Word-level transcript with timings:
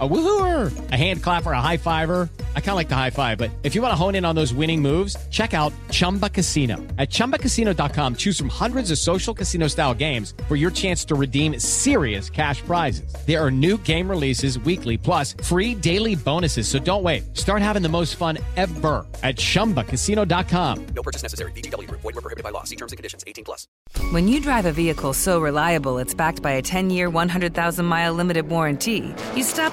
A 0.00 0.08
woohooer, 0.08 0.90
a 0.90 0.96
hand 0.96 1.22
clapper, 1.22 1.52
a 1.52 1.60
high 1.60 1.76
fiver. 1.76 2.28
I 2.56 2.60
kind 2.60 2.70
of 2.70 2.74
like 2.74 2.88
the 2.88 2.96
high 2.96 3.10
five, 3.10 3.38
but 3.38 3.52
if 3.62 3.76
you 3.76 3.80
want 3.80 3.92
to 3.92 3.96
hone 3.96 4.16
in 4.16 4.24
on 4.24 4.34
those 4.34 4.52
winning 4.52 4.82
moves, 4.82 5.16
check 5.30 5.54
out 5.54 5.72
Chumba 5.92 6.28
Casino. 6.28 6.78
At 6.98 7.10
ChumbaCasino.com, 7.10 8.16
choose 8.16 8.36
from 8.36 8.48
hundreds 8.48 8.90
of 8.90 8.98
social 8.98 9.32
casino 9.32 9.68
style 9.68 9.94
games 9.94 10.34
for 10.48 10.56
your 10.56 10.72
chance 10.72 11.04
to 11.04 11.14
redeem 11.14 11.60
serious 11.60 12.28
cash 12.28 12.60
prizes. 12.62 13.14
There 13.24 13.40
are 13.40 13.52
new 13.52 13.78
game 13.78 14.10
releases 14.10 14.58
weekly, 14.58 14.98
plus 14.98 15.36
free 15.44 15.76
daily 15.76 16.16
bonuses. 16.16 16.66
So 16.66 16.80
don't 16.80 17.04
wait. 17.04 17.36
Start 17.36 17.62
having 17.62 17.82
the 17.82 17.88
most 17.88 18.16
fun 18.16 18.38
ever 18.56 19.06
at 19.22 19.36
ChumbaCasino.com. 19.36 20.86
No 20.86 21.02
purchase 21.04 21.22
necessary. 21.22 21.52
VGW. 21.52 21.88
Void 21.88 22.02
were 22.02 22.12
prohibited 22.14 22.42
by 22.42 22.50
law. 22.50 22.64
See 22.64 22.74
terms 22.76 22.90
and 22.90 22.96
conditions. 22.96 23.22
18 23.28 23.44
plus. 23.44 23.68
When 24.10 24.26
you 24.26 24.40
drive 24.40 24.64
a 24.64 24.72
vehicle 24.72 25.12
so 25.12 25.40
reliable 25.40 25.98
it's 25.98 26.14
backed 26.14 26.42
by 26.42 26.52
a 26.52 26.62
10 26.62 26.90
year, 26.90 27.08
100,000 27.10 27.86
mile 27.86 28.12
limited 28.12 28.48
warranty, 28.48 29.14
you 29.36 29.42
stop 29.44 29.72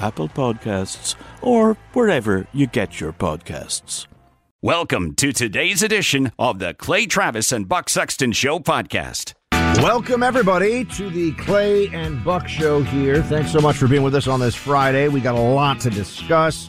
Apple 0.00 0.28
Podcasts, 0.28 1.14
or 1.42 1.76
wherever 1.92 2.46
you 2.52 2.66
get 2.66 3.00
your 3.00 3.12
podcasts. 3.12 4.06
Welcome 4.62 5.14
to 5.14 5.32
today's 5.32 5.82
edition 5.82 6.32
of 6.38 6.58
the 6.58 6.74
Clay 6.74 7.06
Travis 7.06 7.52
and 7.52 7.68
Buck 7.68 7.88
Sexton 7.88 8.32
Show 8.32 8.58
podcast. 8.58 9.34
Welcome, 9.52 10.22
everybody, 10.22 10.84
to 10.84 11.08
the 11.08 11.32
Clay 11.32 11.88
and 11.88 12.22
Buck 12.24 12.48
Show 12.48 12.82
here. 12.82 13.22
Thanks 13.22 13.52
so 13.52 13.60
much 13.60 13.76
for 13.76 13.88
being 13.88 14.02
with 14.02 14.14
us 14.14 14.26
on 14.26 14.40
this 14.40 14.54
Friday. 14.54 15.08
We 15.08 15.20
got 15.20 15.34
a 15.34 15.40
lot 15.40 15.80
to 15.80 15.90
discuss. 15.90 16.68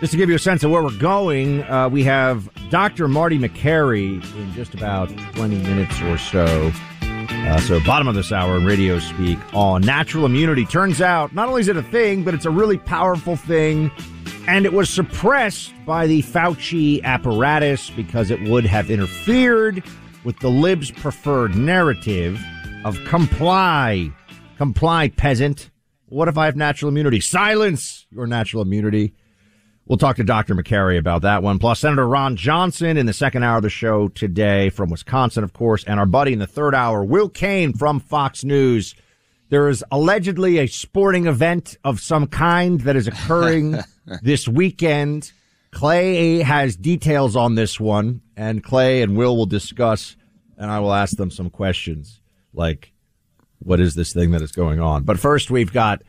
Just 0.00 0.10
to 0.10 0.18
give 0.18 0.28
you 0.28 0.34
a 0.34 0.38
sense 0.38 0.64
of 0.64 0.70
where 0.70 0.82
we're 0.82 0.98
going, 0.98 1.62
uh, 1.64 1.88
we 1.88 2.02
have 2.04 2.50
Dr. 2.68 3.06
Marty 3.06 3.38
Makary 3.38 4.22
in 4.36 4.52
just 4.52 4.74
about 4.74 5.08
20 5.34 5.56
minutes 5.58 6.02
or 6.02 6.18
so. 6.18 6.72
Uh, 7.30 7.60
so, 7.60 7.80
bottom 7.84 8.08
of 8.08 8.14
this 8.14 8.32
hour 8.32 8.56
in 8.56 8.64
radio 8.64 8.98
speak 8.98 9.38
on 9.54 9.82
natural 9.82 10.26
immunity. 10.26 10.64
Turns 10.64 11.00
out, 11.00 11.32
not 11.34 11.48
only 11.48 11.60
is 11.60 11.68
it 11.68 11.76
a 11.76 11.82
thing, 11.82 12.24
but 12.24 12.34
it's 12.34 12.44
a 12.44 12.50
really 12.50 12.78
powerful 12.78 13.36
thing. 13.36 13.90
And 14.46 14.66
it 14.66 14.72
was 14.72 14.90
suppressed 14.90 15.72
by 15.86 16.06
the 16.06 16.22
Fauci 16.22 17.02
apparatus 17.04 17.90
because 17.90 18.30
it 18.30 18.42
would 18.48 18.66
have 18.66 18.90
interfered 18.90 19.84
with 20.24 20.38
the 20.40 20.48
libs' 20.48 20.90
preferred 20.90 21.54
narrative 21.54 22.40
of 22.84 22.98
comply. 23.04 24.10
Comply, 24.58 25.08
peasant. 25.08 25.70
What 26.06 26.28
if 26.28 26.36
I 26.36 26.46
have 26.46 26.56
natural 26.56 26.88
immunity? 26.88 27.20
Silence 27.20 28.06
your 28.10 28.26
natural 28.26 28.62
immunity. 28.62 29.14
We'll 29.86 29.98
talk 29.98 30.16
to 30.16 30.24
Dr. 30.24 30.54
Makary 30.54 30.96
about 30.96 31.22
that 31.22 31.42
one. 31.42 31.58
Plus, 31.58 31.80
Senator 31.80 32.06
Ron 32.06 32.36
Johnson 32.36 32.96
in 32.96 33.06
the 33.06 33.12
second 33.12 33.42
hour 33.42 33.56
of 33.56 33.62
the 33.62 33.70
show 33.70 34.08
today 34.08 34.70
from 34.70 34.90
Wisconsin, 34.90 35.42
of 35.42 35.52
course, 35.52 35.82
and 35.84 35.98
our 35.98 36.06
buddy 36.06 36.32
in 36.32 36.38
the 36.38 36.46
third 36.46 36.74
hour, 36.74 37.04
Will 37.04 37.28
Cain 37.28 37.72
from 37.72 37.98
Fox 37.98 38.44
News. 38.44 38.94
There 39.48 39.68
is 39.68 39.84
allegedly 39.90 40.58
a 40.58 40.66
sporting 40.68 41.26
event 41.26 41.76
of 41.84 42.00
some 42.00 42.28
kind 42.28 42.80
that 42.82 42.94
is 42.96 43.08
occurring 43.08 43.78
this 44.22 44.46
weekend. 44.46 45.32
Clay 45.72 46.38
has 46.42 46.76
details 46.76 47.34
on 47.34 47.56
this 47.56 47.80
one, 47.80 48.20
and 48.36 48.62
Clay 48.62 49.02
and 49.02 49.16
Will 49.16 49.36
will 49.36 49.46
discuss, 49.46 50.16
and 50.56 50.70
I 50.70 50.78
will 50.78 50.94
ask 50.94 51.16
them 51.16 51.30
some 51.30 51.50
questions 51.50 52.20
like, 52.54 52.92
what 53.58 53.80
is 53.80 53.94
this 53.94 54.12
thing 54.12 54.30
that 54.30 54.42
is 54.42 54.52
going 54.52 54.80
on? 54.80 55.02
But 55.02 55.18
first, 55.18 55.50
we've 55.50 55.72
got 55.72 56.02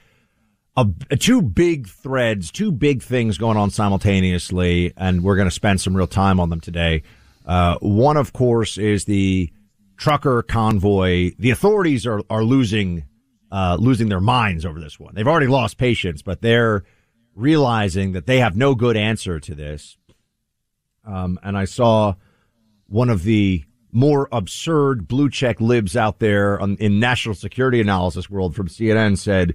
a, 0.75 0.87
two 1.17 1.41
big 1.41 1.87
threads, 1.87 2.51
two 2.51 2.71
big 2.71 3.03
things 3.03 3.37
going 3.37 3.57
on 3.57 3.69
simultaneously, 3.69 4.93
and 4.97 5.23
we're 5.23 5.35
going 5.35 5.47
to 5.47 5.53
spend 5.53 5.79
some 5.81 5.95
real 5.95 6.07
time 6.07 6.39
on 6.39 6.49
them 6.49 6.59
today. 6.59 7.03
Uh, 7.45 7.77
one, 7.81 8.17
of 8.17 8.33
course, 8.33 8.77
is 8.77 9.05
the 9.05 9.51
trucker 9.97 10.41
convoy. 10.41 11.31
The 11.37 11.51
authorities 11.51 12.07
are, 12.07 12.21
are 12.29 12.43
losing, 12.43 13.05
uh, 13.51 13.77
losing 13.79 14.09
their 14.09 14.21
minds 14.21 14.65
over 14.65 14.79
this 14.79 14.99
one. 14.99 15.13
They've 15.13 15.27
already 15.27 15.47
lost 15.47 15.77
patience, 15.77 16.21
but 16.21 16.41
they're 16.41 16.83
realizing 17.35 18.13
that 18.13 18.25
they 18.25 18.39
have 18.39 18.55
no 18.55 18.73
good 18.73 18.97
answer 18.97 19.39
to 19.39 19.55
this. 19.55 19.97
Um, 21.05 21.39
and 21.43 21.57
I 21.57 21.65
saw 21.65 22.15
one 22.87 23.09
of 23.09 23.23
the 23.23 23.63
more 23.91 24.27
absurd 24.31 25.07
blue 25.07 25.29
check 25.29 25.61
libs 25.61 25.95
out 25.95 26.19
there 26.19 26.59
on, 26.59 26.77
in 26.77 26.99
national 26.99 27.35
security 27.35 27.79
analysis 27.79 28.29
world 28.29 28.55
from 28.55 28.67
CNN 28.67 29.17
said, 29.17 29.53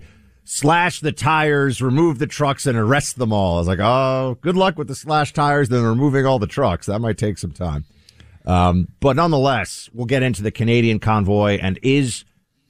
slash 0.51 1.01
the 1.01 1.13
tires, 1.13 1.83
remove 1.83 2.19
the 2.19 2.27
trucks, 2.27 2.65
and 2.65 2.79
arrest 2.79 3.19
them 3.19 3.35
all. 3.35 3.57
I 3.57 3.59
was 3.59 3.69
like, 3.69 3.81
oh, 3.81 4.39
good 4.41 4.57
luck 4.57 4.79
with 4.79 4.89
the 4.89 4.95
slash 4.95 5.35
tires, 5.35 5.69
then 5.69 5.85
removing 5.85 6.25
all 6.25 6.39
the 6.39 6.47
trucks. 6.47 6.87
That 6.87 7.01
might 7.01 7.19
take 7.19 7.37
some 7.37 7.53
time. 7.53 7.85
Um, 8.47 8.89
but 8.99 9.15
nonetheless, 9.15 9.91
we'll 9.93 10.07
get 10.07 10.23
into 10.23 10.43
the 10.43 10.51
Canadian 10.51 11.01
convoy 11.01 11.59
and 11.59 11.79
is 11.83 12.25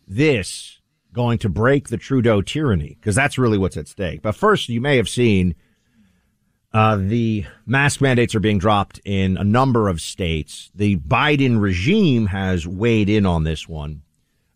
this 0.09 0.81
going 1.13 1.39
to 1.39 1.49
break 1.49 1.89
the 1.89 1.97
Trudeau 1.97 2.43
tyranny? 2.43 2.97
Because 2.99 3.15
that's 3.15 3.39
really 3.39 3.59
what's 3.59 3.77
at 3.77 3.87
stake. 3.87 4.23
But 4.23 4.35
first, 4.35 4.69
you 4.69 4.81
may 4.81 4.97
have 4.97 5.09
seen 5.09 5.55
uh, 6.73 6.97
the 6.97 7.47
mask 7.65 8.01
mandates 8.01 8.35
are 8.35 8.41
being 8.41 8.59
dropped 8.59 9.01
in 9.05 9.37
a 9.37 9.45
number 9.45 9.89
of 9.89 10.01
states. 10.01 10.73
The 10.75 10.97
Biden 10.97 11.61
regime 11.61 12.27
has 12.27 12.67
weighed 12.67 13.09
in 13.09 13.25
on 13.25 13.45
this 13.45 13.69
one. 13.69 14.03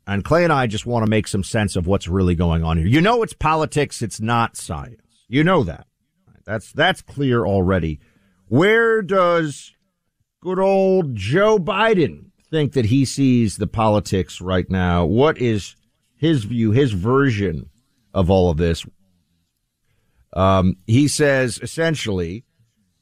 And 0.06 0.24
Clay 0.24 0.44
and 0.44 0.52
I 0.52 0.66
just 0.66 0.86
want 0.86 1.04
to 1.04 1.10
make 1.10 1.28
some 1.28 1.44
sense 1.44 1.76
of 1.76 1.86
what's 1.86 2.08
really 2.08 2.34
going 2.34 2.64
on 2.64 2.76
here. 2.76 2.86
You 2.86 3.00
know, 3.00 3.22
it's 3.22 3.34
politics. 3.34 4.02
It's 4.02 4.20
not 4.20 4.56
science. 4.56 5.00
You 5.28 5.44
know 5.44 5.62
that. 5.64 5.86
That's, 6.44 6.72
that's 6.72 7.02
clear 7.02 7.46
already. 7.46 8.00
Where 8.48 9.00
does 9.00 9.72
good 10.40 10.58
old 10.58 11.14
Joe 11.14 11.58
Biden 11.58 12.30
think 12.50 12.72
that 12.72 12.86
he 12.86 13.04
sees 13.04 13.56
the 13.56 13.68
politics 13.68 14.40
right 14.40 14.68
now? 14.68 15.04
What 15.04 15.38
is 15.38 15.76
his 16.16 16.44
view, 16.44 16.72
his 16.72 16.92
version 16.92 17.70
of 18.12 18.28
all 18.28 18.50
of 18.50 18.56
this? 18.56 18.84
Um, 20.32 20.76
he 20.86 21.06
says 21.08 21.60
essentially 21.62 22.44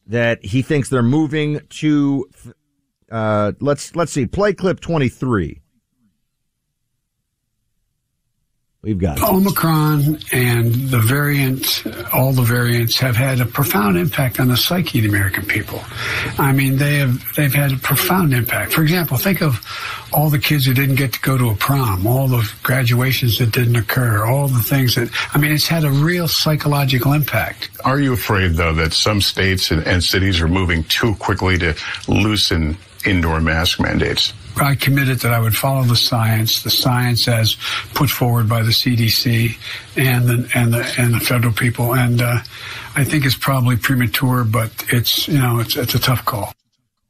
that 0.06 0.44
he 0.44 0.60
thinks 0.60 0.88
they're 0.88 1.02
moving 1.02 1.60
to, 1.70 2.28
uh, 3.10 3.52
let's, 3.60 3.96
let's 3.96 4.12
see, 4.12 4.26
play 4.26 4.52
clip 4.52 4.80
23. 4.80 5.62
We've 8.82 8.98
got 8.98 9.22
Omicron 9.22 10.20
and 10.32 10.72
the 10.72 11.00
variant, 11.00 11.84
all 12.14 12.32
the 12.32 12.40
variants 12.40 12.98
have 13.00 13.14
had 13.14 13.38
a 13.42 13.44
profound 13.44 13.98
impact 13.98 14.40
on 14.40 14.48
the 14.48 14.56
psyche 14.56 15.00
of 15.00 15.02
the 15.02 15.10
American 15.10 15.44
people. 15.44 15.82
I 16.38 16.52
mean, 16.52 16.78
they 16.78 16.96
have, 16.96 17.22
they've 17.36 17.52
had 17.52 17.72
a 17.72 17.76
profound 17.76 18.32
impact. 18.32 18.72
For 18.72 18.80
example, 18.80 19.18
think 19.18 19.42
of 19.42 19.60
all 20.14 20.30
the 20.30 20.38
kids 20.38 20.64
who 20.64 20.72
didn't 20.72 20.94
get 20.94 21.12
to 21.12 21.20
go 21.20 21.36
to 21.36 21.50
a 21.50 21.54
prom, 21.56 22.06
all 22.06 22.26
the 22.26 22.50
graduations 22.62 23.38
that 23.38 23.52
didn't 23.52 23.76
occur, 23.76 24.24
all 24.24 24.48
the 24.48 24.62
things 24.62 24.94
that, 24.94 25.10
I 25.34 25.38
mean, 25.38 25.52
it's 25.52 25.66
had 25.66 25.84
a 25.84 25.90
real 25.90 26.26
psychological 26.26 27.12
impact. 27.12 27.68
Are 27.84 28.00
you 28.00 28.14
afraid, 28.14 28.52
though, 28.52 28.72
that 28.72 28.94
some 28.94 29.20
states 29.20 29.70
and, 29.70 29.86
and 29.86 30.02
cities 30.02 30.40
are 30.40 30.48
moving 30.48 30.84
too 30.84 31.14
quickly 31.16 31.58
to 31.58 31.76
loosen 32.08 32.78
indoor 33.04 33.42
mask 33.42 33.78
mandates? 33.78 34.32
I 34.56 34.74
committed 34.74 35.20
that 35.20 35.32
I 35.32 35.40
would 35.40 35.56
follow 35.56 35.84
the 35.84 35.96
science, 35.96 36.62
the 36.62 36.70
science 36.70 37.28
as 37.28 37.56
put 37.94 38.10
forward 38.10 38.48
by 38.48 38.62
the 38.62 38.70
CDC 38.70 39.56
and 39.96 40.26
the 40.26 40.50
and 40.54 40.72
the 40.72 40.94
and 40.98 41.14
the 41.14 41.20
federal 41.20 41.52
people. 41.52 41.94
And 41.94 42.20
uh, 42.20 42.38
I 42.96 43.04
think 43.04 43.24
it's 43.24 43.36
probably 43.36 43.76
premature, 43.76 44.44
but 44.44 44.70
it's 44.88 45.28
you 45.28 45.38
know 45.38 45.60
it's 45.60 45.76
it's 45.76 45.94
a 45.94 45.98
tough 45.98 46.24
call. 46.24 46.52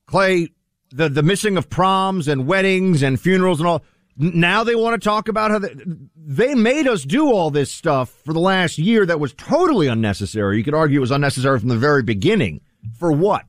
Clay, 0.07 0.49
the 0.91 1.09
the 1.09 1.23
missing 1.23 1.57
of 1.57 1.69
proms 1.71 2.29
and 2.29 2.47
weddings 2.47 3.03
and 3.03 3.21
funerals 3.21 3.61
and 3.61 3.69
all 3.69 3.83
Now 4.17 4.65
they 4.65 4.75
want 4.75 5.01
to 5.01 5.05
talk 5.05 5.29
about 5.29 5.51
how 5.51 5.59
they, 5.59 5.75
they 6.17 6.55
made 6.55 6.87
us 6.87 7.05
do 7.05 7.33
all 7.33 7.51
this 7.51 7.73
stuff 7.73 8.11
for 8.25 8.33
the 8.33 8.41
last 8.41 8.79
year 8.79 9.07
that 9.07 9.21
was 9.21 9.33
totally 9.35 9.87
unnecessary. 9.87 10.59
You 10.59 10.65
could 10.65 10.75
argue 10.75 10.99
it 10.99 11.01
was 11.01 11.11
unnecessary 11.11 11.59
from 11.59 11.69
the 11.69 11.79
very 11.79 12.03
beginning. 12.03 12.61
For 12.99 13.13
what? 13.13 13.45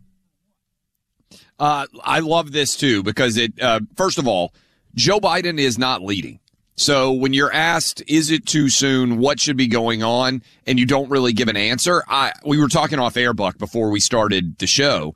Uh, 1.62 1.86
I 2.04 2.22
love 2.22 2.52
this 2.54 2.76
too 2.76 3.04
because 3.04 3.38
it, 3.38 3.54
uh, 3.62 3.82
first 3.96 4.18
of 4.18 4.28
all, 4.28 4.52
Joe 4.96 5.20
Biden 5.20 5.60
is 5.60 5.78
not 5.78 6.02
leading. 6.02 6.40
So 6.76 7.12
when 7.12 7.34
you're 7.34 7.54
asked, 7.54 8.02
is 8.08 8.32
it 8.32 8.48
too 8.48 8.68
soon? 8.68 9.20
What 9.20 9.40
should 9.40 9.58
be 9.58 9.68
going 9.68 10.02
on? 10.02 10.42
And 10.66 10.80
you 10.80 10.88
don't 10.88 11.08
really 11.12 11.34
give 11.34 11.50
an 11.50 11.56
answer. 11.56 12.04
I, 12.08 12.34
we 12.44 12.58
were 12.58 12.68
talking 12.68 12.98
off 12.98 13.16
air, 13.16 13.36
Buck, 13.36 13.60
before 13.60 13.92
we 13.92 14.00
started 14.00 14.58
the 14.58 14.66
show. 14.66 15.14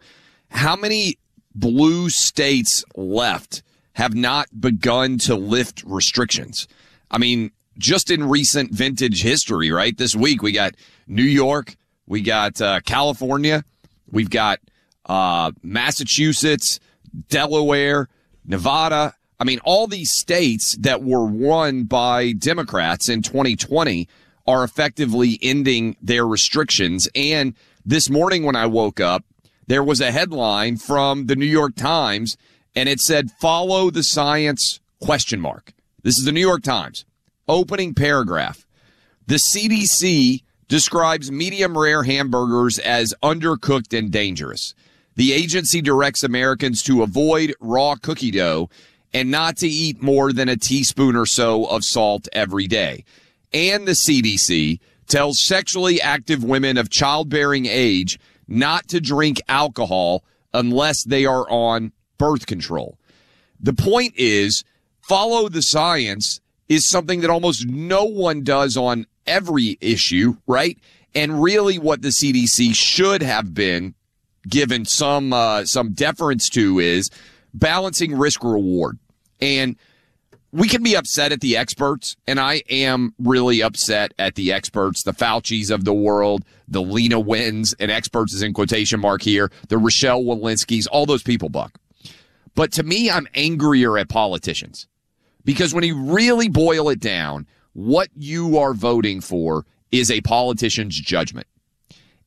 How 0.51 0.75
many 0.75 1.17
blue 1.55 2.11
states 2.11 2.85
left 2.95 3.63
have 3.93 4.13
not 4.13 4.61
begun 4.61 5.17
to 5.19 5.33
lift 5.33 5.81
restrictions? 5.83 6.67
I 7.09 7.17
mean, 7.17 7.49
just 7.79 8.11
in 8.11 8.23
recent 8.29 8.71
vintage 8.71 9.23
history, 9.23 9.71
right? 9.71 9.97
This 9.97 10.15
week 10.15 10.43
we 10.43 10.51
got 10.51 10.75
New 11.07 11.23
York, 11.23 11.75
we 12.05 12.21
got 12.21 12.61
uh, 12.61 12.81
California, 12.81 13.63
we've 14.11 14.29
got 14.29 14.59
uh, 15.05 15.51
Massachusetts, 15.63 16.79
Delaware, 17.29 18.09
Nevada. 18.45 19.15
I 19.39 19.43
mean, 19.43 19.59
all 19.63 19.87
these 19.87 20.11
states 20.11 20.75
that 20.77 21.03
were 21.03 21.25
won 21.25 21.83
by 21.83 22.31
Democrats 22.33 23.09
in 23.09 23.21
2020 23.21 24.07
are 24.47 24.63
effectively 24.63 25.39
ending 25.41 25.97
their 26.01 26.25
restrictions. 26.25 27.07
And 27.15 27.55
this 27.85 28.09
morning 28.09 28.43
when 28.43 28.55
I 28.55 28.65
woke 28.65 28.99
up, 28.99 29.23
there 29.67 29.83
was 29.83 30.01
a 30.01 30.11
headline 30.11 30.77
from 30.77 31.25
the 31.25 31.35
New 31.35 31.45
York 31.45 31.75
Times 31.75 32.37
and 32.75 32.89
it 32.89 32.99
said, 32.99 33.31
follow 33.31 33.89
the 33.89 34.03
science 34.03 34.79
question 35.01 35.39
mark. 35.39 35.73
This 36.03 36.17
is 36.17 36.25
the 36.25 36.31
New 36.31 36.41
York 36.41 36.61
Times 36.61 37.05
opening 37.47 37.93
paragraph. 37.93 38.65
The 39.27 39.35
CDC 39.35 40.43
describes 40.67 41.31
medium 41.31 41.77
rare 41.77 42.03
hamburgers 42.03 42.79
as 42.79 43.13
undercooked 43.23 43.97
and 43.97 44.11
dangerous. 44.11 44.73
The 45.15 45.33
agency 45.33 45.81
directs 45.81 46.23
Americans 46.23 46.83
to 46.83 47.03
avoid 47.03 47.53
raw 47.59 47.95
cookie 47.95 48.31
dough 48.31 48.69
and 49.13 49.31
not 49.31 49.57
to 49.57 49.67
eat 49.67 50.01
more 50.01 50.33
than 50.33 50.49
a 50.49 50.57
teaspoon 50.57 51.15
or 51.15 51.25
so 51.25 51.65
of 51.65 51.85
salt 51.85 52.27
every 52.33 52.67
day. 52.67 53.05
And 53.53 53.87
the 53.87 53.93
CDC 53.93 54.79
tells 55.07 55.39
sexually 55.39 56.01
active 56.01 56.43
women 56.43 56.77
of 56.77 56.89
childbearing 56.89 57.65
age 57.65 58.19
not 58.47 58.87
to 58.89 58.99
drink 58.99 59.41
alcohol 59.47 60.23
unless 60.53 61.03
they 61.03 61.25
are 61.25 61.49
on 61.49 61.93
birth 62.17 62.45
control. 62.45 62.97
The 63.59 63.73
point 63.73 64.13
is, 64.17 64.63
follow 65.01 65.47
the 65.47 65.61
science 65.61 66.41
is 66.67 66.89
something 66.89 67.21
that 67.21 67.29
almost 67.29 67.65
no 67.67 68.03
one 68.03 68.43
does 68.43 68.75
on 68.75 69.05
every 69.25 69.77
issue, 69.79 70.35
right? 70.45 70.77
And 71.13 71.41
really 71.41 71.79
what 71.79 72.01
the 72.01 72.09
CDC 72.09 72.75
should 72.75 73.21
have 73.21 73.53
been 73.53 73.95
given 74.47 74.85
some 74.85 75.33
uh, 75.33 75.65
some 75.65 75.93
deference 75.93 76.49
to 76.49 76.79
is 76.79 77.09
balancing 77.53 78.17
risk 78.17 78.43
reward. 78.43 78.99
And 79.41 79.75
we 80.51 80.69
can 80.69 80.83
be 80.83 80.95
upset 80.95 81.33
at 81.33 81.41
the 81.41 81.57
experts, 81.57 82.15
and 82.27 82.39
I 82.39 82.63
am 82.69 83.13
really 83.19 83.61
upset 83.61 84.13
at 84.17 84.35
the 84.35 84.53
experts, 84.53 85.03
the 85.03 85.11
Fauci's 85.11 85.69
of 85.69 85.83
the 85.83 85.93
world, 85.93 86.45
the 86.67 86.81
Leana 86.81 87.23
Wens, 87.23 87.75
and 87.77 87.91
experts 87.91 88.33
is 88.33 88.41
in 88.41 88.53
quotation 88.53 89.01
mark 89.01 89.21
here, 89.21 89.51
the 89.67 89.77
Rochelle 89.77 90.23
Walensky's, 90.23 90.87
all 90.87 91.05
those 91.05 91.23
people, 91.23 91.49
Buck. 91.49 91.77
But 92.55 92.71
to 92.73 92.83
me, 92.83 93.09
I'm 93.09 93.27
angrier 93.35 93.97
at 93.97 94.07
politicians 94.07 94.87
because 95.43 95.73
when 95.73 95.83
you 95.83 96.01
really 96.01 96.47
boil 96.47 96.87
it 96.89 97.01
down, 97.01 97.47
what 97.73 98.07
you 98.15 98.57
are 98.57 98.73
voting 98.73 99.19
for 99.19 99.65
is 99.91 100.09
a 100.09 100.21
politician's 100.21 100.97
judgment. 100.97 101.47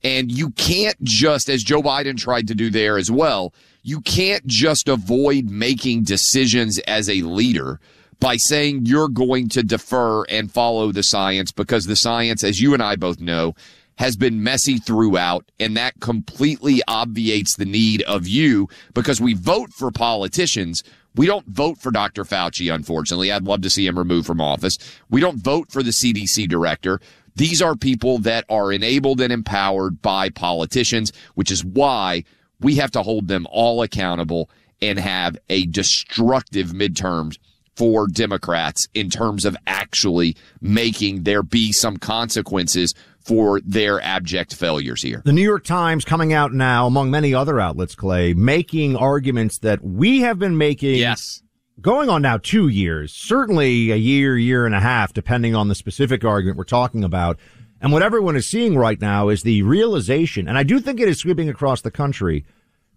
And 0.04 0.30
you 0.30 0.50
can't 0.50 1.02
just, 1.02 1.48
as 1.48 1.62
Joe 1.62 1.82
Biden 1.82 2.16
tried 2.16 2.46
to 2.48 2.54
do 2.54 2.70
there 2.70 2.98
as 2.98 3.10
well, 3.10 3.52
you 3.82 4.00
can't 4.00 4.46
just 4.46 4.88
avoid 4.88 5.50
making 5.50 6.04
decisions 6.04 6.78
as 6.80 7.08
a 7.08 7.22
leader 7.22 7.80
by 8.20 8.36
saying 8.36 8.86
you're 8.86 9.08
going 9.08 9.48
to 9.48 9.62
defer 9.62 10.24
and 10.24 10.52
follow 10.52 10.92
the 10.92 11.02
science 11.02 11.52
because 11.52 11.86
the 11.86 11.96
science, 11.96 12.42
as 12.42 12.60
you 12.60 12.74
and 12.74 12.82
I 12.82 12.96
both 12.96 13.20
know, 13.20 13.54
has 13.96 14.16
been 14.16 14.42
messy 14.42 14.78
throughout, 14.78 15.50
and 15.58 15.76
that 15.76 15.98
completely 16.00 16.80
obviates 16.86 17.56
the 17.56 17.64
need 17.64 18.02
of 18.02 18.28
you 18.28 18.68
because 18.94 19.20
we 19.20 19.34
vote 19.34 19.72
for 19.72 19.90
politicians. 19.90 20.84
We 21.16 21.26
don't 21.26 21.46
vote 21.46 21.78
for 21.78 21.90
Dr. 21.90 22.22
Fauci, 22.22 22.72
unfortunately. 22.72 23.32
I'd 23.32 23.42
love 23.42 23.62
to 23.62 23.70
see 23.70 23.86
him 23.86 23.98
removed 23.98 24.26
from 24.26 24.40
office. 24.40 24.78
We 25.10 25.20
don't 25.20 25.38
vote 25.38 25.72
for 25.72 25.82
the 25.82 25.90
CDC 25.90 26.48
director. 26.48 27.00
These 27.38 27.62
are 27.62 27.76
people 27.76 28.18
that 28.18 28.44
are 28.48 28.72
enabled 28.72 29.20
and 29.20 29.32
empowered 29.32 30.02
by 30.02 30.28
politicians, 30.28 31.12
which 31.36 31.52
is 31.52 31.64
why 31.64 32.24
we 32.58 32.74
have 32.74 32.90
to 32.90 33.02
hold 33.02 33.28
them 33.28 33.46
all 33.52 33.80
accountable 33.82 34.50
and 34.82 34.98
have 34.98 35.38
a 35.48 35.66
destructive 35.66 36.70
midterms 36.70 37.38
for 37.76 38.08
Democrats 38.08 38.88
in 38.92 39.08
terms 39.08 39.44
of 39.44 39.56
actually 39.68 40.36
making 40.60 41.22
there 41.22 41.44
be 41.44 41.70
some 41.70 41.96
consequences 41.96 42.92
for 43.20 43.60
their 43.60 44.00
abject 44.00 44.52
failures 44.52 45.00
here. 45.00 45.22
The 45.24 45.32
New 45.32 45.42
York 45.42 45.62
Times 45.62 46.04
coming 46.04 46.32
out 46.32 46.52
now, 46.52 46.88
among 46.88 47.12
many 47.12 47.34
other 47.34 47.60
outlets, 47.60 47.94
Clay, 47.94 48.34
making 48.34 48.96
arguments 48.96 49.58
that 49.58 49.84
we 49.84 50.22
have 50.22 50.40
been 50.40 50.58
making. 50.58 50.96
Yes. 50.96 51.40
Going 51.80 52.08
on 52.08 52.22
now 52.22 52.38
two 52.38 52.66
years, 52.66 53.12
certainly 53.12 53.92
a 53.92 53.96
year, 53.96 54.36
year 54.36 54.66
and 54.66 54.74
a 54.74 54.80
half, 54.80 55.12
depending 55.12 55.54
on 55.54 55.68
the 55.68 55.76
specific 55.76 56.24
argument 56.24 56.58
we're 56.58 56.64
talking 56.64 57.04
about. 57.04 57.38
And 57.80 57.92
what 57.92 58.02
everyone 58.02 58.34
is 58.34 58.48
seeing 58.48 58.76
right 58.76 59.00
now 59.00 59.28
is 59.28 59.44
the 59.44 59.62
realization, 59.62 60.48
and 60.48 60.58
I 60.58 60.64
do 60.64 60.80
think 60.80 60.98
it 60.98 61.08
is 61.08 61.18
sweeping 61.18 61.48
across 61.48 61.82
the 61.82 61.92
country, 61.92 62.44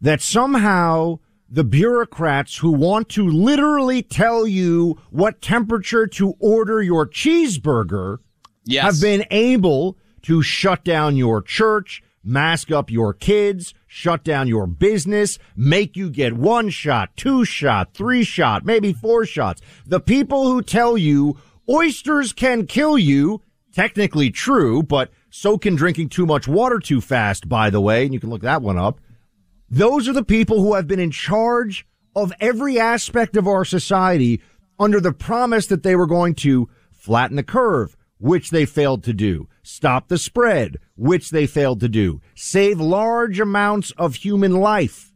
that 0.02 0.20
somehow 0.20 1.20
the 1.48 1.64
bureaucrats 1.64 2.58
who 2.58 2.72
want 2.72 3.10
to 3.10 3.28
literally 3.28 4.02
tell 4.02 4.48
you 4.48 5.00
what 5.12 5.42
temperature 5.44 6.08
to 6.08 6.34
order 6.40 6.82
your 6.82 7.06
cheeseburger 7.06 8.18
yes. 8.66 8.84
have 8.84 9.02
been 9.02 9.26
able 9.30 9.96
to 10.24 10.42
shut 10.42 10.84
down 10.84 11.16
your 11.16 11.44
church, 11.44 12.02
mask 12.24 12.72
up 12.72 12.90
your 12.90 13.14
kids, 13.14 13.76
shut 13.94 14.24
down 14.24 14.48
your 14.48 14.66
business, 14.68 15.38
make 15.54 15.98
you 15.98 16.10
get 16.10 16.32
one 16.32 16.70
shot, 16.70 17.10
two 17.18 17.44
shot, 17.44 17.94
three 17.94 18.24
shot, 18.24 18.64
maybe 18.64 18.94
four 18.94 19.26
shots. 19.26 19.62
The 19.86 20.00
people 20.00 20.48
who 20.48 20.62
tell 20.62 20.98
you 20.98 21.38
oysters 21.70 22.32
can 22.32 22.68
kill 22.68 22.98
you, 22.98 23.42
technically 23.74 24.32
true, 24.32 24.82
but 24.82 25.12
so 25.30 25.58
can 25.58 25.76
drinking 25.76 26.08
too 26.08 26.26
much 26.26 26.48
water 26.48 26.80
too 26.80 27.02
fast, 27.02 27.50
by 27.50 27.70
the 27.70 27.82
way, 27.82 28.06
and 28.06 28.14
you 28.14 28.22
can 28.22 28.30
look 28.30 28.44
that 28.44 28.62
one 28.62 28.78
up. 28.78 29.02
Those 29.70 30.08
are 30.08 30.14
the 30.14 30.24
people 30.24 30.62
who 30.62 30.76
have 30.76 30.88
been 30.88 31.00
in 31.02 31.12
charge 31.12 31.86
of 32.16 32.32
every 32.40 32.80
aspect 32.80 33.36
of 33.36 33.46
our 33.46 33.66
society 33.66 34.42
under 34.80 35.02
the 35.02 35.12
promise 35.12 35.68
that 35.68 35.84
they 35.84 35.98
were 35.98 36.08
going 36.08 36.36
to 36.36 36.70
flatten 36.94 37.36
the 37.36 37.44
curve, 37.44 37.98
which 38.22 38.50
they 38.50 38.66
failed 38.66 39.04
to 39.04 39.14
do, 39.14 39.48
stop 39.64 40.08
the 40.08 40.18
spread, 40.18 40.78
which 40.96 41.32
they 41.32 41.46
failed 41.46 41.80
to 41.82 41.90
do, 41.90 42.22
save 42.36 42.80
large 42.80 43.40
amounts 43.40 43.92
of 43.92 44.16
human 44.16 44.60
life. 44.60 45.12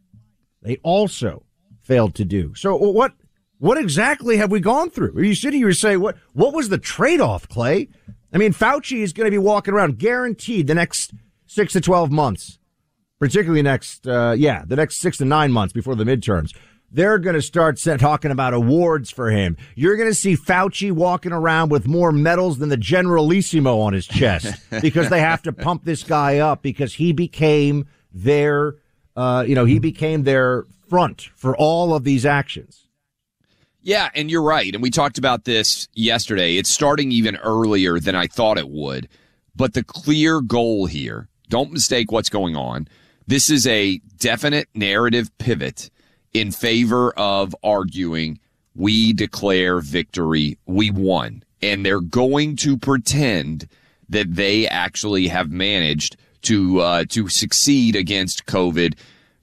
They 0.62 0.76
also 0.82 1.44
failed 1.80 2.14
to 2.16 2.24
do. 2.24 2.54
So 2.54 2.76
what, 2.76 3.14
what 3.58 3.78
exactly 3.78 4.36
have 4.36 4.50
we 4.50 4.60
gone 4.60 4.90
through? 4.90 5.16
Are 5.16 5.24
you 5.24 5.34
sitting 5.34 5.60
here 5.60 5.72
saying, 5.72 6.00
what, 6.00 6.16
what 6.32 6.52
was 6.52 6.68
the 6.68 6.78
trade-off, 6.78 7.48
Clay? 7.48 7.88
I 8.32 8.38
mean, 8.38 8.52
Fauci 8.52 9.02
is 9.02 9.12
going 9.12 9.26
to 9.26 9.30
be 9.30 9.38
walking 9.38 9.72
around 9.72 9.98
guaranteed 9.98 10.66
the 10.66 10.74
next 10.74 11.14
six 11.46 11.72
to 11.72 11.80
12 11.80 12.10
months 12.10 12.58
particularly 13.18 13.62
next, 13.62 14.06
uh, 14.06 14.34
yeah, 14.36 14.64
the 14.66 14.76
next 14.76 15.00
six 15.00 15.18
to 15.18 15.24
nine 15.24 15.52
months 15.52 15.72
before 15.72 15.94
the 15.94 16.04
midterms. 16.04 16.54
They're 16.96 17.18
going 17.18 17.34
to 17.34 17.42
start 17.42 17.78
talking 17.78 18.30
about 18.30 18.54
awards 18.54 19.10
for 19.10 19.30
him. 19.30 19.58
You're 19.74 19.96
going 19.96 20.08
to 20.08 20.14
see 20.14 20.34
Fauci 20.34 20.90
walking 20.90 21.30
around 21.30 21.68
with 21.68 21.86
more 21.86 22.10
medals 22.10 22.56
than 22.56 22.70
the 22.70 22.78
Generalissimo 22.78 23.78
on 23.80 23.92
his 23.92 24.06
chest 24.06 24.54
because 24.80 25.10
they 25.10 25.20
have 25.20 25.42
to 25.42 25.52
pump 25.52 25.84
this 25.84 26.02
guy 26.02 26.38
up 26.38 26.62
because 26.62 26.94
he 26.94 27.12
became 27.12 27.86
their, 28.14 28.76
uh, 29.14 29.44
you 29.46 29.54
know, 29.54 29.66
he 29.66 29.78
became 29.78 30.22
their 30.22 30.64
front 30.88 31.28
for 31.36 31.54
all 31.54 31.92
of 31.92 32.04
these 32.04 32.24
actions. 32.24 32.86
Yeah, 33.82 34.08
and 34.14 34.30
you're 34.30 34.42
right. 34.42 34.72
And 34.72 34.82
we 34.82 34.90
talked 34.90 35.18
about 35.18 35.44
this 35.44 35.88
yesterday. 35.92 36.56
It's 36.56 36.70
starting 36.70 37.12
even 37.12 37.36
earlier 37.36 38.00
than 38.00 38.14
I 38.14 38.26
thought 38.26 38.56
it 38.56 38.70
would. 38.70 39.06
But 39.54 39.74
the 39.74 39.84
clear 39.84 40.40
goal 40.40 40.86
here, 40.86 41.28
don't 41.50 41.72
mistake 41.72 42.10
what's 42.10 42.30
going 42.30 42.56
on 42.56 42.88
this 43.26 43.50
is 43.50 43.66
a 43.66 43.98
definite 44.18 44.68
narrative 44.74 45.36
pivot 45.38 45.90
in 46.40 46.50
favor 46.50 47.12
of 47.16 47.56
arguing 47.62 48.38
we 48.74 49.14
declare 49.14 49.80
victory, 49.80 50.58
we 50.66 50.90
won. 50.90 51.42
And 51.62 51.84
they're 51.84 52.00
going 52.00 52.56
to 52.56 52.76
pretend 52.76 53.68
that 54.10 54.34
they 54.34 54.68
actually 54.68 55.28
have 55.28 55.50
managed 55.50 56.16
to 56.42 56.80
uh, 56.80 57.04
to 57.08 57.28
succeed 57.28 57.96
against 57.96 58.46
COVID 58.46 58.94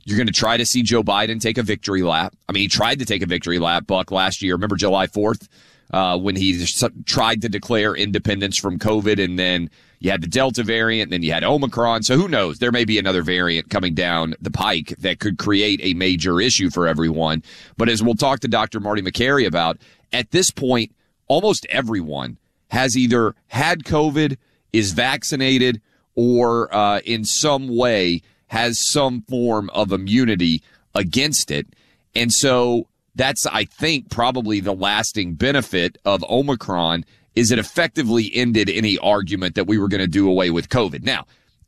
You're 0.06 0.18
going 0.18 0.28
to 0.28 0.34
try 0.34 0.58
to 0.58 0.66
see 0.66 0.84
Joe 0.84 1.04
Biden 1.04 1.42
take 1.42 1.58
a 1.58 1.64
victory 1.64 2.04
lap. 2.04 2.36
I 2.48 2.52
mean, 2.52 2.62
he 2.62 2.68
tried 2.68 3.00
to 3.00 3.06
take 3.06 3.22
a 3.24 3.26
victory 3.26 3.58
lap, 3.58 3.88
Buck, 3.88 4.12
last 4.12 4.42
year. 4.42 4.54
Remember 4.54 4.76
July 4.76 5.08
4th 5.08 5.48
uh, 5.92 6.18
when 6.18 6.36
he 6.36 6.66
tried 7.06 7.42
to 7.42 7.50
declare 7.50 7.96
independence 7.96 8.58
from 8.58 8.80
COVID, 8.80 9.24
and 9.24 9.38
then 9.38 9.70
you 10.00 10.12
had 10.12 10.22
the 10.22 10.28
Delta 10.28 10.64
variant, 10.64 11.08
and 11.08 11.14
then 11.14 11.24
you 11.24 11.32
had 11.32 11.44
Omicron. 11.44 12.04
So 12.04 12.18
who 12.18 12.28
knows? 12.28 12.60
There 12.60 12.72
may 12.72 12.84
be 12.84 13.00
another 13.00 13.22
variant 13.22 13.70
coming 13.70 13.94
down 13.94 14.36
the 14.42 14.52
pike 14.52 14.96
that 15.00 15.20
could 15.20 15.38
create 15.38 15.80
a 15.84 15.94
major 15.94 16.42
issue 16.42 16.70
for 16.70 16.88
everyone. 16.88 17.44
But 17.78 17.90
as 17.90 18.04
we'll 18.04 18.16
talk 18.16 18.42
to 18.42 18.48
Dr. 18.48 18.80
Marty 18.80 19.02
Makary 19.02 19.46
about, 19.46 19.78
at 20.12 20.32
this 20.32 20.52
point, 20.52 20.94
almost 21.28 21.66
everyone 21.70 22.38
has 22.70 22.98
either 22.98 23.36
had 23.48 23.84
COVID, 23.84 24.38
is 24.74 24.94
vaccinated, 24.94 25.82
or 26.16 26.74
uh, 26.74 27.00
in 27.06 27.24
some 27.24 27.76
way 27.76 28.22
has 28.48 28.80
some 28.80 29.22
form 29.22 29.70
of 29.72 29.92
immunity 29.92 30.62
against 30.96 31.50
it. 31.50 31.68
And 32.16 32.32
so 32.32 32.88
that's, 33.16 33.46
I 33.46 33.66
think, 33.66 34.10
probably 34.10 34.60
the 34.60 34.74
lasting 34.74 35.36
benefit 35.36 35.98
of 36.06 36.24
Omicron 36.30 37.06
is 37.36 37.52
it 37.52 37.60
effectively 37.60 38.32
ended 38.34 38.70
any 38.70 38.98
argument 39.00 39.56
that 39.56 39.68
we 39.68 39.78
were 39.78 39.88
going 39.88 40.02
to 40.02 40.08
do 40.08 40.30
away 40.30 40.50
with 40.52 40.70
COVID. 40.70 41.04
Now, 41.04 41.26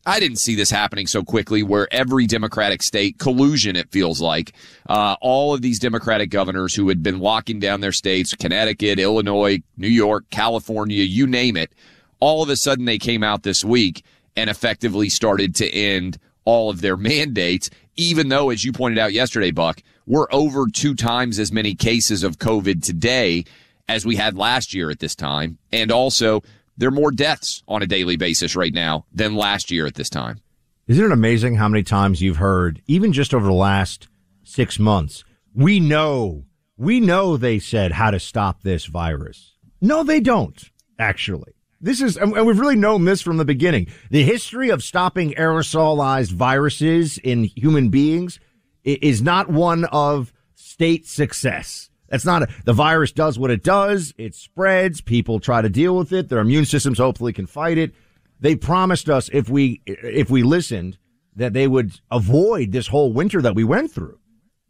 I 0.07 0.19
didn't 0.19 0.37
see 0.37 0.53
this 0.53 0.69
happening 0.69 1.07
so 1.07 1.23
quickly 1.23 1.63
where 1.63 1.87
every 1.91 2.27
Democratic 2.27 2.83
state 2.83 3.17
collusion, 3.17 3.75
it 3.75 3.89
feels 3.89 4.21
like, 4.21 4.53
uh, 4.87 5.15
all 5.19 5.55
of 5.55 5.63
these 5.63 5.79
Democratic 5.79 6.29
governors 6.29 6.75
who 6.75 6.87
had 6.89 7.01
been 7.01 7.19
locking 7.19 7.59
down 7.59 7.81
their 7.81 7.91
states, 7.91 8.35
Connecticut, 8.35 8.99
Illinois, 8.99 9.63
New 9.77 9.87
York, 9.87 10.25
California, 10.29 11.03
you 11.03 11.25
name 11.25 11.57
it, 11.57 11.73
all 12.19 12.43
of 12.43 12.49
a 12.49 12.55
sudden 12.55 12.85
they 12.85 12.99
came 12.99 13.23
out 13.23 13.41
this 13.41 13.65
week 13.65 14.03
and 14.35 14.49
effectively 14.49 15.09
started 15.09 15.55
to 15.55 15.69
end 15.69 16.19
all 16.43 16.69
of 16.69 16.81
their 16.81 16.97
mandates, 16.97 17.71
even 17.95 18.29
though, 18.29 18.51
as 18.51 18.63
you 18.63 18.71
pointed 18.71 18.99
out 18.99 19.13
yesterday, 19.13 19.49
Buck, 19.49 19.81
we're 20.05 20.27
over 20.31 20.67
two 20.67 20.95
times 20.95 21.39
as 21.39 21.51
many 21.51 21.75
cases 21.75 22.23
of 22.23 22.37
COVID 22.37 22.83
today 22.83 23.45
as 23.87 24.05
we 24.05 24.15
had 24.15 24.37
last 24.37 24.73
year 24.73 24.89
at 24.89 24.99
this 24.99 25.15
time. 25.15 25.57
And 25.71 25.91
also, 25.91 26.41
there 26.77 26.89
are 26.89 26.91
more 26.91 27.11
deaths 27.11 27.63
on 27.67 27.81
a 27.81 27.87
daily 27.87 28.17
basis 28.17 28.55
right 28.55 28.73
now 28.73 29.05
than 29.11 29.35
last 29.35 29.71
year 29.71 29.85
at 29.85 29.95
this 29.95 30.09
time. 30.09 30.39
Isn't 30.87 31.05
it 31.05 31.11
amazing 31.11 31.55
how 31.55 31.67
many 31.67 31.83
times 31.83 32.21
you've 32.21 32.37
heard, 32.37 32.81
even 32.87 33.13
just 33.13 33.33
over 33.33 33.45
the 33.45 33.53
last 33.53 34.07
six 34.43 34.77
months, 34.77 35.23
we 35.53 35.79
know, 35.79 36.45
we 36.77 36.99
know 36.99 37.37
they 37.37 37.57
said 37.59 37.93
how 37.93 38.11
to 38.11 38.19
stop 38.19 38.61
this 38.61 38.85
virus. 38.85 39.53
No, 39.81 40.03
they 40.03 40.19
don't, 40.19 40.69
actually. 40.99 41.53
This 41.81 42.01
is, 42.01 42.17
and 42.17 42.31
we've 42.45 42.59
really 42.59 42.75
known 42.75 43.05
this 43.05 43.21
from 43.21 43.37
the 43.37 43.45
beginning. 43.45 43.87
The 44.09 44.23
history 44.23 44.69
of 44.69 44.83
stopping 44.83 45.33
aerosolized 45.33 46.31
viruses 46.31 47.17
in 47.17 47.45
human 47.45 47.89
beings 47.89 48.39
is 48.85 49.21
not 49.21 49.49
one 49.49 49.85
of 49.85 50.31
state 50.53 51.07
success. 51.07 51.89
That's 52.09 52.25
not 52.25 52.43
a, 52.43 52.47
the 52.65 52.73
virus 52.73 53.11
does 53.11 53.39
what 53.39 53.51
it 53.51 53.63
does. 53.63 54.13
It 54.17 54.35
spreads. 54.35 55.01
People 55.01 55.39
try 55.39 55.61
to 55.61 55.69
deal 55.69 55.97
with 55.97 56.13
it. 56.13 56.29
Their 56.29 56.39
immune 56.39 56.65
systems 56.65 56.99
hopefully 56.99 57.33
can 57.33 57.47
fight 57.47 57.77
it. 57.77 57.93
They 58.39 58.55
promised 58.55 59.09
us 59.09 59.29
if 59.33 59.49
we, 59.49 59.81
if 59.85 60.29
we 60.29 60.43
listened 60.43 60.97
that 61.35 61.53
they 61.53 61.67
would 61.67 61.99
avoid 62.11 62.71
this 62.71 62.87
whole 62.87 63.11
winter 63.11 63.41
that 63.41 63.55
we 63.55 63.63
went 63.63 63.91
through. 63.91 64.19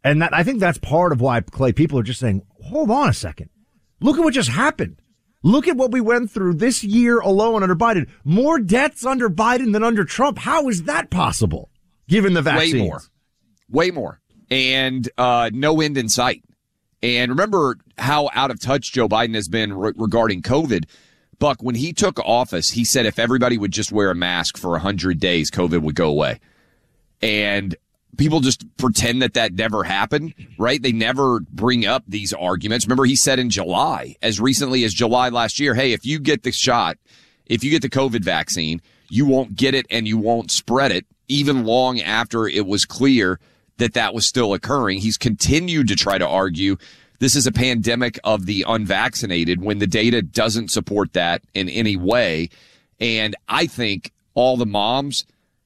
And 0.04 0.22
that, 0.22 0.34
I 0.34 0.44
think 0.44 0.60
that's 0.60 0.78
part 0.78 1.12
of 1.12 1.20
why 1.20 1.42
Clay 1.42 1.74
people 1.74 2.00
are 2.00 2.04
just 2.04 2.20
saying, 2.20 2.44
hold 2.64 2.90
on 2.92 3.10
a 3.10 3.14
second. 3.14 3.50
Look 4.00 4.18
at 4.18 4.24
what 4.24 4.34
just 4.34 4.50
happened. 4.50 5.02
Look 5.44 5.68
at 5.68 5.78
what 5.78 5.92
we 5.92 6.02
went 6.02 6.32
through 6.32 6.56
this 6.56 6.84
year 6.84 7.20
alone 7.20 7.64
under 7.64 7.76
Biden. 7.76 8.10
More 8.24 8.60
deaths 8.60 9.06
under 9.06 9.30
Biden 9.30 9.74
than 9.74 9.84
under 9.84 10.04
Trump. 10.04 10.40
How 10.40 10.70
is 10.70 10.84
that 10.84 11.10
possible? 11.10 11.70
Given 12.08 12.34
the 12.34 12.42
vaccine, 12.42 12.82
way 12.82 12.88
more, 12.88 13.02
way 13.70 13.92
more, 13.92 14.20
and 14.50 15.08
uh, 15.18 15.50
no 15.54 15.82
end 15.82 15.98
in 15.98 16.10
sight. 16.10 16.44
And 17.02 17.30
remember 17.30 17.78
how 17.98 18.30
out 18.34 18.52
of 18.52 18.60
touch 18.60 18.92
Joe 18.92 19.08
Biden 19.08 19.36
has 19.36 19.48
been 19.48 19.74
re- 19.74 19.94
regarding 19.96 20.42
COVID. 20.42 20.86
Buck, 21.38 21.62
when 21.62 21.76
he 21.76 21.94
took 21.94 22.20
office, 22.20 22.72
he 22.72 22.86
said 22.86 23.06
if 23.06 23.20
everybody 23.20 23.58
would 23.58 23.72
just 23.72 23.92
wear 23.92 24.10
a 24.10 24.16
mask 24.16 24.58
for 24.58 24.72
100 24.72 25.20
days, 25.20 25.52
COVID 25.52 25.82
would 25.82 25.96
go 25.96 26.10
away. 26.10 26.40
And 27.22 27.76
people 28.18 28.40
just 28.40 28.66
pretend 28.78 29.22
that 29.22 29.34
that 29.34 29.54
never 29.54 29.84
happened, 29.84 30.34
right? 30.58 30.82
They 30.82 30.92
never 30.92 31.42
bring 31.42 31.86
up 31.86 32.04
these 32.08 32.34
arguments. 32.34 32.86
Remember, 32.86 33.06
he 33.06 33.16
said 33.16 33.40
in 33.40 33.50
July, 33.50 34.16
as 34.22 34.40
recently 34.40 34.84
as 34.84 34.94
July 34.94 35.30
last 35.30 35.60
year, 35.60 35.76
hey, 35.76 35.92
if 35.92 36.06
you 36.06 36.20
get 36.20 36.44
the 36.44 36.52
shot, 36.52 36.98
if 37.46 37.64
you 37.64 37.72
get 37.72 37.82
the 37.82 37.90
COVID 37.90 38.24
vaccine, 38.24 38.82
you 39.10 39.26
won't 39.26 39.56
get 39.56 39.76
it 39.76 39.86
and 39.90 40.08
you 40.08 40.18
won't 40.18 40.52
spread 40.52 40.92
it, 40.92 41.06
even 41.28 41.66
long 41.66 42.00
after 42.00 42.48
it 42.48 42.66
was 42.66 42.86
clear 42.86 43.40
that 43.78 43.94
that 43.94 44.14
was 44.14 44.28
still 44.28 44.54
occurring. 44.54 45.00
He's 45.00 45.18
continued 45.18 45.88
to 45.90 45.96
try 45.96 46.18
to 46.18 46.28
argue 46.28 46.78
this 47.20 47.36
is 47.36 47.48
a 47.48 47.52
pandemic 47.52 48.20
of 48.24 48.46
the 48.46 48.66
unvaccinated 48.68 49.62
when 49.62 49.80
the 49.80 49.88
data 49.88 50.22
doesn't 50.22 50.72
support 50.72 51.14
that 51.14 51.42
in 51.54 51.70
any 51.70 51.96
way. 51.96 52.50
And 53.00 53.36
I 53.48 53.68
think 53.68 54.12
all 54.34 54.58
the 54.58 54.66
moms, 54.66 55.26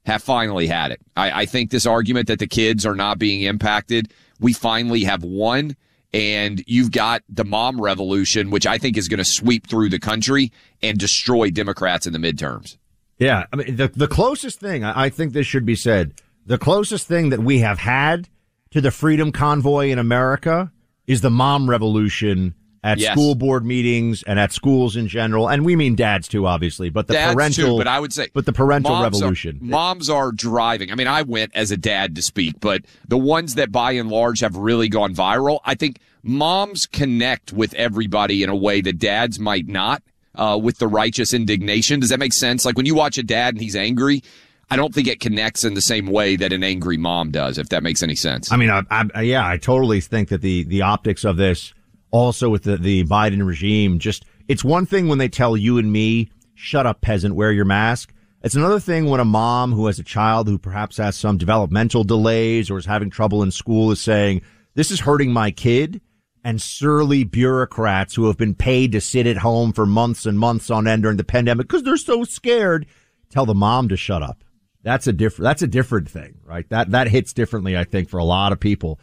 have 0.09 0.23
finally 0.23 0.67
had 0.67 0.91
it. 0.91 1.01
I, 1.15 1.41
I 1.41 1.45
think 1.45 1.71
this 1.71 1.85
argument 1.85 2.27
that 2.27 2.39
the 2.39 2.47
kids 2.47 2.85
are 2.85 2.95
not 2.95 3.19
being 3.19 3.41
impacted, 3.41 4.11
we 4.39 4.53
finally 4.53 5.03
have 5.03 5.23
won. 5.23 5.75
And 6.11 6.63
you've 6.65 6.91
got 6.91 7.21
the 7.29 7.45
mom 7.45 7.79
revolution, 7.79 8.49
which 8.49 8.65
I 8.65 8.79
think 8.79 8.97
is 8.97 9.07
going 9.07 9.19
to 9.19 9.25
sweep 9.25 9.67
through 9.67 9.89
the 9.89 9.99
country 9.99 10.51
and 10.81 10.97
destroy 10.97 11.51
Democrats 11.51 12.07
in 12.07 12.13
the 12.13 12.19
midterms. 12.19 12.77
Yeah. 13.19 13.45
I 13.53 13.55
mean, 13.55 13.75
the, 13.75 13.89
the 13.89 14.07
closest 14.07 14.59
thing, 14.59 14.83
I 14.83 15.09
think 15.09 15.33
this 15.33 15.45
should 15.45 15.65
be 15.65 15.75
said, 15.75 16.13
the 16.45 16.57
closest 16.57 17.07
thing 17.07 17.29
that 17.29 17.39
we 17.39 17.59
have 17.59 17.79
had 17.79 18.29
to 18.71 18.81
the 18.81 18.91
freedom 18.91 19.31
convoy 19.31 19.89
in 19.89 19.99
America 19.99 20.71
is 21.07 21.21
the 21.21 21.29
mom 21.29 21.69
revolution 21.69 22.53
at 22.83 22.97
yes. 22.97 23.11
school 23.11 23.35
board 23.35 23.65
meetings 23.65 24.23
and 24.23 24.39
at 24.39 24.51
schools 24.51 24.95
in 24.95 25.07
general, 25.07 25.49
and 25.49 25.65
we 25.65 25.75
mean 25.75 25.95
dads 25.95 26.27
too, 26.27 26.45
obviously. 26.45 26.89
But 26.89 27.07
the 27.07 27.13
dads 27.13 27.33
parental, 27.33 27.65
too, 27.65 27.77
but 27.77 27.87
I 27.87 27.99
would 27.99 28.13
say, 28.13 28.29
but 28.33 28.45
the 28.45 28.53
parental 28.53 29.01
revolution. 29.01 29.59
Are, 29.61 29.65
moms 29.65 30.09
are 30.09 30.31
driving. 30.31 30.91
I 30.91 30.95
mean, 30.95 31.07
I 31.07 31.23
went 31.23 31.51
as 31.55 31.71
a 31.71 31.77
dad 31.77 32.15
to 32.15 32.21
speak, 32.21 32.59
but 32.59 32.83
the 33.07 33.17
ones 33.17 33.55
that 33.55 33.71
by 33.71 33.93
and 33.93 34.09
large 34.09 34.39
have 34.39 34.55
really 34.55 34.87
gone 34.87 35.13
viral, 35.13 35.59
I 35.65 35.75
think 35.75 35.99
moms 36.23 36.85
connect 36.85 37.51
with 37.51 37.73
everybody 37.73 38.43
in 38.43 38.49
a 38.49 38.55
way 38.55 38.81
that 38.81 38.97
dads 38.99 39.39
might 39.39 39.67
not. 39.67 40.01
Uh, 40.35 40.55
with 40.55 40.77
the 40.77 40.87
righteous 40.87 41.33
indignation, 41.33 41.99
does 41.99 42.09
that 42.09 42.19
make 42.19 42.31
sense? 42.31 42.63
Like 42.63 42.77
when 42.77 42.85
you 42.85 42.95
watch 42.95 43.17
a 43.17 43.23
dad 43.23 43.55
and 43.55 43.61
he's 43.61 43.75
angry, 43.75 44.23
I 44.71 44.75
don't 44.75 44.93
think 44.93 45.07
it 45.07 45.19
connects 45.19 45.63
in 45.63 45.73
the 45.73 45.81
same 45.81 46.07
way 46.07 46.35
that 46.35 46.53
an 46.53 46.63
angry 46.63 46.97
mom 46.97 47.31
does. 47.31 47.57
If 47.57 47.69
that 47.69 47.83
makes 47.83 48.03
any 48.03 48.15
sense. 48.15 48.51
I 48.51 48.55
mean, 48.57 48.69
I, 48.69 48.83
I, 48.91 49.21
yeah, 49.21 49.47
I 49.47 49.57
totally 49.57 49.99
think 50.01 50.29
that 50.29 50.41
the 50.41 50.63
the 50.63 50.83
optics 50.83 51.23
of 51.23 51.37
this 51.37 51.73
also 52.11 52.49
with 52.49 52.63
the, 52.63 52.77
the 52.77 53.03
Biden 53.05 53.45
regime. 53.45 53.99
Just, 53.99 54.25
it's 54.47 54.63
one 54.63 54.85
thing 54.85 55.07
when 55.07 55.17
they 55.17 55.29
tell 55.29 55.55
you 55.55 55.77
and 55.77 55.91
me, 55.91 56.29
shut 56.55 56.85
up, 56.85 57.01
peasant, 57.01 57.35
wear 57.35 57.51
your 57.51 57.65
mask. 57.65 58.13
It's 58.41 58.55
another 58.55 58.79
thing 58.79 59.09
when 59.09 59.19
a 59.19 59.25
mom 59.25 59.73
who 59.73 59.87
has 59.87 59.99
a 59.99 60.03
child 60.03 60.47
who 60.47 60.57
perhaps 60.57 60.97
has 60.97 61.15
some 61.15 61.37
developmental 61.37 62.03
delays 62.03 62.69
or 62.69 62.77
is 62.77 62.85
having 62.85 63.09
trouble 63.09 63.43
in 63.43 63.51
school 63.51 63.91
is 63.91 63.99
saying, 63.99 64.41
this 64.75 64.91
is 64.91 65.01
hurting 65.01 65.33
my 65.33 65.51
kid. 65.51 66.01
And 66.41 66.61
surly 66.61 67.25
bureaucrats 67.25 68.15
who 68.15 68.27
have 68.27 68.37
been 68.37 68.55
paid 68.55 68.93
to 68.93 69.01
sit 69.01 69.27
at 69.27 69.37
home 69.37 69.73
for 69.73 69.85
months 69.85 70.25
and 70.25 70.39
months 70.39 70.71
on 70.71 70.87
end 70.87 71.03
during 71.03 71.17
the 71.17 71.25
pandemic 71.25 71.67
because 71.67 71.83
they're 71.83 71.97
so 71.97 72.23
scared 72.23 72.85
tell 73.29 73.45
the 73.45 73.53
mom 73.53 73.89
to 73.89 73.97
shut 73.97 74.23
up. 74.23 74.41
That's 74.83 75.07
a 75.07 75.13
different, 75.13 75.43
that's 75.43 75.61
a 75.61 75.67
different 75.67 76.09
thing, 76.09 76.39
right? 76.45 76.67
That, 76.69 76.91
that 76.91 77.07
hits 77.07 77.33
differently, 77.33 77.77
I 77.77 77.83
think, 77.83 78.09
for 78.09 78.17
a 78.17 78.23
lot 78.23 78.53
of 78.53 78.59
people 78.59 78.99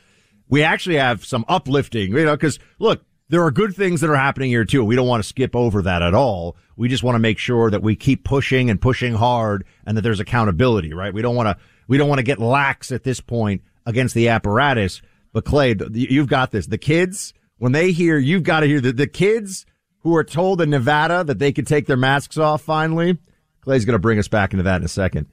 we 0.48 0.62
actually 0.62 0.96
have 0.96 1.24
some 1.24 1.44
uplifting, 1.48 2.12
you 2.12 2.24
know, 2.24 2.36
because 2.36 2.58
look, 2.78 3.04
there 3.28 3.42
are 3.42 3.50
good 3.50 3.74
things 3.74 4.00
that 4.00 4.10
are 4.10 4.16
happening 4.16 4.50
here 4.50 4.64
too. 4.64 4.84
We 4.84 4.96
don't 4.96 5.08
want 5.08 5.22
to 5.22 5.28
skip 5.28 5.56
over 5.56 5.82
that 5.82 6.02
at 6.02 6.14
all. 6.14 6.56
We 6.76 6.88
just 6.88 7.02
want 7.02 7.16
to 7.16 7.20
make 7.20 7.38
sure 7.38 7.70
that 7.70 7.82
we 7.82 7.96
keep 7.96 8.24
pushing 8.24 8.70
and 8.70 8.80
pushing 8.80 9.14
hard 9.14 9.64
and 9.84 9.96
that 9.96 10.02
there's 10.02 10.20
accountability, 10.20 10.92
right? 10.94 11.12
We 11.12 11.22
don't 11.22 11.34
want 11.34 11.48
to, 11.48 11.64
we 11.88 11.98
don't 11.98 12.08
want 12.08 12.20
to 12.20 12.24
get 12.24 12.38
lax 12.38 12.92
at 12.92 13.02
this 13.02 13.20
point 13.20 13.62
against 13.84 14.14
the 14.14 14.28
apparatus. 14.28 15.02
But 15.32 15.44
Clay, 15.44 15.74
you've 15.92 16.28
got 16.28 16.52
this. 16.52 16.66
The 16.66 16.78
kids, 16.78 17.34
when 17.58 17.72
they 17.72 17.92
hear, 17.92 18.18
you've 18.18 18.44
got 18.44 18.60
to 18.60 18.66
hear 18.66 18.80
the, 18.80 18.92
the 18.92 19.06
kids 19.06 19.66
who 20.00 20.14
are 20.14 20.24
told 20.24 20.60
in 20.60 20.70
Nevada 20.70 21.24
that 21.24 21.38
they 21.40 21.52
could 21.52 21.66
take 21.66 21.86
their 21.86 21.96
masks 21.96 22.38
off 22.38 22.62
finally. 22.62 23.18
Clay's 23.60 23.84
going 23.84 23.94
to 23.94 23.98
bring 23.98 24.20
us 24.20 24.28
back 24.28 24.52
into 24.52 24.62
that 24.64 24.76
in 24.76 24.84
a 24.84 24.88
second. 24.88 25.26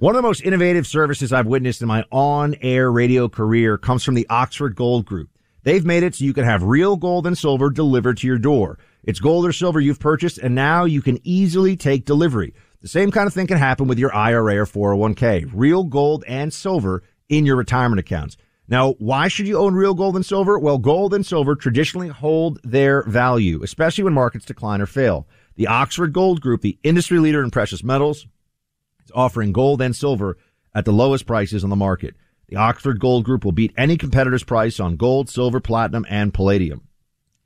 One 0.00 0.16
of 0.16 0.22
the 0.22 0.26
most 0.26 0.40
innovative 0.40 0.86
services 0.86 1.30
I've 1.30 1.46
witnessed 1.46 1.82
in 1.82 1.88
my 1.88 2.06
on-air 2.10 2.90
radio 2.90 3.28
career 3.28 3.76
comes 3.76 4.02
from 4.02 4.14
the 4.14 4.26
Oxford 4.30 4.74
Gold 4.74 5.04
Group. 5.04 5.28
They've 5.62 5.84
made 5.84 6.02
it 6.02 6.14
so 6.14 6.24
you 6.24 6.32
can 6.32 6.46
have 6.46 6.62
real 6.62 6.96
gold 6.96 7.26
and 7.26 7.36
silver 7.36 7.68
delivered 7.68 8.16
to 8.16 8.26
your 8.26 8.38
door. 8.38 8.78
It's 9.04 9.20
gold 9.20 9.44
or 9.44 9.52
silver 9.52 9.78
you've 9.78 10.00
purchased 10.00 10.38
and 10.38 10.54
now 10.54 10.86
you 10.86 11.02
can 11.02 11.18
easily 11.22 11.76
take 11.76 12.06
delivery. 12.06 12.54
The 12.80 12.88
same 12.88 13.10
kind 13.10 13.26
of 13.26 13.34
thing 13.34 13.46
can 13.46 13.58
happen 13.58 13.88
with 13.88 13.98
your 13.98 14.14
IRA 14.14 14.56
or 14.56 14.64
401k. 14.64 15.50
Real 15.52 15.84
gold 15.84 16.24
and 16.26 16.50
silver 16.50 17.02
in 17.28 17.44
your 17.44 17.56
retirement 17.56 18.00
accounts. 18.00 18.38
Now, 18.68 18.92
why 18.92 19.28
should 19.28 19.48
you 19.48 19.58
own 19.58 19.74
real 19.74 19.92
gold 19.92 20.16
and 20.16 20.24
silver? 20.24 20.58
Well, 20.58 20.78
gold 20.78 21.12
and 21.12 21.26
silver 21.26 21.54
traditionally 21.54 22.08
hold 22.08 22.58
their 22.64 23.02
value, 23.02 23.62
especially 23.62 24.04
when 24.04 24.14
markets 24.14 24.46
decline 24.46 24.80
or 24.80 24.86
fail. 24.86 25.28
The 25.56 25.66
Oxford 25.66 26.14
Gold 26.14 26.40
Group, 26.40 26.62
the 26.62 26.78
industry 26.84 27.18
leader 27.18 27.44
in 27.44 27.50
precious 27.50 27.84
metals, 27.84 28.26
offering 29.14 29.52
gold 29.52 29.80
and 29.82 29.94
silver 29.94 30.36
at 30.74 30.84
the 30.84 30.92
lowest 30.92 31.26
prices 31.26 31.64
on 31.64 31.70
the 31.70 31.76
market. 31.76 32.14
The 32.48 32.56
Oxford 32.56 32.98
Gold 32.98 33.24
Group 33.24 33.44
will 33.44 33.52
beat 33.52 33.72
any 33.76 33.96
competitor's 33.96 34.44
price 34.44 34.80
on 34.80 34.96
gold, 34.96 35.28
silver, 35.28 35.60
platinum, 35.60 36.04
and 36.08 36.34
palladium. 36.34 36.82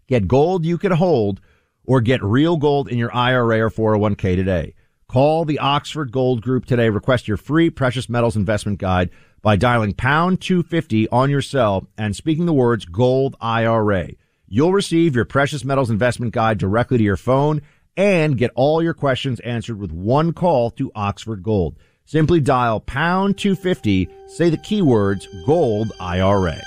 Get 0.07 0.29
gold 0.29 0.65
you 0.65 0.79
can 0.79 0.93
hold 0.93 1.41
or 1.85 2.01
get 2.01 2.23
real 2.23 2.57
gold 2.57 2.89
in 2.89 2.99
your 2.99 3.15
IRA 3.15 3.61
or 3.61 3.71
401k 3.71 4.37
today. 4.37 4.75
Call 5.07 5.45
the 5.45 5.59
Oxford 5.59 6.11
Gold 6.11 6.43
Group 6.43 6.65
today. 6.67 6.89
Request 6.89 7.29
your 7.29 7.37
free 7.37 7.71
precious 7.71 8.09
metals 8.09 8.37
investment 8.37 8.79
guide 8.79 9.11
by 9.43 9.57
dialing 9.57 9.93
pound 9.93 10.41
250 10.41 11.09
on 11.11 11.31
your 11.31 11.43
cell 11.43 11.87
and 11.99 12.17
speaking 12.17 12.47
the 12.47 12.53
words 12.53 12.87
gold 12.87 13.37
IRA. 13.41 14.09
You'll 14.49 14.73
receive 14.73 15.15
your 15.15 15.27
precious 15.27 15.65
metals 15.65 15.91
investment 15.91 16.33
guide 16.33 16.59
directly 16.59 16.99
to 16.99 17.05
your 17.05 17.17
phone 17.17 17.61
and 17.97 18.39
get 18.39 18.51
all 18.55 18.83
your 18.83 18.95
questions 18.95 19.41
answered 19.41 19.79
with 19.79 19.93
one 19.93 20.33
call 20.33 20.71
to 20.73 20.91
Oxford 20.95 21.43
Gold. 21.43 21.77
Simply 22.05 22.41
dial 22.41 22.81
pound 22.81 23.39
250, 23.39 24.09
say 24.29 24.51
the 24.51 24.59
keywords 24.59 25.27
gold 25.47 25.93
IRA. 25.99 26.63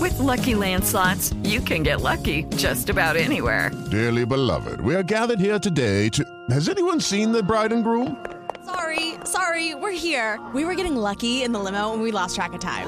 With 0.00 0.18
Lucky 0.18 0.54
Land 0.54 0.84
slots, 0.84 1.34
you 1.42 1.60
can 1.60 1.82
get 1.82 2.00
lucky 2.00 2.44
just 2.56 2.88
about 2.88 3.16
anywhere. 3.16 3.70
Dearly 3.90 4.24
beloved, 4.24 4.80
we 4.80 4.94
are 4.94 5.02
gathered 5.02 5.40
here 5.40 5.58
today 5.58 6.08
to. 6.10 6.24
Has 6.50 6.68
anyone 6.68 7.00
seen 7.00 7.32
the 7.32 7.42
bride 7.42 7.72
and 7.72 7.84
groom? 7.84 8.24
Sorry, 8.64 9.14
sorry, 9.24 9.74
we're 9.74 9.90
here. 9.90 10.40
We 10.54 10.64
were 10.64 10.74
getting 10.74 10.96
lucky 10.96 11.42
in 11.42 11.52
the 11.52 11.58
limo 11.58 11.92
and 11.92 12.02
we 12.02 12.12
lost 12.12 12.36
track 12.36 12.52
of 12.52 12.60
time. 12.60 12.86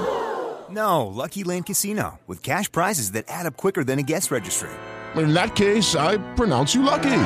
No, 0.73 1.07
Lucky 1.07 1.45
Land 1.45 1.67
Casino, 1.67 2.19
with 2.27 2.43
cash 2.43 2.73
prizes 2.73 3.13
that 3.13 3.27
add 3.29 3.45
up 3.45 3.57
quicker 3.59 3.85
than 3.85 3.99
a 3.99 4.03
guest 4.03 4.31
registry. 4.31 4.71
In 5.17 5.35
that 5.35 5.55
case, 5.55 5.95
I 5.95 6.17
pronounce 6.35 6.75
you 6.75 6.83
lucky. 6.83 7.25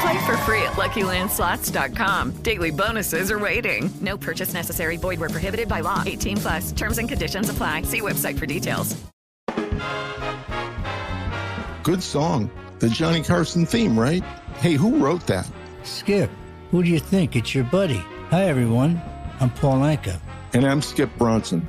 Play 0.00 0.24
for 0.24 0.36
free 0.48 0.62
at 0.62 0.72
LuckyLandSlots.com. 0.76 2.36
Daily 2.42 2.70
bonuses 2.70 3.30
are 3.30 3.38
waiting. 3.38 3.90
No 4.00 4.16
purchase 4.16 4.54
necessary. 4.54 4.96
Void 4.96 5.20
where 5.20 5.28
prohibited 5.28 5.68
by 5.68 5.80
law. 5.80 6.02
18 6.06 6.38
plus. 6.38 6.72
Terms 6.72 6.96
and 6.96 7.06
conditions 7.06 7.50
apply. 7.50 7.82
See 7.82 8.00
website 8.00 8.38
for 8.38 8.46
details. 8.46 8.96
Good 11.82 12.02
song. 12.02 12.50
The 12.78 12.88
Johnny 12.88 13.22
Carson 13.22 13.66
theme, 13.66 13.98
right? 13.98 14.22
Hey, 14.56 14.74
who 14.74 14.96
wrote 14.96 15.26
that? 15.26 15.46
Skip, 15.82 16.30
who 16.70 16.82
do 16.82 16.88
you 16.88 16.98
think? 16.98 17.36
It's 17.36 17.54
your 17.54 17.64
buddy. 17.64 18.02
Hi, 18.30 18.44
everyone. 18.44 19.02
I'm 19.38 19.50
Paul 19.50 19.80
Anka. 19.80 20.18
And 20.54 20.64
I'm 20.64 20.80
Skip 20.80 21.10
Bronson. 21.18 21.68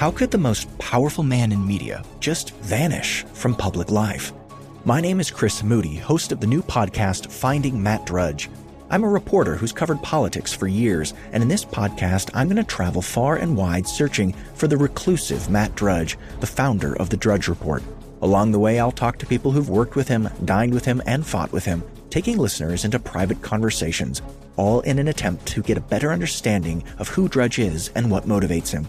How 0.00 0.10
could 0.10 0.30
the 0.30 0.38
most 0.38 0.66
powerful 0.78 1.22
man 1.22 1.52
in 1.52 1.66
media 1.66 2.02
just 2.20 2.54
vanish 2.60 3.22
from 3.34 3.54
public 3.54 3.90
life? 3.90 4.32
My 4.86 4.98
name 4.98 5.20
is 5.20 5.30
Chris 5.30 5.62
Moody, 5.62 5.96
host 5.96 6.32
of 6.32 6.40
the 6.40 6.46
new 6.46 6.62
podcast 6.62 7.30
Finding 7.30 7.82
Matt 7.82 8.06
Drudge. 8.06 8.48
I'm 8.88 9.04
a 9.04 9.08
reporter 9.10 9.56
who's 9.56 9.72
covered 9.72 10.02
politics 10.02 10.54
for 10.54 10.66
years, 10.66 11.12
and 11.32 11.42
in 11.42 11.50
this 11.50 11.66
podcast, 11.66 12.30
I'm 12.32 12.48
going 12.48 12.56
to 12.56 12.64
travel 12.64 13.02
far 13.02 13.36
and 13.36 13.58
wide 13.58 13.86
searching 13.86 14.32
for 14.54 14.68
the 14.68 14.78
reclusive 14.78 15.50
Matt 15.50 15.74
Drudge, 15.74 16.16
the 16.40 16.46
founder 16.46 16.96
of 16.96 17.10
the 17.10 17.18
Drudge 17.18 17.46
Report. 17.46 17.82
Along 18.22 18.52
the 18.52 18.58
way, 18.58 18.80
I'll 18.80 18.92
talk 18.92 19.18
to 19.18 19.26
people 19.26 19.52
who've 19.52 19.68
worked 19.68 19.96
with 19.96 20.08
him, 20.08 20.30
dined 20.46 20.72
with 20.72 20.86
him, 20.86 21.02
and 21.04 21.26
fought 21.26 21.52
with 21.52 21.66
him, 21.66 21.84
taking 22.08 22.38
listeners 22.38 22.86
into 22.86 22.98
private 22.98 23.42
conversations, 23.42 24.22
all 24.56 24.80
in 24.80 24.98
an 24.98 25.08
attempt 25.08 25.44
to 25.48 25.62
get 25.62 25.76
a 25.76 25.82
better 25.82 26.10
understanding 26.10 26.84
of 26.98 27.08
who 27.08 27.28
Drudge 27.28 27.58
is 27.58 27.90
and 27.94 28.10
what 28.10 28.24
motivates 28.24 28.70
him. 28.70 28.88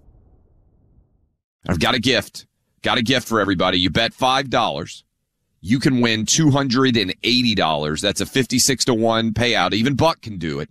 I've 1.67 1.79
got 1.79 1.95
a 1.95 1.99
gift. 1.99 2.47
Got 2.81 2.97
a 2.97 3.03
gift 3.03 3.27
for 3.27 3.39
everybody. 3.39 3.79
You 3.79 3.89
bet 3.89 4.13
$5. 4.13 5.03
You 5.61 5.79
can 5.79 6.01
win 6.01 6.25
$280. 6.25 8.01
That's 8.01 8.21
a 8.21 8.25
56 8.25 8.85
to 8.85 8.93
1 8.93 9.33
payout. 9.33 9.73
Even 9.73 9.95
Buck 9.95 10.21
can 10.21 10.37
do 10.37 10.59
it. 10.59 10.69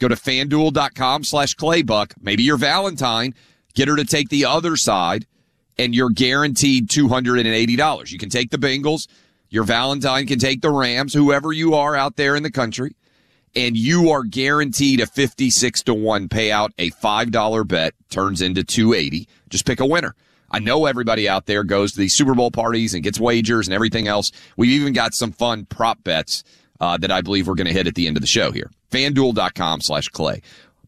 Go 0.00 0.08
to 0.08 0.16
fanduel.com 0.16 1.22
slash 1.22 1.54
claybuck. 1.54 2.14
Maybe 2.20 2.42
your 2.42 2.56
Valentine. 2.56 3.34
Get 3.74 3.88
her 3.88 3.96
to 3.96 4.04
take 4.04 4.28
the 4.28 4.44
other 4.44 4.76
side, 4.76 5.26
and 5.78 5.94
you're 5.94 6.10
guaranteed 6.10 6.88
$280. 6.88 8.12
You 8.12 8.18
can 8.18 8.28
take 8.28 8.50
the 8.50 8.58
Bengals. 8.58 9.08
Your 9.50 9.64
Valentine 9.64 10.26
can 10.26 10.38
take 10.38 10.62
the 10.62 10.70
Rams, 10.70 11.14
whoever 11.14 11.52
you 11.52 11.74
are 11.74 11.94
out 11.94 12.16
there 12.16 12.34
in 12.34 12.42
the 12.42 12.50
country. 12.50 12.96
And 13.56 13.76
you 13.76 14.10
are 14.10 14.24
guaranteed 14.24 15.00
a 15.00 15.06
56 15.06 15.82
to 15.84 15.94
1 15.94 16.28
payout. 16.28 16.70
A 16.78 16.90
$5 16.90 17.68
bet 17.68 17.94
turns 18.10 18.42
into 18.42 18.64
280. 18.64 19.28
Just 19.48 19.64
pick 19.64 19.78
a 19.78 19.86
winner. 19.86 20.16
I 20.54 20.60
know 20.60 20.86
everybody 20.86 21.28
out 21.28 21.46
there 21.46 21.64
goes 21.64 21.90
to 21.92 21.98
these 21.98 22.14
Super 22.14 22.32
Bowl 22.32 22.52
parties 22.52 22.94
and 22.94 23.02
gets 23.02 23.18
wagers 23.18 23.66
and 23.66 23.74
everything 23.74 24.06
else. 24.06 24.30
We've 24.56 24.70
even 24.70 24.92
got 24.92 25.12
some 25.12 25.32
fun 25.32 25.66
prop 25.66 26.04
bets 26.04 26.44
uh, 26.78 26.96
that 26.98 27.10
I 27.10 27.22
believe 27.22 27.48
we're 27.48 27.56
going 27.56 27.66
to 27.66 27.72
hit 27.72 27.88
at 27.88 27.96
the 27.96 28.06
end 28.06 28.16
of 28.16 28.20
the 28.20 28.28
show 28.28 28.52
here. 28.52 28.70
FanDuel.com 28.92 29.80
slash 29.80 30.08
Clay. 30.10 30.42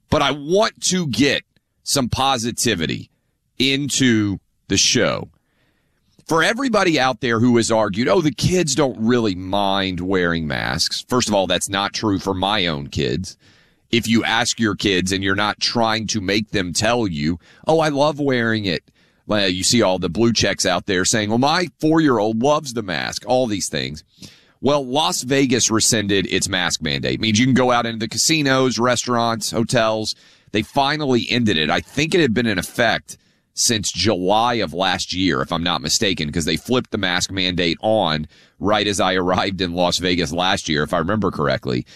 But 0.09 0.23
I 0.23 0.31
want 0.31 0.81
to 0.83 1.09
get 1.09 1.43
some 1.83 2.09
positivity 2.09 3.11
into 3.59 4.39
the 4.69 4.77
show. 4.77 5.31
For 6.27 6.45
everybody 6.45 7.01
out 7.01 7.21
there 7.21 7.41
who 7.41 7.57
has 7.57 7.69
argued, 7.69 8.07
oh, 8.07 8.21
the 8.21 8.31
kids 8.31 8.77
don't 8.77 8.97
really 9.01 9.35
mind 9.35 9.99
wearing 9.99 10.47
masks. 10.47 11.05
First 11.09 11.27
of 11.27 11.35
all, 11.35 11.49
that's 11.49 11.69
not 11.69 11.93
true 11.93 12.21
for 12.21 12.35
my 12.35 12.69
own 12.69 12.87
kids. 12.87 13.37
If 13.91 14.07
you 14.07 14.23
ask 14.23 14.61
your 14.61 14.77
kids 14.77 15.11
and 15.11 15.25
you're 15.25 15.35
not 15.35 15.59
trying 15.59 16.07
to 16.09 16.21
make 16.21 16.51
them 16.51 16.73
tell 16.73 17.09
you, 17.09 17.41
oh, 17.67 17.81
I 17.81 17.89
love 17.89 18.21
wearing 18.21 18.65
it. 18.65 18.85
You 19.29 19.65
see 19.65 19.83
all 19.83 19.99
the 19.99 20.09
blue 20.09 20.33
checks 20.33 20.65
out 20.65 20.87
there 20.87 21.05
saying, 21.05 21.29
well, 21.29 21.39
my 21.39 21.69
four 21.81 22.01
year 22.01 22.19
old 22.19 22.43
loves 22.43 22.75
the 22.75 22.83
mask, 22.83 23.25
all 23.27 23.47
these 23.47 23.69
things. 23.69 24.05
Well, 24.61 24.87
Las 24.87 25.23
Vegas 25.23 25.71
rescinded 25.71 26.27
its 26.27 26.49
mask 26.49 26.81
mandate. 26.81 27.15
It 27.15 27.21
means 27.21 27.39
you 27.39 27.47
can 27.47 27.55
go 27.55 27.71
out 27.71 27.87
into 27.87 27.99
the 27.99 28.09
casinos, 28.09 28.79
restaurants, 28.79 29.51
hotels. 29.51 30.15
They 30.53 30.63
finally 30.63 31.27
ended 31.29 31.59
it. 31.59 31.69
I 31.71 31.81
think 31.81 32.15
it 32.15 32.21
had 32.21 32.33
been 32.33 32.47
in 32.47 32.59
effect 32.59 33.19
since 33.53 33.91
July 33.93 34.55
of 34.55 34.73
last 34.75 35.13
year, 35.13 35.41
if 35.41 35.53
I'm 35.53 35.63
not 35.63 35.83
mistaken, 35.83 36.27
because 36.29 36.45
they 36.45 36.57
flipped 36.57 36.91
the 36.91 36.99
mask 36.99 37.31
mandate 37.31 37.79
on 37.81 38.29
right 38.59 38.87
as 38.87 39.01
I 39.01 39.15
arrived 39.15 39.61
in 39.61 39.73
Las 39.73 39.99
Vegas 39.99 40.33
last 40.33 40.69
year, 40.69 40.83
if 40.83 40.93
I 40.93 40.99
remember 40.99 41.31
correctly. 41.31 41.87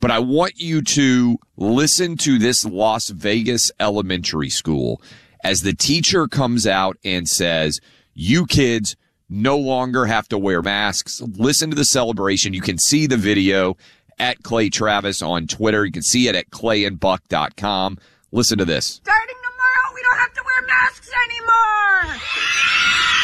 But 0.00 0.10
I 0.10 0.18
want 0.18 0.60
you 0.60 0.82
to 0.82 1.38
listen 1.56 2.16
to 2.18 2.38
this 2.38 2.64
Las 2.64 3.08
Vegas 3.08 3.70
elementary 3.80 4.50
school 4.50 5.00
as 5.46 5.60
the 5.60 5.72
teacher 5.72 6.26
comes 6.26 6.66
out 6.66 6.96
and 7.04 7.28
says, 7.28 7.78
You 8.14 8.46
kids 8.46 8.96
no 9.28 9.56
longer 9.56 10.04
have 10.06 10.26
to 10.28 10.38
wear 10.38 10.60
masks. 10.60 11.20
Listen 11.20 11.70
to 11.70 11.76
the 11.76 11.84
celebration. 11.84 12.52
You 12.52 12.60
can 12.60 12.78
see 12.78 13.06
the 13.06 13.16
video 13.16 13.76
at 14.18 14.42
Clay 14.42 14.70
Travis 14.70 15.22
on 15.22 15.46
Twitter. 15.46 15.84
You 15.84 15.92
can 15.92 16.02
see 16.02 16.26
it 16.26 16.34
at 16.34 16.50
clayandbuck.com. 16.50 17.98
Listen 18.32 18.58
to 18.58 18.64
this. 18.64 18.86
Starting 19.04 19.36
tomorrow, 19.36 19.94
we 19.94 20.02
don't 20.02 20.18
have 20.18 20.32
to 20.34 20.42
wear 20.44 20.66
masks 20.66 21.10
anymore. 21.24 23.15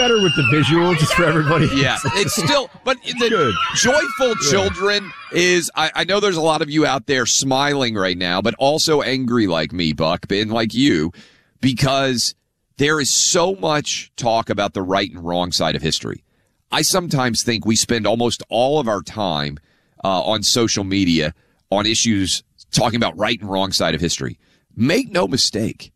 Better 0.00 0.22
with 0.22 0.34
the 0.34 0.46
visual, 0.50 0.94
just 0.94 1.12
for 1.12 1.24
everybody. 1.24 1.68
Yeah, 1.74 1.98
it's 2.14 2.34
still, 2.34 2.70
but 2.84 2.96
the 3.04 3.54
joyful 3.76 4.34
children 4.36 5.12
is. 5.30 5.70
I, 5.74 5.90
I 5.94 6.04
know 6.04 6.20
there's 6.20 6.38
a 6.38 6.42
lot 6.42 6.62
of 6.62 6.70
you 6.70 6.86
out 6.86 7.06
there 7.06 7.26
smiling 7.26 7.96
right 7.96 8.16
now, 8.16 8.40
but 8.40 8.54
also 8.54 9.02
angry 9.02 9.46
like 9.46 9.72
me, 9.72 9.92
Buck, 9.92 10.24
and 10.32 10.50
like 10.50 10.72
you, 10.72 11.12
because 11.60 12.34
there 12.78 12.98
is 12.98 13.12
so 13.12 13.54
much 13.56 14.10
talk 14.16 14.48
about 14.48 14.72
the 14.72 14.80
right 14.80 15.10
and 15.10 15.22
wrong 15.22 15.52
side 15.52 15.76
of 15.76 15.82
history. 15.82 16.24
I 16.72 16.80
sometimes 16.80 17.42
think 17.42 17.66
we 17.66 17.76
spend 17.76 18.06
almost 18.06 18.42
all 18.48 18.80
of 18.80 18.88
our 18.88 19.02
time 19.02 19.58
uh, 20.02 20.22
on 20.22 20.42
social 20.42 20.84
media 20.84 21.34
on 21.70 21.84
issues 21.84 22.42
talking 22.70 22.96
about 22.96 23.18
right 23.18 23.38
and 23.38 23.50
wrong 23.50 23.70
side 23.72 23.94
of 23.94 24.00
history. 24.00 24.38
Make 24.74 25.10
no 25.10 25.28
mistake, 25.28 25.92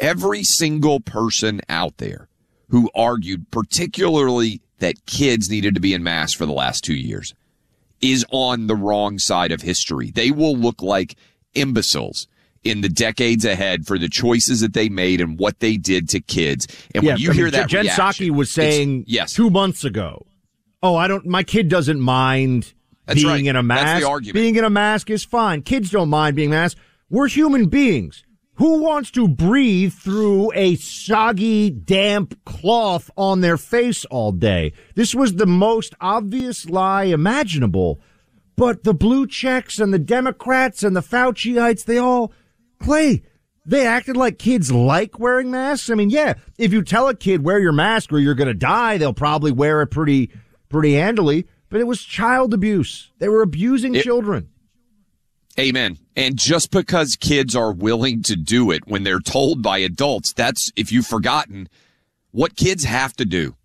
every 0.00 0.42
single 0.42 0.98
person 0.98 1.60
out 1.68 1.98
there 1.98 2.28
who 2.68 2.90
argued 2.94 3.50
particularly 3.50 4.60
that 4.78 5.06
kids 5.06 5.50
needed 5.50 5.74
to 5.74 5.80
be 5.80 5.94
in 5.94 6.02
mass 6.02 6.32
for 6.32 6.46
the 6.46 6.52
last 6.52 6.84
two 6.84 6.94
years 6.94 7.34
is 8.00 8.24
on 8.30 8.66
the 8.68 8.76
wrong 8.76 9.18
side 9.18 9.50
of 9.50 9.62
history. 9.62 10.10
They 10.10 10.30
will 10.30 10.56
look 10.56 10.82
like 10.82 11.16
imbeciles 11.54 12.28
in 12.62 12.80
the 12.80 12.88
decades 12.88 13.44
ahead 13.44 13.86
for 13.86 13.98
the 13.98 14.08
choices 14.08 14.60
that 14.60 14.72
they 14.72 14.88
made 14.88 15.20
and 15.20 15.38
what 15.38 15.58
they 15.60 15.76
did 15.76 16.08
to 16.10 16.20
kids. 16.20 16.66
And 16.94 17.02
yeah, 17.02 17.12
when 17.12 17.20
you 17.20 17.28
I 17.28 17.32
mean, 17.32 17.38
hear 17.40 17.50
that, 17.50 17.68
Jen 17.68 17.84
reaction, 17.84 18.26
Psaki 18.26 18.30
was 18.30 18.50
saying 18.50 19.04
yes, 19.06 19.32
two 19.32 19.50
months 19.50 19.84
ago. 19.84 20.26
Oh, 20.82 20.94
I 20.94 21.08
don't. 21.08 21.26
My 21.26 21.42
kid 21.42 21.68
doesn't 21.68 21.98
mind 22.00 22.72
That's 23.06 23.20
being 23.20 23.28
right. 23.28 23.44
in 23.44 23.56
a 23.56 23.62
That's 23.62 23.80
the 23.80 23.84
mask. 23.84 24.06
argument. 24.06 24.34
Being 24.34 24.56
in 24.56 24.64
a 24.64 24.70
mask 24.70 25.10
is 25.10 25.24
fine. 25.24 25.62
Kids 25.62 25.90
don't 25.90 26.08
mind 26.08 26.36
being 26.36 26.50
masked. 26.50 26.78
We're 27.10 27.28
human 27.28 27.66
beings. 27.68 28.24
Who 28.58 28.82
wants 28.82 29.12
to 29.12 29.28
breathe 29.28 29.94
through 29.94 30.50
a 30.52 30.74
soggy, 30.74 31.70
damp 31.70 32.44
cloth 32.44 33.08
on 33.16 33.40
their 33.40 33.56
face 33.56 34.04
all 34.06 34.32
day? 34.32 34.72
This 34.96 35.14
was 35.14 35.36
the 35.36 35.46
most 35.46 35.94
obvious 36.00 36.68
lie 36.68 37.04
imaginable. 37.04 38.00
But 38.56 38.82
the 38.82 38.94
blue 38.94 39.28
checks 39.28 39.78
and 39.78 39.94
the 39.94 39.98
Democrats 40.00 40.82
and 40.82 40.96
the 40.96 41.02
Fauciites, 41.02 41.84
they 41.84 41.98
all 41.98 42.32
Clay, 42.80 43.22
they 43.64 43.86
acted 43.86 44.16
like 44.16 44.40
kids 44.40 44.72
like 44.72 45.20
wearing 45.20 45.52
masks. 45.52 45.88
I 45.88 45.94
mean, 45.94 46.10
yeah, 46.10 46.34
if 46.58 46.72
you 46.72 46.82
tell 46.82 47.06
a 47.06 47.14
kid 47.14 47.44
wear 47.44 47.60
your 47.60 47.70
mask 47.70 48.12
or 48.12 48.18
you're 48.18 48.34
going 48.34 48.48
to 48.48 48.54
die, 48.54 48.98
they'll 48.98 49.12
probably 49.12 49.52
wear 49.52 49.82
it 49.82 49.86
pretty, 49.92 50.32
pretty 50.68 50.94
handily. 50.94 51.46
But 51.68 51.80
it 51.80 51.86
was 51.86 52.02
child 52.02 52.52
abuse. 52.52 53.12
They 53.18 53.28
were 53.28 53.42
abusing 53.42 53.94
children. 53.94 54.48
Amen. 55.58 55.98
And 56.14 56.38
just 56.38 56.70
because 56.70 57.16
kids 57.16 57.56
are 57.56 57.72
willing 57.72 58.22
to 58.22 58.36
do 58.36 58.70
it 58.70 58.86
when 58.86 59.02
they're 59.02 59.18
told 59.18 59.62
by 59.62 59.78
adults, 59.78 60.32
that's, 60.32 60.70
if 60.76 60.92
you've 60.92 61.06
forgotten, 61.06 61.68
what 62.30 62.54
kids 62.54 62.84
have 62.84 63.14
to 63.14 63.24
do, 63.24 63.56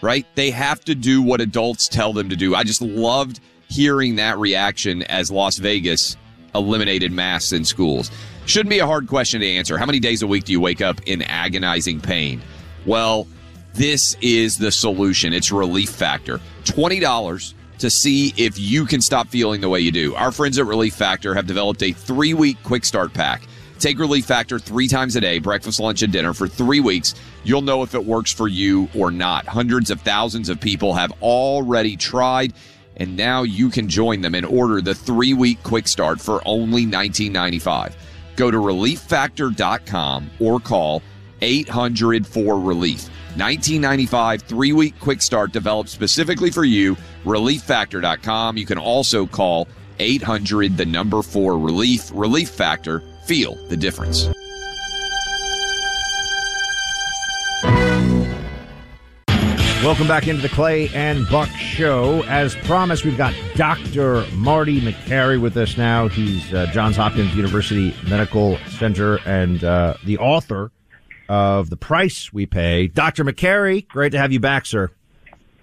right? 0.00 0.26
They 0.34 0.50
have 0.50 0.82
to 0.86 0.94
do 0.94 1.20
what 1.20 1.40
adults 1.42 1.88
tell 1.88 2.14
them 2.14 2.30
to 2.30 2.36
do. 2.36 2.54
I 2.54 2.64
just 2.64 2.80
loved 2.80 3.40
hearing 3.68 4.16
that 4.16 4.38
reaction 4.38 5.02
as 5.02 5.30
Las 5.30 5.58
Vegas 5.58 6.16
eliminated 6.54 7.12
masks 7.12 7.52
in 7.52 7.64
schools. 7.64 8.10
Shouldn't 8.46 8.70
be 8.70 8.78
a 8.78 8.86
hard 8.86 9.06
question 9.06 9.40
to 9.40 9.46
answer. 9.46 9.76
How 9.76 9.86
many 9.86 10.00
days 10.00 10.22
a 10.22 10.26
week 10.26 10.44
do 10.44 10.52
you 10.52 10.60
wake 10.60 10.80
up 10.80 11.00
in 11.06 11.22
agonizing 11.22 12.00
pain? 12.00 12.42
Well, 12.86 13.26
this 13.74 14.16
is 14.20 14.58
the 14.58 14.70
solution. 14.70 15.32
It's 15.32 15.52
Relief 15.52 15.90
Factor. 15.90 16.40
$20 16.64 17.54
to 17.78 17.90
see 17.90 18.32
if 18.36 18.58
you 18.58 18.86
can 18.86 19.00
stop 19.00 19.28
feeling 19.28 19.60
the 19.60 19.68
way 19.68 19.80
you 19.80 19.90
do. 19.90 20.14
Our 20.14 20.32
friends 20.32 20.58
at 20.58 20.66
Relief 20.66 20.94
Factor 20.94 21.34
have 21.34 21.46
developed 21.46 21.82
a 21.82 21.92
three 21.92 22.34
week 22.34 22.56
quick 22.62 22.84
start 22.84 23.12
pack. 23.12 23.42
Take 23.78 23.98
Relief 23.98 24.26
Factor 24.26 24.60
three 24.60 24.86
times 24.86 25.16
a 25.16 25.20
day, 25.20 25.40
breakfast, 25.40 25.80
lunch, 25.80 26.02
and 26.02 26.12
dinner 26.12 26.32
for 26.32 26.46
three 26.46 26.78
weeks. 26.78 27.14
You'll 27.42 27.62
know 27.62 27.82
if 27.82 27.96
it 27.96 28.04
works 28.04 28.32
for 28.32 28.46
you 28.46 28.88
or 28.96 29.10
not. 29.10 29.46
Hundreds 29.46 29.90
of 29.90 30.00
thousands 30.02 30.48
of 30.48 30.60
people 30.60 30.94
have 30.94 31.12
already 31.20 31.96
tried, 31.96 32.52
and 32.96 33.16
now 33.16 33.42
you 33.42 33.70
can 33.70 33.88
join 33.88 34.20
them 34.20 34.36
and 34.36 34.46
order 34.46 34.80
the 34.80 34.94
three 34.94 35.34
week 35.34 35.60
quick 35.64 35.88
start 35.88 36.20
for 36.20 36.40
only 36.46 36.86
$19.95. 36.86 37.94
Go 38.36 38.52
to 38.52 38.56
relieffactor.com 38.56 40.30
or 40.38 40.60
call 40.60 41.02
800 41.40 42.24
for 42.24 42.60
relief. 42.60 43.08
1995 43.36 44.42
three 44.42 44.72
week 44.72 44.98
quick 45.00 45.22
start 45.22 45.52
developed 45.52 45.88
specifically 45.88 46.50
for 46.50 46.64
you. 46.64 46.96
Relieffactor.com. 47.24 48.56
You 48.56 48.66
can 48.66 48.78
also 48.78 49.26
call 49.26 49.68
800 49.98 50.76
the 50.76 50.86
number 50.86 51.22
for 51.22 51.58
relief. 51.58 52.10
Relief 52.12 52.50
Factor. 52.50 53.02
Feel 53.26 53.54
the 53.68 53.76
difference. 53.76 54.28
Welcome 59.82 60.06
back 60.06 60.28
into 60.28 60.40
the 60.40 60.48
Clay 60.48 60.88
and 60.94 61.28
Buck 61.28 61.48
Show. 61.48 62.22
As 62.28 62.54
promised, 62.54 63.04
we've 63.04 63.16
got 63.16 63.34
Dr. 63.56 64.24
Marty 64.34 64.80
Makary 64.80 65.40
with 65.40 65.56
us 65.56 65.76
now. 65.76 66.06
He's 66.06 66.54
uh, 66.54 66.66
Johns 66.66 66.94
Hopkins 66.94 67.34
University 67.34 67.92
Medical 68.08 68.58
Center 68.68 69.18
and 69.26 69.64
uh, 69.64 69.94
the 70.04 70.18
author 70.18 70.70
of 71.32 71.70
The 71.70 71.78
Price 71.78 72.30
We 72.30 72.44
Pay. 72.44 72.88
Dr. 72.88 73.24
Makary, 73.24 73.88
great 73.88 74.12
to 74.12 74.18
have 74.18 74.32
you 74.32 74.38
back, 74.38 74.66
sir. 74.66 74.90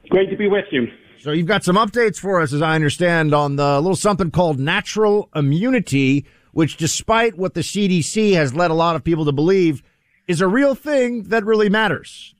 Great 0.10 0.32
to 0.32 0.36
be 0.36 0.48
with 0.48 0.66
you. 0.72 0.88
So 1.20 1.32
you've 1.32 1.46
got 1.46 1.64
some 1.64 1.76
updates 1.76 2.18
for 2.18 2.42
us, 2.42 2.54
as 2.54 2.64
I 2.64 2.74
understand, 2.74 3.36
on 3.36 3.56
the 3.56 3.80
little 3.80 3.96
something 3.96 4.32
called 4.32 4.60
natural 4.60 5.30
immunity, 5.36 6.26
which, 6.54 6.78
despite 6.78 7.38
what 7.38 7.54
the 7.54 7.62
CDC 7.62 8.34
has 8.34 8.56
led 8.56 8.72
a 8.72 8.74
lot 8.74 8.96
of 8.96 9.04
people 9.04 9.26
to 9.26 9.32
believe, 9.32 9.84
is 10.28 10.42
a 10.42 10.48
real 10.48 10.74
thing 10.74 11.26
that 11.26 11.46
really 11.46 11.70
matters. 11.70 12.34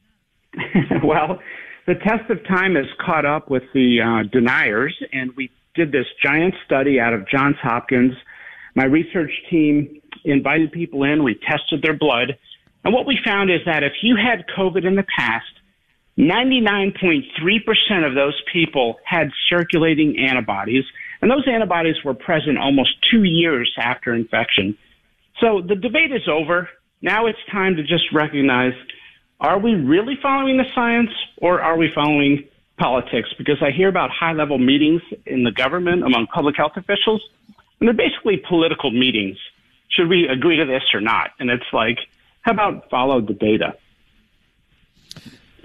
well, 1.04 1.38
the 1.86 1.94
test 1.94 2.32
of 2.32 2.44
time 2.48 2.74
has 2.74 2.88
caught 3.06 3.28
up 3.28 3.52
with 3.52 3.64
the 3.76 4.00
uh, 4.02 4.28
deniers, 4.32 4.98
and 5.14 5.36
we 5.38 5.52
did 5.76 5.92
this 5.92 6.08
giant 6.26 6.56
study 6.66 7.00
out 7.00 7.14
of 7.14 7.30
Johns 7.30 7.58
Hopkins. 7.62 8.14
My 8.76 8.86
research 8.86 9.32
team 9.52 10.02
invited 10.26 10.72
people 10.72 11.04
in, 11.04 11.24
we 11.24 11.40
tested 11.48 11.84
their 11.84 11.96
blood, 11.96 12.36
and 12.84 12.94
what 12.94 13.06
we 13.06 13.18
found 13.24 13.52
is 13.52 13.62
that 13.66 13.84
if 13.84 13.94
you 14.02 14.16
had 14.16 14.46
COVID 14.58 14.86
in 14.86 14.96
the 14.96 15.06
past, 15.18 15.46
99.3% 16.18 18.08
of 18.08 18.14
those 18.16 18.42
people 18.52 19.00
had 19.06 19.32
circulating 19.50 20.20
antibodies, 20.20 20.84
and 21.22 21.32
those 21.32 21.48
antibodies 21.48 21.96
were 22.04 22.14
present 22.14 22.58
almost 22.58 22.92
two 23.10 23.24
years 23.24 23.74
after 23.78 24.14
infection. 24.14 24.78
So 25.40 25.62
the 25.62 25.76
debate 25.76 26.12
is 26.12 26.28
over. 26.28 26.70
Now 27.02 27.28
it's 27.28 27.40
time 27.52 27.78
to 27.78 27.84
just 27.84 28.12
recognize 28.14 28.74
are 29.40 29.58
we 29.58 29.74
really 29.74 30.18
following 30.22 30.58
the 30.58 30.66
science 30.76 31.12
or 31.38 31.62
are 31.62 31.78
we 31.78 31.90
following 31.96 32.46
politics? 32.78 33.30
Because 33.38 33.56
I 33.62 33.72
hear 33.72 33.88
about 33.88 34.10
high 34.10 34.34
level 34.34 34.58
meetings 34.58 35.02
in 35.26 35.44
the 35.46 35.52
government 35.52 36.04
among 36.04 36.28
public 36.28 36.58
health 36.58 36.74
officials, 36.76 37.22
and 37.80 37.88
they're 37.88 37.94
basically 37.94 38.44
political 38.50 38.92
meetings. 38.92 39.38
Should 39.92 40.10
we 40.10 40.28
agree 40.28 40.58
to 40.58 40.66
this 40.66 40.84
or 40.94 41.00
not? 41.00 41.32
And 41.40 41.50
it's 41.50 41.72
like, 41.72 42.00
how 42.50 42.70
about 42.70 42.90
follow 42.90 43.22
the 43.22 43.34
data? 43.34 43.76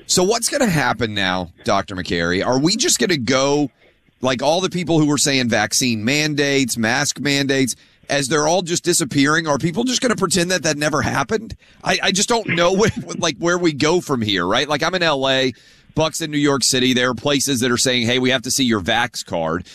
So 0.06 0.22
what's 0.22 0.50
going 0.50 0.60
to 0.60 0.68
happen 0.68 1.14
now, 1.14 1.50
Dr. 1.64 1.96
Makary? 1.96 2.44
Are 2.44 2.58
we 2.58 2.76
just 2.76 2.98
going 2.98 3.10
to 3.10 3.16
go 3.16 3.70
like 4.20 4.42
all 4.42 4.60
the 4.60 4.68
people 4.68 4.98
who 4.98 5.06
were 5.06 5.16
saying 5.16 5.48
vaccine 5.48 6.04
mandates, 6.04 6.76
mask 6.76 7.18
mandates, 7.20 7.74
as 8.10 8.28
they're 8.28 8.46
all 8.46 8.60
just 8.60 8.84
disappearing? 8.84 9.46
Are 9.46 9.56
people 9.56 9.84
just 9.84 10.02
going 10.02 10.10
to 10.10 10.16
pretend 10.16 10.50
that 10.50 10.64
that 10.64 10.76
never 10.76 11.00
happened? 11.00 11.56
I, 11.82 11.98
I 12.02 12.12
just 12.12 12.28
don't 12.28 12.48
know 12.48 12.72
where, 12.76 12.90
like 13.16 13.38
where 13.38 13.56
we 13.56 13.72
go 13.72 14.02
from 14.02 14.20
here, 14.20 14.46
right? 14.46 14.68
Like 14.68 14.82
I'm 14.82 14.94
in 14.94 15.00
LA, 15.00 15.50
Bucks 15.94 16.20
in 16.20 16.30
New 16.30 16.38
York 16.38 16.64
City. 16.64 16.92
There 16.92 17.08
are 17.08 17.14
places 17.14 17.60
that 17.60 17.70
are 17.70 17.78
saying, 17.78 18.06
"Hey, 18.06 18.18
we 18.18 18.28
have 18.28 18.42
to 18.42 18.50
see 18.50 18.64
your 18.64 18.82
vax 18.82 19.24
card." 19.24 19.66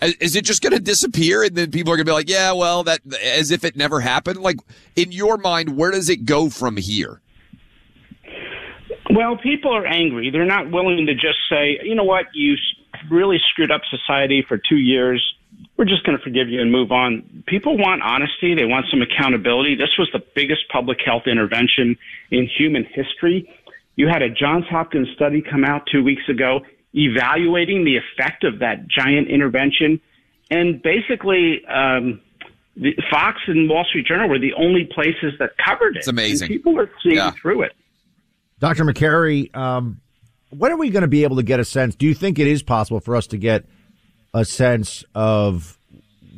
Is- 0.00 0.36
it 0.36 0.44
just 0.44 0.62
going 0.62 0.72
to 0.72 0.80
disappear, 0.80 1.42
and 1.42 1.56
then 1.56 1.70
people 1.70 1.92
are 1.92 1.96
going 1.96 2.06
to 2.06 2.10
be 2.10 2.14
like, 2.14 2.28
"Yeah, 2.28 2.52
well, 2.52 2.84
that," 2.84 3.00
as 3.22 3.50
if 3.50 3.64
it 3.64 3.76
never 3.76 4.00
happened? 4.00 4.40
Like 4.40 4.58
in 4.96 5.12
your 5.12 5.36
mind, 5.36 5.76
where 5.76 5.90
does 5.90 6.08
it 6.08 6.24
go 6.24 6.48
from 6.48 6.76
here? 6.76 7.20
Well, 9.10 9.36
people 9.36 9.74
are 9.74 9.86
angry. 9.86 10.30
They're 10.30 10.44
not 10.44 10.70
willing 10.70 11.06
to 11.06 11.14
just 11.14 11.38
say, 11.50 11.80
you 11.82 11.94
know 11.94 12.04
what, 12.04 12.26
you 12.34 12.56
really 13.10 13.38
screwed 13.50 13.70
up 13.70 13.80
society 13.90 14.44
for 14.46 14.58
two 14.58 14.76
years. 14.76 15.34
We're 15.76 15.86
just 15.86 16.04
going 16.04 16.16
to 16.16 16.22
forgive 16.22 16.48
you 16.48 16.60
and 16.60 16.70
move 16.70 16.92
on. 16.92 17.42
People 17.46 17.78
want 17.78 18.02
honesty. 18.02 18.54
They 18.54 18.64
want 18.64 18.86
some 18.90 19.00
accountability. 19.00 19.76
This 19.76 19.96
was 19.98 20.08
the 20.12 20.22
biggest 20.34 20.68
public 20.68 20.98
health 21.04 21.26
intervention 21.26 21.96
in 22.30 22.48
human 22.48 22.84
history. 22.84 23.50
You 23.96 24.08
had 24.08 24.22
a 24.22 24.28
Johns 24.28 24.66
Hopkins 24.68 25.08
study 25.14 25.42
come 25.42 25.64
out 25.64 25.88
two 25.90 26.04
weeks 26.04 26.28
ago 26.28 26.60
evaluating 26.94 27.84
the 27.84 27.96
effect 27.96 28.44
of 28.44 28.60
that 28.60 28.88
giant 28.88 29.28
intervention. 29.28 30.00
And 30.50 30.82
basically, 30.82 31.64
um, 31.66 32.20
the 32.76 32.94
Fox 33.10 33.38
and 33.46 33.68
Wall 33.68 33.84
Street 33.88 34.06
Journal 34.06 34.28
were 34.28 34.38
the 34.38 34.54
only 34.54 34.84
places 34.84 35.34
that 35.38 35.50
covered 35.64 35.96
it. 35.96 36.00
It's 36.00 36.08
amazing. 36.08 36.46
And 36.46 36.56
people 36.56 36.78
are 36.78 36.90
seeing 37.02 37.16
Yeah. 37.16 37.32
through 37.32 37.62
it. 37.62 37.72
Dr. 38.60 38.84
Makary, 38.84 39.54
um, 39.56 40.00
when 40.50 40.72
are 40.72 40.76
we 40.76 40.90
going 40.90 41.02
to 41.02 41.08
be 41.08 41.24
able 41.24 41.36
to 41.36 41.42
get 41.42 41.60
a 41.60 41.64
sense? 41.64 41.94
Do 41.94 42.06
you 42.06 42.14
think 42.14 42.38
it 42.38 42.46
is 42.46 42.62
possible 42.62 43.00
for 43.00 43.14
us 43.14 43.26
to 43.28 43.36
get 43.36 43.64
a 44.34 44.44
sense 44.44 45.04
of 45.14 45.78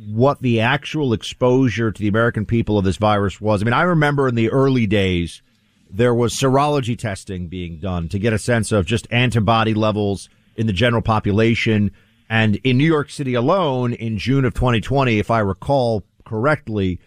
what 0.09 0.41
the 0.41 0.59
actual 0.59 1.13
exposure 1.13 1.91
to 1.91 2.01
the 2.01 2.07
American 2.07 2.45
people 2.45 2.77
of 2.77 2.83
this 2.85 2.97
virus 2.97 3.39
was? 3.39 3.61
I 3.61 3.65
mean, 3.65 3.73
I 3.73 3.83
remember 3.83 4.27
in 4.27 4.35
the 4.35 4.49
early 4.49 4.85
days, 4.85 5.41
there 5.89 6.13
was 6.13 6.33
serology 6.33 6.97
testing 6.97 7.47
being 7.47 7.77
done 7.77 8.09
to 8.09 8.19
get 8.19 8.33
a 8.33 8.37
sense 8.37 8.71
of 8.71 8.85
just 8.85 9.07
antibody 9.11 9.73
levels 9.73 10.29
in 10.55 10.67
the 10.67 10.73
general 10.73 11.01
population. 11.01 11.91
And 12.29 12.55
in 12.57 12.77
New 12.77 12.85
York 12.85 13.09
City 13.09 13.33
alone, 13.33 13.93
in 13.93 14.17
June 14.17 14.45
of 14.45 14.53
2020, 14.53 15.19
if 15.19 15.29
I 15.29 15.39
recall 15.39 16.03
correctly, 16.25 16.99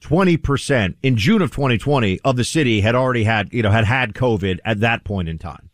20% 0.00 0.94
in 1.02 1.16
June 1.16 1.42
of 1.42 1.50
2020 1.50 2.20
of 2.24 2.36
the 2.36 2.44
city 2.44 2.80
had 2.80 2.94
already 2.94 3.24
had, 3.24 3.52
you 3.52 3.62
know, 3.62 3.70
had 3.70 3.84
had 3.84 4.14
COVID 4.14 4.58
at 4.64 4.80
that 4.80 5.04
point 5.04 5.28
in 5.28 5.38
time. 5.38 5.68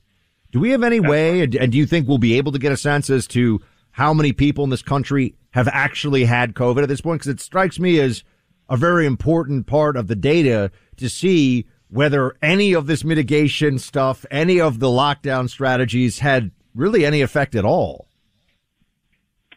Do 0.51 0.61
we 0.61 0.71
have 0.71 0.83
any 0.83 1.01
way, 1.01 1.43
and 1.43 1.53
do 1.53 1.79
you 1.79 1.87
think 1.87 2.09
we'll 2.09 2.19
be 2.19 2.37
able 2.37 2.53
to 2.53 2.59
get 2.59 2.73
a 2.73 2.77
sense 2.77 3.11
as 3.11 3.27
to 3.29 3.61
how 3.91 4.13
many 4.13 4.33
people 4.33 4.65
in 4.65 4.71
this 4.71 4.83
country 4.83 5.35
have 5.51 5.69
actually 5.69 6.25
had 6.25 6.55
COVID 6.55 6.83
at 6.83 6.89
this 6.89 7.01
point? 7.01 7.21
Because 7.21 7.33
it 7.33 7.41
strikes 7.41 7.79
me 7.79 8.01
as 8.01 8.25
a 8.69 8.77
very 8.77 9.07
important 9.07 9.67
part 9.67 9.97
of 9.97 10.09
the 10.09 10.17
data 10.17 10.71
to 10.97 11.09
see 11.09 11.67
whether 11.89 12.37
any 12.43 12.73
of 12.73 12.87
this 12.87 13.05
mitigation 13.05 13.79
stuff, 13.79 14.27
any 14.31 14.61
of 14.61 14.81
the 14.81 14.89
lockdown 14.89 15.49
strategies 15.49 16.19
had 16.19 16.51
really 16.77 17.05
any 17.05 17.23
effect 17.23 17.55
at 17.55 17.65
all. 17.65 18.07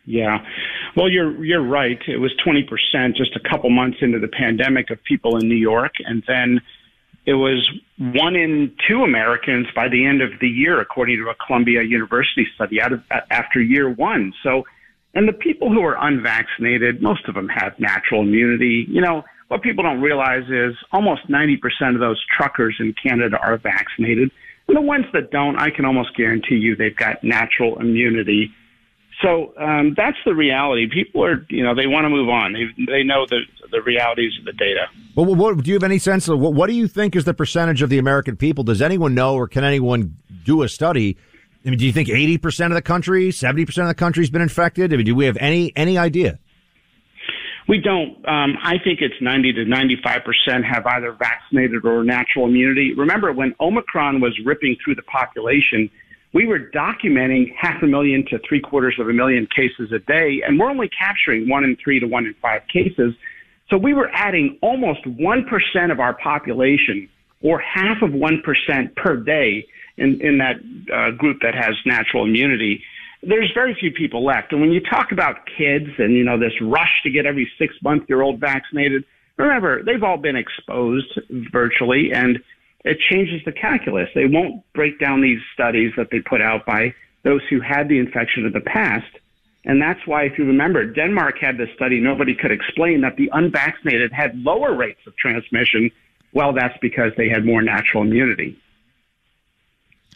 Yeah. 0.06 0.40
Well, 0.96 1.10
you're 1.10 1.44
you're 1.46 1.64
right. 1.64 2.00
It 2.08 2.18
was 2.18 2.34
20% 2.46 3.16
just 3.16 3.36
a 3.36 3.50
couple 3.50 3.70
months 3.70 4.00
into 4.02 4.20
the 4.20 4.28
pandemic 4.28 4.90
of 4.90 5.04
people 5.04 5.38
in 5.38 5.48
New 5.48 5.56
York 5.56 5.94
and 6.00 6.24
then 6.28 6.62
it 7.30 7.36
was 7.36 7.70
one 8.00 8.36
in 8.36 8.76
two 8.88 9.04
Americans 9.04 9.68
by 9.76 9.88
the 9.88 10.04
end 10.06 10.24
of 10.24 10.32
the 10.42 10.48
year, 10.48 10.80
according 10.80 11.18
to 11.18 11.30
a 11.30 11.36
Columbia 11.36 11.84
University 11.84 12.48
study 12.56 12.82
out 12.82 12.92
of, 12.92 13.04
after 13.30 13.62
year 13.62 13.88
one. 13.88 14.34
So, 14.42 14.64
and 15.14 15.28
the 15.28 15.34
people 15.34 15.72
who 15.72 15.82
are 15.82 15.96
unvaccinated, 16.00 17.04
most 17.04 17.28
of 17.28 17.36
them 17.36 17.48
have 17.50 17.80
natural 17.80 18.22
immunity. 18.22 18.86
You 18.90 19.02
know, 19.02 19.26
what 19.48 19.62
people 19.62 19.84
don't 19.84 20.02
realize 20.02 20.50
is 20.50 20.76
almost 20.92 21.30
90% 21.30 21.60
of 21.94 22.00
those 22.00 22.20
truckers 22.36 22.78
in 22.80 22.94
Canada 22.94 23.38
are 23.38 23.58
vaccinated. 23.58 24.32
And 24.70 24.78
the 24.78 24.82
ones 24.82 25.06
that 25.14 25.32
don't, 25.32 25.58
I 25.58 25.72
can 25.72 25.84
almost 25.84 26.16
guarantee 26.16 26.56
you 26.56 26.76
they've 26.76 26.96
got 26.96 27.24
natural 27.24 27.80
immunity. 27.80 28.52
So 29.20 29.52
um, 29.58 29.96
that's 29.98 30.18
the 30.26 30.36
reality. 30.36 30.88
People 30.88 31.26
are, 31.26 31.44
you 31.50 31.64
know, 31.64 31.74
they 31.74 31.88
want 31.88 32.06
to 32.06 32.10
move 32.10 32.30
on. 32.30 32.54
They 32.54 32.86
they 32.86 33.04
know 33.04 33.26
the 33.26 33.40
the 33.72 33.82
realities 33.82 34.34
of 34.40 34.46
the 34.46 34.54
data. 34.54 34.86
Well, 35.16 35.26
what, 35.36 35.64
do 35.64 35.70
you 35.70 35.76
have 35.76 35.84
any 35.84 35.98
sense 35.98 36.28
of 36.28 36.40
what, 36.40 36.54
what 36.54 36.68
do 36.68 36.76
you 36.76 36.88
think 36.88 37.16
is 37.16 37.26
the 37.26 37.34
percentage 37.34 37.82
of 37.82 37.90
the 37.90 37.98
American 37.98 38.38
people? 38.38 38.64
Does 38.64 38.82
anyone 38.82 39.16
know, 39.16 39.34
or 39.36 39.48
can 39.48 39.64
anyone 39.64 40.16
do 40.46 40.62
a 40.62 40.70
study? 40.70 41.18
I 41.66 41.70
mean, 41.70 41.80
do 41.80 41.86
you 41.86 41.92
think 41.92 42.08
eighty 42.08 42.38
percent 42.38 42.72
of 42.72 42.76
the 42.76 42.82
country, 42.84 43.32
seventy 43.32 43.66
percent 43.66 43.86
of 43.86 43.90
the 43.90 44.00
country 44.00 44.22
has 44.22 44.30
been 44.30 44.44
infected? 44.44 44.94
I 44.94 44.98
mean, 44.98 45.06
do 45.08 45.16
we 45.16 45.26
have 45.26 45.38
any 45.38 45.74
any 45.76 45.98
idea? 45.98 46.38
We 47.70 47.78
don't. 47.78 48.18
Um, 48.28 48.58
I 48.64 48.80
think 48.84 49.00
it's 49.00 49.22
90 49.22 49.54
to 49.54 49.66
95 49.66 50.22
percent 50.24 50.66
have 50.66 50.88
either 50.88 51.12
vaccinated 51.12 51.86
or 51.86 52.04
natural 52.04 52.48
immunity. 52.48 52.96
Remember, 52.96 53.32
when 53.32 53.54
Omicron 53.60 54.22
was 54.22 54.36
ripping 54.44 54.76
through 54.84 54.96
the 54.96 55.04
population, 55.04 55.88
we 56.34 56.48
were 56.48 56.60
documenting 56.60 57.54
half 57.56 57.84
a 57.84 57.86
million 57.86 58.26
to 58.32 58.40
three 58.40 58.60
quarters 58.60 58.96
of 59.00 59.08
a 59.08 59.14
million 59.14 59.48
cases 59.56 59.92
a 59.92 60.00
day, 60.00 60.42
and 60.44 60.60
we're 60.60 60.68
only 60.68 60.90
capturing 60.90 61.48
one 61.48 61.64
in 61.64 61.78
three 61.84 62.00
to 62.00 62.08
one 62.08 62.26
in 62.26 62.34
five 62.42 62.64
cases. 62.74 63.14
So 63.70 63.78
we 63.78 63.94
were 63.94 64.10
adding 64.14 64.58
almost 64.64 65.04
1% 65.04 65.92
of 65.92 66.00
our 66.00 66.16
population 66.16 67.08
or 67.44 67.60
half 67.60 68.02
of 68.02 68.10
1% 68.10 68.96
per 68.96 69.16
day 69.18 69.68
in, 69.98 70.20
in 70.22 70.40
that 70.40 70.56
uh, 70.92 71.12
group 71.12 71.42
that 71.44 71.54
has 71.54 71.76
natural 71.86 72.26
immunity. 72.26 72.84
There's 73.22 73.52
very 73.54 73.76
few 73.78 73.92
people 73.92 74.24
left. 74.24 74.52
And 74.54 74.62
when 74.62 74.72
you 74.72 74.82
talk 74.82 75.12
about 75.12 75.46
kids 75.58 75.90
and, 75.98 76.14
you 76.14 76.24
know, 76.24 76.40
this 76.40 76.54
rush 76.62 77.02
to 77.04 77.10
get 77.10 77.26
every 77.26 77.52
six 77.58 77.76
month 77.84 78.04
year 78.08 78.22
old 78.22 78.40
vaccinated, 78.40 79.04
remember, 79.38 79.84
they've 79.84 80.04
all 80.04 80.18
been 80.18 80.36
exposed 80.36 81.20
virtually 81.30 82.12
and 82.14 82.40
it 82.86 82.98
changes 83.10 83.42
the 83.46 83.52
calculus. 83.52 84.10
They 84.16 84.26
won't 84.26 84.64
break 84.74 85.00
down 85.00 85.22
these 85.22 85.40
studies 85.54 85.92
that 85.98 86.08
they 86.12 86.20
put 86.20 86.42
out 86.42 86.66
by 86.66 86.94
those 87.24 87.42
who 87.50 87.60
had 87.60 87.90
the 87.90 88.00
infection 88.00 88.46
in 88.46 88.54
the 88.54 88.62
past. 88.62 89.12
And 89.66 89.82
that's 89.82 90.00
why, 90.08 90.24
if 90.24 90.38
you 90.38 90.46
remember, 90.46 90.86
Denmark 90.86 91.38
had 91.40 91.58
this 91.58 91.70
study 91.76 92.00
nobody 92.00 92.34
could 92.34 92.52
explain 92.52 93.02
that 93.02 93.18
the 93.18 93.30
unvaccinated 93.34 94.14
had 94.14 94.38
lower 94.38 94.74
rates 94.74 95.02
of 95.06 95.16
transmission. 95.18 95.92
Well, 96.34 96.54
that's 96.54 96.78
because 96.82 97.12
they 97.18 97.28
had 97.28 97.46
more 97.46 97.62
natural 97.62 98.04
immunity. 98.04 98.58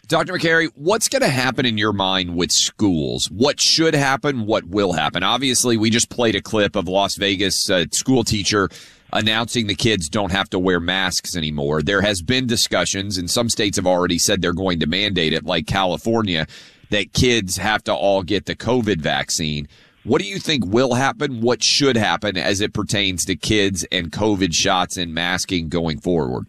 Dr. 0.06 0.34
Makary, 0.34 0.70
what's 0.74 1.08
going 1.08 1.22
to 1.22 1.28
happen 1.28 1.64
in 1.64 1.78
your 1.78 1.94
mind 1.94 2.36
with 2.36 2.52
schools? 2.52 3.30
What 3.30 3.58
should 3.58 3.94
happen? 3.94 4.44
What 4.44 4.64
will 4.64 4.92
happen? 4.92 5.22
Obviously, 5.22 5.78
we 5.78 5.88
just 5.88 6.10
played 6.10 6.34
a 6.34 6.42
clip 6.42 6.76
of 6.76 6.88
Las 6.88 7.16
Vegas 7.16 7.70
uh, 7.70 7.86
school 7.90 8.22
teacher 8.22 8.68
announcing 9.14 9.66
the 9.66 9.74
kids 9.74 10.10
don't 10.10 10.32
have 10.32 10.50
to 10.50 10.58
wear 10.58 10.78
masks 10.78 11.36
anymore. 11.36 11.80
There 11.80 12.02
has 12.02 12.20
been 12.20 12.46
discussions, 12.46 13.16
and 13.16 13.30
some 13.30 13.48
states 13.48 13.76
have 13.76 13.86
already 13.86 14.18
said 14.18 14.42
they're 14.42 14.52
going 14.52 14.80
to 14.80 14.86
mandate 14.86 15.32
it, 15.32 15.46
like 15.46 15.66
California, 15.66 16.46
that 16.90 17.14
kids 17.14 17.56
have 17.56 17.82
to 17.84 17.94
all 17.94 18.22
get 18.22 18.44
the 18.44 18.56
COVID 18.56 19.00
vaccine. 19.00 19.68
What 20.02 20.20
do 20.20 20.28
you 20.28 20.38
think 20.38 20.66
will 20.66 20.94
happen? 20.94 21.40
What 21.40 21.62
should 21.62 21.96
happen 21.96 22.36
as 22.36 22.60
it 22.60 22.74
pertains 22.74 23.24
to 23.24 23.36
kids 23.36 23.86
and 23.90 24.12
COVID 24.12 24.54
shots 24.54 24.98
and 24.98 25.14
masking 25.14 25.70
going 25.70 25.98
forward? 25.98 26.46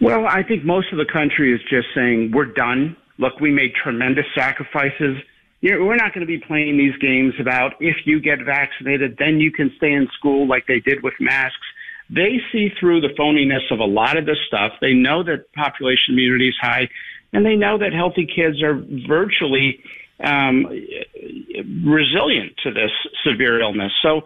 Well, 0.00 0.26
I 0.26 0.42
think 0.44 0.64
most 0.64 0.92
of 0.92 0.98
the 0.98 1.04
country 1.04 1.52
is 1.52 1.60
just 1.68 1.88
saying 1.94 2.30
we're 2.32 2.52
done. 2.52 2.96
Look, 3.18 3.40
we 3.40 3.50
made 3.50 3.74
tremendous 3.74 4.26
sacrifices. 4.34 5.16
You 5.60 5.76
know, 5.76 5.84
we're 5.84 5.96
not 5.96 6.14
going 6.14 6.24
to 6.24 6.26
be 6.26 6.38
playing 6.38 6.78
these 6.78 6.96
games 7.00 7.34
about 7.40 7.74
if 7.80 7.96
you 8.04 8.20
get 8.20 8.38
vaccinated, 8.44 9.16
then 9.18 9.40
you 9.40 9.50
can 9.50 9.72
stay 9.76 9.92
in 9.92 10.06
school 10.16 10.46
like 10.46 10.66
they 10.68 10.78
did 10.78 11.02
with 11.02 11.14
masks. 11.18 11.66
They 12.10 12.38
see 12.52 12.70
through 12.78 13.00
the 13.00 13.08
phoniness 13.18 13.72
of 13.72 13.80
a 13.80 13.84
lot 13.84 14.16
of 14.16 14.24
this 14.24 14.38
stuff. 14.46 14.72
They 14.80 14.94
know 14.94 15.24
that 15.24 15.52
population 15.52 16.14
immunity 16.14 16.50
is 16.50 16.56
high, 16.60 16.88
and 17.32 17.44
they 17.44 17.56
know 17.56 17.76
that 17.78 17.92
healthy 17.92 18.26
kids 18.26 18.62
are 18.62 18.80
virtually 19.08 19.82
um, 20.22 20.64
resilient 21.84 22.52
to 22.62 22.70
this 22.72 22.92
severe 23.24 23.60
illness. 23.60 23.92
So 24.00 24.22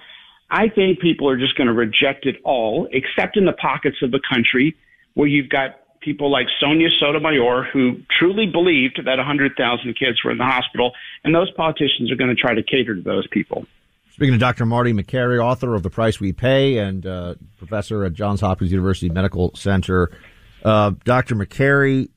I 0.50 0.68
think 0.68 1.00
people 1.00 1.30
are 1.30 1.38
just 1.38 1.56
going 1.56 1.66
to 1.66 1.72
reject 1.72 2.26
it 2.26 2.37
all, 2.44 2.88
except 2.92 3.38
in 3.38 3.46
the 3.46 3.54
pockets 3.54 3.96
of 4.02 4.11
the 4.11 4.20
country 4.30 4.76
where 5.14 5.29
you've 5.29 5.48
got 5.48 5.77
people 6.01 6.31
like 6.31 6.46
Sonia 6.61 6.88
Sotomayor 7.01 7.68
who 7.72 7.96
truly 8.18 8.46
believed 8.46 9.01
that 9.05 9.16
100,000 9.16 9.98
kids 9.98 10.22
were 10.25 10.33
in 10.33 10.38
the 10.38 10.44
hospital, 10.44 10.92
and 11.25 11.35
those 11.35 11.51
politicians 11.53 12.11
are 12.11 12.16
going 12.16 12.35
to 12.35 12.40
try 12.40 12.55
to 12.55 12.62
cater 12.62 12.94
to 12.94 13.03
those 13.03 13.27
people. 13.29 13.66
Speaking 14.11 14.33
to 14.33 14.38
Dr. 14.38 14.66
Marty 14.66 14.92
Makary, 14.92 15.42
author 15.42 15.75
of 15.75 15.83
The 15.83 15.90
Price 15.90 16.20
We 16.20 16.33
Pay 16.33 16.79
and 16.79 17.07
uh, 17.07 17.35
professor 17.57 18.05
at 18.05 18.12
Johns 18.12 18.40
Hopkins 18.42 18.70
University 18.70 19.09
Medical 19.09 19.55
Center. 19.55 20.11
Uh, 20.62 20.92
Dr. 21.05 21.35
Makary, 21.35 22.11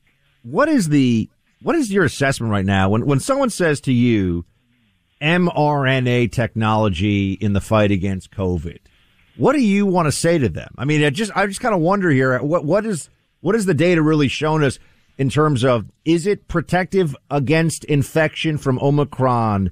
what 0.43 0.67
is 0.67 0.89
the 0.89 1.29
what 1.61 1.75
is 1.75 1.91
your 1.91 2.03
assessment 2.03 2.51
right 2.51 2.65
now 2.65 2.89
when 2.89 3.05
when 3.05 3.19
someone 3.19 3.49
says 3.49 3.79
to 3.81 3.93
you 3.93 4.45
mRNA 5.21 6.31
technology 6.31 7.33
in 7.33 7.53
the 7.53 7.61
fight 7.61 7.91
against 7.91 8.29
COVID? 8.29 8.79
What 9.37 9.53
do 9.53 9.61
you 9.61 9.85
want 9.85 10.07
to 10.07 10.11
say 10.11 10.37
to 10.37 10.49
them? 10.49 10.73
I 10.77 10.85
mean, 10.85 11.03
I 11.03 11.09
just 11.09 11.31
I 11.35 11.45
just 11.47 11.61
kind 11.61 11.75
of 11.75 11.81
wonder 11.81 12.09
here 12.09 12.37
what 12.39 12.65
what 12.65 12.85
is 12.85 13.09
what 13.41 13.55
is 13.55 13.65
the 13.65 13.73
data 13.73 14.01
really 14.01 14.27
shown 14.27 14.63
us 14.63 14.79
in 15.17 15.29
terms 15.29 15.63
of 15.63 15.91
is 16.03 16.25
it 16.25 16.47
protective 16.47 17.15
against 17.29 17.83
infection 17.85 18.57
from 18.57 18.79
Omicron 18.79 19.71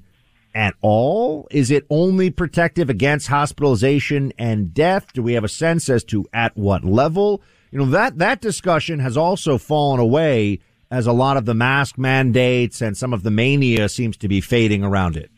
at 0.54 0.74
all? 0.80 1.48
Is 1.50 1.70
it 1.70 1.84
only 1.90 2.30
protective 2.30 2.88
against 2.88 3.28
hospitalization 3.28 4.32
and 4.38 4.72
death? 4.72 5.12
Do 5.12 5.22
we 5.22 5.34
have 5.34 5.44
a 5.44 5.48
sense 5.48 5.88
as 5.88 6.04
to 6.04 6.26
at 6.32 6.56
what 6.56 6.84
level? 6.84 7.42
You 7.70 7.80
know, 7.80 7.86
that, 7.86 8.18
that 8.18 8.40
discussion 8.40 9.00
has 9.00 9.16
also 9.16 9.58
fallen 9.58 9.98
away 9.98 10.60
as 10.90 11.06
a 11.06 11.12
lot 11.12 11.36
of 11.36 11.44
the 11.44 11.54
mask 11.54 11.98
mandates 11.98 12.80
and 12.80 12.96
some 12.96 13.12
of 13.12 13.24
the 13.24 13.30
mania 13.30 13.88
seems 13.88 14.16
to 14.18 14.28
be 14.28 14.40
fading 14.40 14.84
around 14.84 15.16
it. 15.16 15.30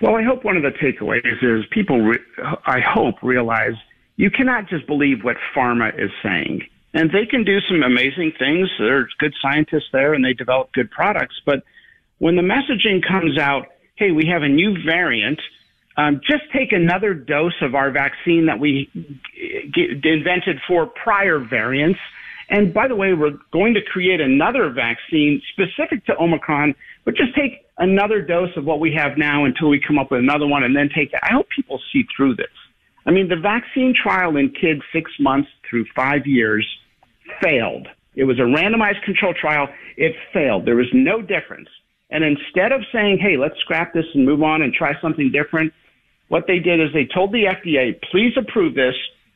Well, 0.00 0.14
I 0.14 0.22
hope 0.22 0.44
one 0.44 0.56
of 0.56 0.62
the 0.62 0.70
takeaways 0.70 1.42
is 1.42 1.66
people, 1.70 2.00
re- 2.00 2.18
I 2.64 2.80
hope, 2.80 3.16
realize 3.22 3.74
you 4.16 4.30
cannot 4.30 4.68
just 4.68 4.86
believe 4.86 5.24
what 5.24 5.36
pharma 5.54 5.92
is 5.98 6.10
saying. 6.22 6.62
And 6.94 7.10
they 7.10 7.26
can 7.26 7.44
do 7.44 7.60
some 7.68 7.82
amazing 7.82 8.32
things. 8.38 8.68
There's 8.78 9.12
good 9.18 9.34
scientists 9.42 9.88
there 9.92 10.14
and 10.14 10.24
they 10.24 10.32
develop 10.32 10.72
good 10.72 10.90
products. 10.90 11.40
But 11.44 11.62
when 12.18 12.36
the 12.36 12.42
messaging 12.42 13.06
comes 13.06 13.38
out, 13.38 13.66
hey, 13.96 14.12
we 14.12 14.26
have 14.26 14.42
a 14.42 14.48
new 14.48 14.76
variant, 14.84 15.40
um, 15.96 16.20
just 16.26 16.44
take 16.52 16.72
another 16.72 17.12
dose 17.12 17.60
of 17.60 17.74
our 17.74 17.90
vaccine 17.90 18.46
that 18.46 18.60
we 18.60 18.88
g- 18.94 20.00
invented 20.04 20.60
for 20.66 20.86
prior 20.86 21.40
variants. 21.40 21.98
And 22.48 22.72
by 22.72 22.88
the 22.88 22.96
way, 22.96 23.12
we're 23.14 23.38
going 23.52 23.74
to 23.74 23.82
create 23.82 24.20
another 24.20 24.70
vaccine 24.70 25.42
specific 25.52 26.06
to 26.06 26.16
Omicron, 26.16 26.74
but 27.04 27.14
just 27.14 27.34
take 27.34 27.66
another 27.78 28.20
dose 28.20 28.50
of 28.56 28.64
what 28.64 28.80
we 28.80 28.92
have 28.94 29.16
now 29.16 29.44
until 29.44 29.68
we 29.68 29.80
come 29.80 29.98
up 29.98 30.10
with 30.10 30.20
another 30.20 30.46
one 30.46 30.64
and 30.64 30.76
then 30.76 30.88
take 30.94 31.12
it. 31.12 31.20
I 31.22 31.32
hope 31.32 31.48
people 31.54 31.80
see 31.92 32.04
through 32.16 32.36
this. 32.36 32.46
I 33.06 33.10
mean, 33.10 33.28
the 33.28 33.36
vaccine 33.36 33.94
trial 33.94 34.36
in 34.36 34.50
kids 34.50 34.82
six 34.92 35.10
months 35.18 35.48
through 35.68 35.86
five 35.96 36.26
years 36.26 36.66
failed. 37.40 37.88
It 38.14 38.24
was 38.24 38.38
a 38.38 38.42
randomized 38.42 39.02
control 39.04 39.32
trial. 39.32 39.68
It 39.96 40.14
failed. 40.32 40.66
There 40.66 40.76
was 40.76 40.88
no 40.92 41.22
difference. 41.22 41.68
And 42.10 42.24
instead 42.24 42.72
of 42.72 42.82
saying, 42.92 43.18
hey, 43.18 43.36
let's 43.36 43.58
scrap 43.60 43.94
this 43.94 44.06
and 44.14 44.24
move 44.24 44.42
on 44.42 44.62
and 44.62 44.72
try 44.72 45.00
something 45.00 45.30
different, 45.30 45.72
what 46.28 46.46
they 46.46 46.58
did 46.58 46.80
is 46.80 46.88
they 46.92 47.06
told 47.06 47.32
the 47.32 47.44
FDA, 47.44 48.00
please 48.10 48.32
approve 48.36 48.74
this 48.74 48.94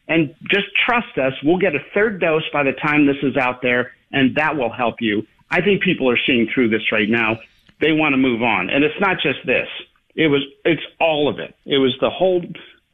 And 0.08 0.34
just 0.50 0.66
trust 0.84 1.16
us, 1.16 1.32
we'll 1.42 1.58
get 1.58 1.74
a 1.74 1.80
third 1.94 2.20
dose 2.20 2.42
by 2.52 2.64
the 2.64 2.72
time 2.72 3.06
this 3.06 3.16
is 3.22 3.36
out 3.36 3.62
there, 3.62 3.92
and 4.10 4.34
that 4.36 4.56
will 4.56 4.70
help 4.70 4.96
you. 5.00 5.26
I 5.50 5.60
think 5.60 5.82
people 5.82 6.10
are 6.10 6.18
seeing 6.26 6.48
through 6.52 6.70
this 6.70 6.90
right 6.90 7.08
now. 7.08 7.38
They 7.82 7.92
want 7.92 8.14
to 8.14 8.16
move 8.16 8.42
on. 8.42 8.70
And 8.70 8.84
it's 8.84 8.98
not 9.00 9.18
just 9.20 9.44
this. 9.44 9.68
It 10.14 10.28
was 10.28 10.42
it's 10.64 10.82
all 11.00 11.28
of 11.28 11.38
it. 11.38 11.54
It 11.66 11.78
was 11.78 11.94
the 12.00 12.10
whole 12.10 12.42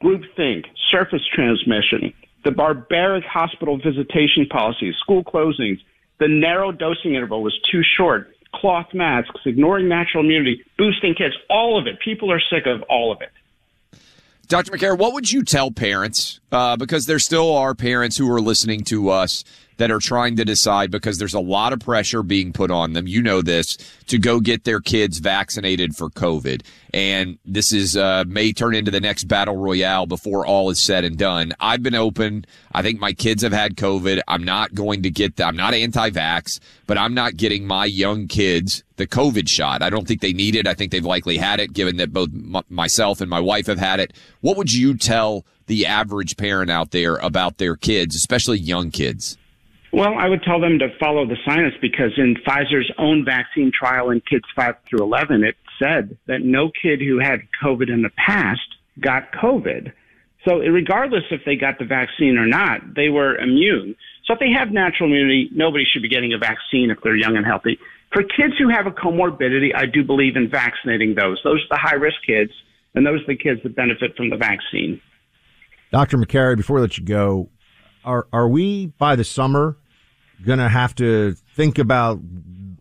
group 0.00 0.22
think, 0.34 0.64
surface 0.90 1.22
transmission, 1.32 2.14
the 2.44 2.50
barbaric 2.50 3.24
hospital 3.24 3.76
visitation 3.76 4.46
policies, 4.50 4.94
school 4.98 5.22
closings, 5.22 5.78
the 6.18 6.28
narrow 6.28 6.72
dosing 6.72 7.14
interval 7.14 7.42
was 7.42 7.58
too 7.70 7.82
short, 7.82 8.34
cloth 8.54 8.86
masks, 8.94 9.40
ignoring 9.44 9.88
natural 9.88 10.24
immunity, 10.24 10.64
boosting 10.78 11.14
kids, 11.14 11.34
all 11.50 11.78
of 11.78 11.86
it. 11.86 11.98
People 12.00 12.32
are 12.32 12.40
sick 12.40 12.66
of 12.66 12.82
all 12.88 13.12
of 13.12 13.20
it. 13.20 13.30
Dr. 14.46 14.72
Makary, 14.72 14.96
what 14.96 15.12
would 15.12 15.30
you 15.30 15.42
tell 15.42 15.70
parents? 15.70 16.40
Uh, 16.50 16.76
because 16.76 17.04
there 17.04 17.18
still 17.18 17.54
are 17.54 17.74
parents 17.74 18.16
who 18.16 18.32
are 18.32 18.40
listening 18.40 18.82
to 18.84 19.10
us 19.10 19.44
that 19.78 19.90
are 19.90 19.98
trying 19.98 20.36
to 20.36 20.44
decide 20.44 20.90
because 20.90 21.18
there's 21.18 21.34
a 21.34 21.40
lot 21.40 21.72
of 21.72 21.80
pressure 21.80 22.22
being 22.22 22.52
put 22.52 22.70
on 22.70 22.92
them. 22.92 23.06
You 23.08 23.22
know 23.22 23.42
this 23.42 23.76
to 24.08 24.18
go 24.18 24.40
get 24.40 24.64
their 24.64 24.80
kids 24.80 25.18
vaccinated 25.18 25.96
for 25.96 26.10
COVID. 26.10 26.62
And 26.92 27.38
this 27.44 27.72
is, 27.72 27.96
uh, 27.96 28.24
may 28.26 28.52
turn 28.52 28.74
into 28.74 28.90
the 28.90 29.00
next 29.00 29.24
battle 29.24 29.56
royale 29.56 30.06
before 30.06 30.46
all 30.46 30.70
is 30.70 30.80
said 30.80 31.04
and 31.04 31.16
done. 31.16 31.52
I've 31.60 31.82
been 31.82 31.94
open. 31.94 32.44
I 32.72 32.82
think 32.82 33.00
my 33.00 33.12
kids 33.12 33.42
have 33.42 33.52
had 33.52 33.76
COVID. 33.76 34.20
I'm 34.28 34.44
not 34.44 34.74
going 34.74 35.02
to 35.02 35.10
get 35.10 35.36
that. 35.36 35.48
I'm 35.48 35.56
not 35.56 35.74
anti-vax, 35.74 36.60
but 36.86 36.98
I'm 36.98 37.14
not 37.14 37.36
getting 37.36 37.66
my 37.66 37.84
young 37.84 38.26
kids 38.26 38.84
the 38.96 39.06
COVID 39.06 39.48
shot. 39.48 39.80
I 39.80 39.90
don't 39.90 40.08
think 40.08 40.20
they 40.20 40.32
need 40.32 40.56
it. 40.56 40.66
I 40.66 40.74
think 40.74 40.90
they've 40.90 41.04
likely 41.04 41.38
had 41.38 41.60
it 41.60 41.72
given 41.72 41.96
that 41.96 42.12
both 42.12 42.30
m- 42.34 42.62
myself 42.68 43.20
and 43.20 43.30
my 43.30 43.40
wife 43.40 43.66
have 43.68 43.78
had 43.78 44.00
it. 44.00 44.12
What 44.40 44.56
would 44.56 44.72
you 44.72 44.96
tell 44.96 45.46
the 45.66 45.86
average 45.86 46.36
parent 46.36 46.70
out 46.70 46.90
there 46.90 47.16
about 47.16 47.58
their 47.58 47.76
kids, 47.76 48.16
especially 48.16 48.58
young 48.58 48.90
kids? 48.90 49.38
Well, 49.92 50.14
I 50.18 50.28
would 50.28 50.42
tell 50.42 50.60
them 50.60 50.78
to 50.80 50.88
follow 51.00 51.26
the 51.26 51.38
science 51.46 51.74
because 51.80 52.12
in 52.18 52.36
Pfizer's 52.46 52.90
own 52.98 53.24
vaccine 53.24 53.72
trial 53.72 54.10
in 54.10 54.20
kids 54.20 54.44
5 54.54 54.74
through 54.88 55.02
11, 55.02 55.44
it 55.44 55.56
said 55.78 56.18
that 56.26 56.42
no 56.42 56.70
kid 56.70 57.00
who 57.00 57.18
had 57.18 57.40
COVID 57.62 57.88
in 57.88 58.02
the 58.02 58.10
past 58.10 58.60
got 59.00 59.32
COVID. 59.32 59.92
So, 60.44 60.58
regardless 60.58 61.24
if 61.30 61.40
they 61.44 61.56
got 61.56 61.78
the 61.78 61.84
vaccine 61.84 62.36
or 62.36 62.46
not, 62.46 62.94
they 62.94 63.08
were 63.08 63.36
immune. 63.36 63.96
So, 64.24 64.34
if 64.34 64.40
they 64.40 64.50
have 64.56 64.70
natural 64.70 65.08
immunity, 65.08 65.50
nobody 65.52 65.84
should 65.84 66.02
be 66.02 66.08
getting 66.08 66.32
a 66.32 66.38
vaccine 66.38 66.90
if 66.90 66.98
they're 67.02 67.16
young 67.16 67.36
and 67.36 67.46
healthy. 67.46 67.78
For 68.12 68.22
kids 68.22 68.54
who 68.58 68.68
have 68.68 68.86
a 68.86 68.90
comorbidity, 68.90 69.74
I 69.74 69.86
do 69.86 70.04
believe 70.04 70.36
in 70.36 70.48
vaccinating 70.50 71.14
those. 71.14 71.40
Those 71.44 71.60
are 71.64 71.76
the 71.76 71.80
high 71.80 71.96
risk 71.96 72.16
kids, 72.26 72.52
and 72.94 73.04
those 73.04 73.20
are 73.22 73.26
the 73.26 73.36
kids 73.36 73.62
that 73.62 73.74
benefit 73.74 74.16
from 74.16 74.30
the 74.30 74.36
vaccine. 74.36 75.00
Dr. 75.92 76.18
Makary, 76.18 76.56
before 76.56 76.76
we 76.76 76.82
let 76.82 76.98
you 76.98 77.04
go, 77.04 77.48
are 78.04 78.26
are 78.32 78.48
we 78.48 78.86
by 78.86 79.16
the 79.16 79.24
summer 79.24 79.76
going 80.44 80.58
to 80.58 80.68
have 80.68 80.94
to 80.96 81.34
think 81.54 81.78
about 81.78 82.20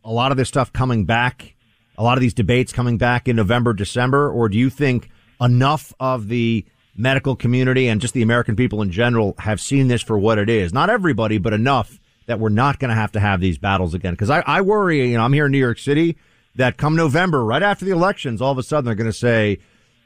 a 0.04 0.12
lot 0.12 0.32
of 0.32 0.38
this 0.38 0.48
stuff 0.48 0.72
coming 0.72 1.06
back, 1.06 1.56
a 1.98 2.04
lot 2.04 2.18
of 2.18 2.22
these 2.22 2.34
debates 2.34 2.72
coming 2.72 2.98
back 2.98 3.28
in 3.28 3.36
November, 3.36 3.74
December, 3.74 4.30
or 4.32 4.48
do 4.48 4.58
you 4.58 4.70
think 4.70 5.10
enough 5.42 5.94
of 6.00 6.28
the 6.28 6.66
medical 6.96 7.36
community 7.36 7.88
and 7.88 8.02
just 8.02 8.14
the 8.14 8.22
American 8.22 8.56
people 8.56 8.82
in 8.82 8.92
general 8.92 9.36
have 9.40 9.60
seen 9.60 9.88
this 9.88 10.02
for 10.02 10.18
what 10.18 10.38
it 10.38 10.50
is? 10.50 10.74
Not 10.74 10.90
everybody, 10.90 11.38
but 11.38 11.54
enough 11.54 12.00
that 12.28 12.40
we're 12.40 12.50
not 12.50 12.80
going 12.80 12.90
to 12.90 12.96
have 12.96 13.12
to 13.14 13.20
have 13.20 13.40
these 13.40 13.58
battles 13.58 13.94
again. 13.94 14.14
Because 14.14 14.30
I, 14.30 14.42
I 14.46 14.62
worry, 14.62 15.10
you 15.10 15.18
know, 15.18 15.24
I'm 15.24 15.34
here 15.34 15.46
in 15.46 15.52
New 15.52 15.58
York 15.58 15.80
City 15.80 16.18
that 16.56 16.78
come 16.78 16.96
November, 16.96 17.44
right 17.44 17.64
after 17.64 17.86
the 17.86 17.92
elections, 17.92 18.42
all 18.42 18.52
of 18.52 18.58
a 18.58 18.64
sudden 18.64 18.86
they're 18.86 18.96
going 18.96 19.10
to 19.10 19.18
say, 19.18 19.60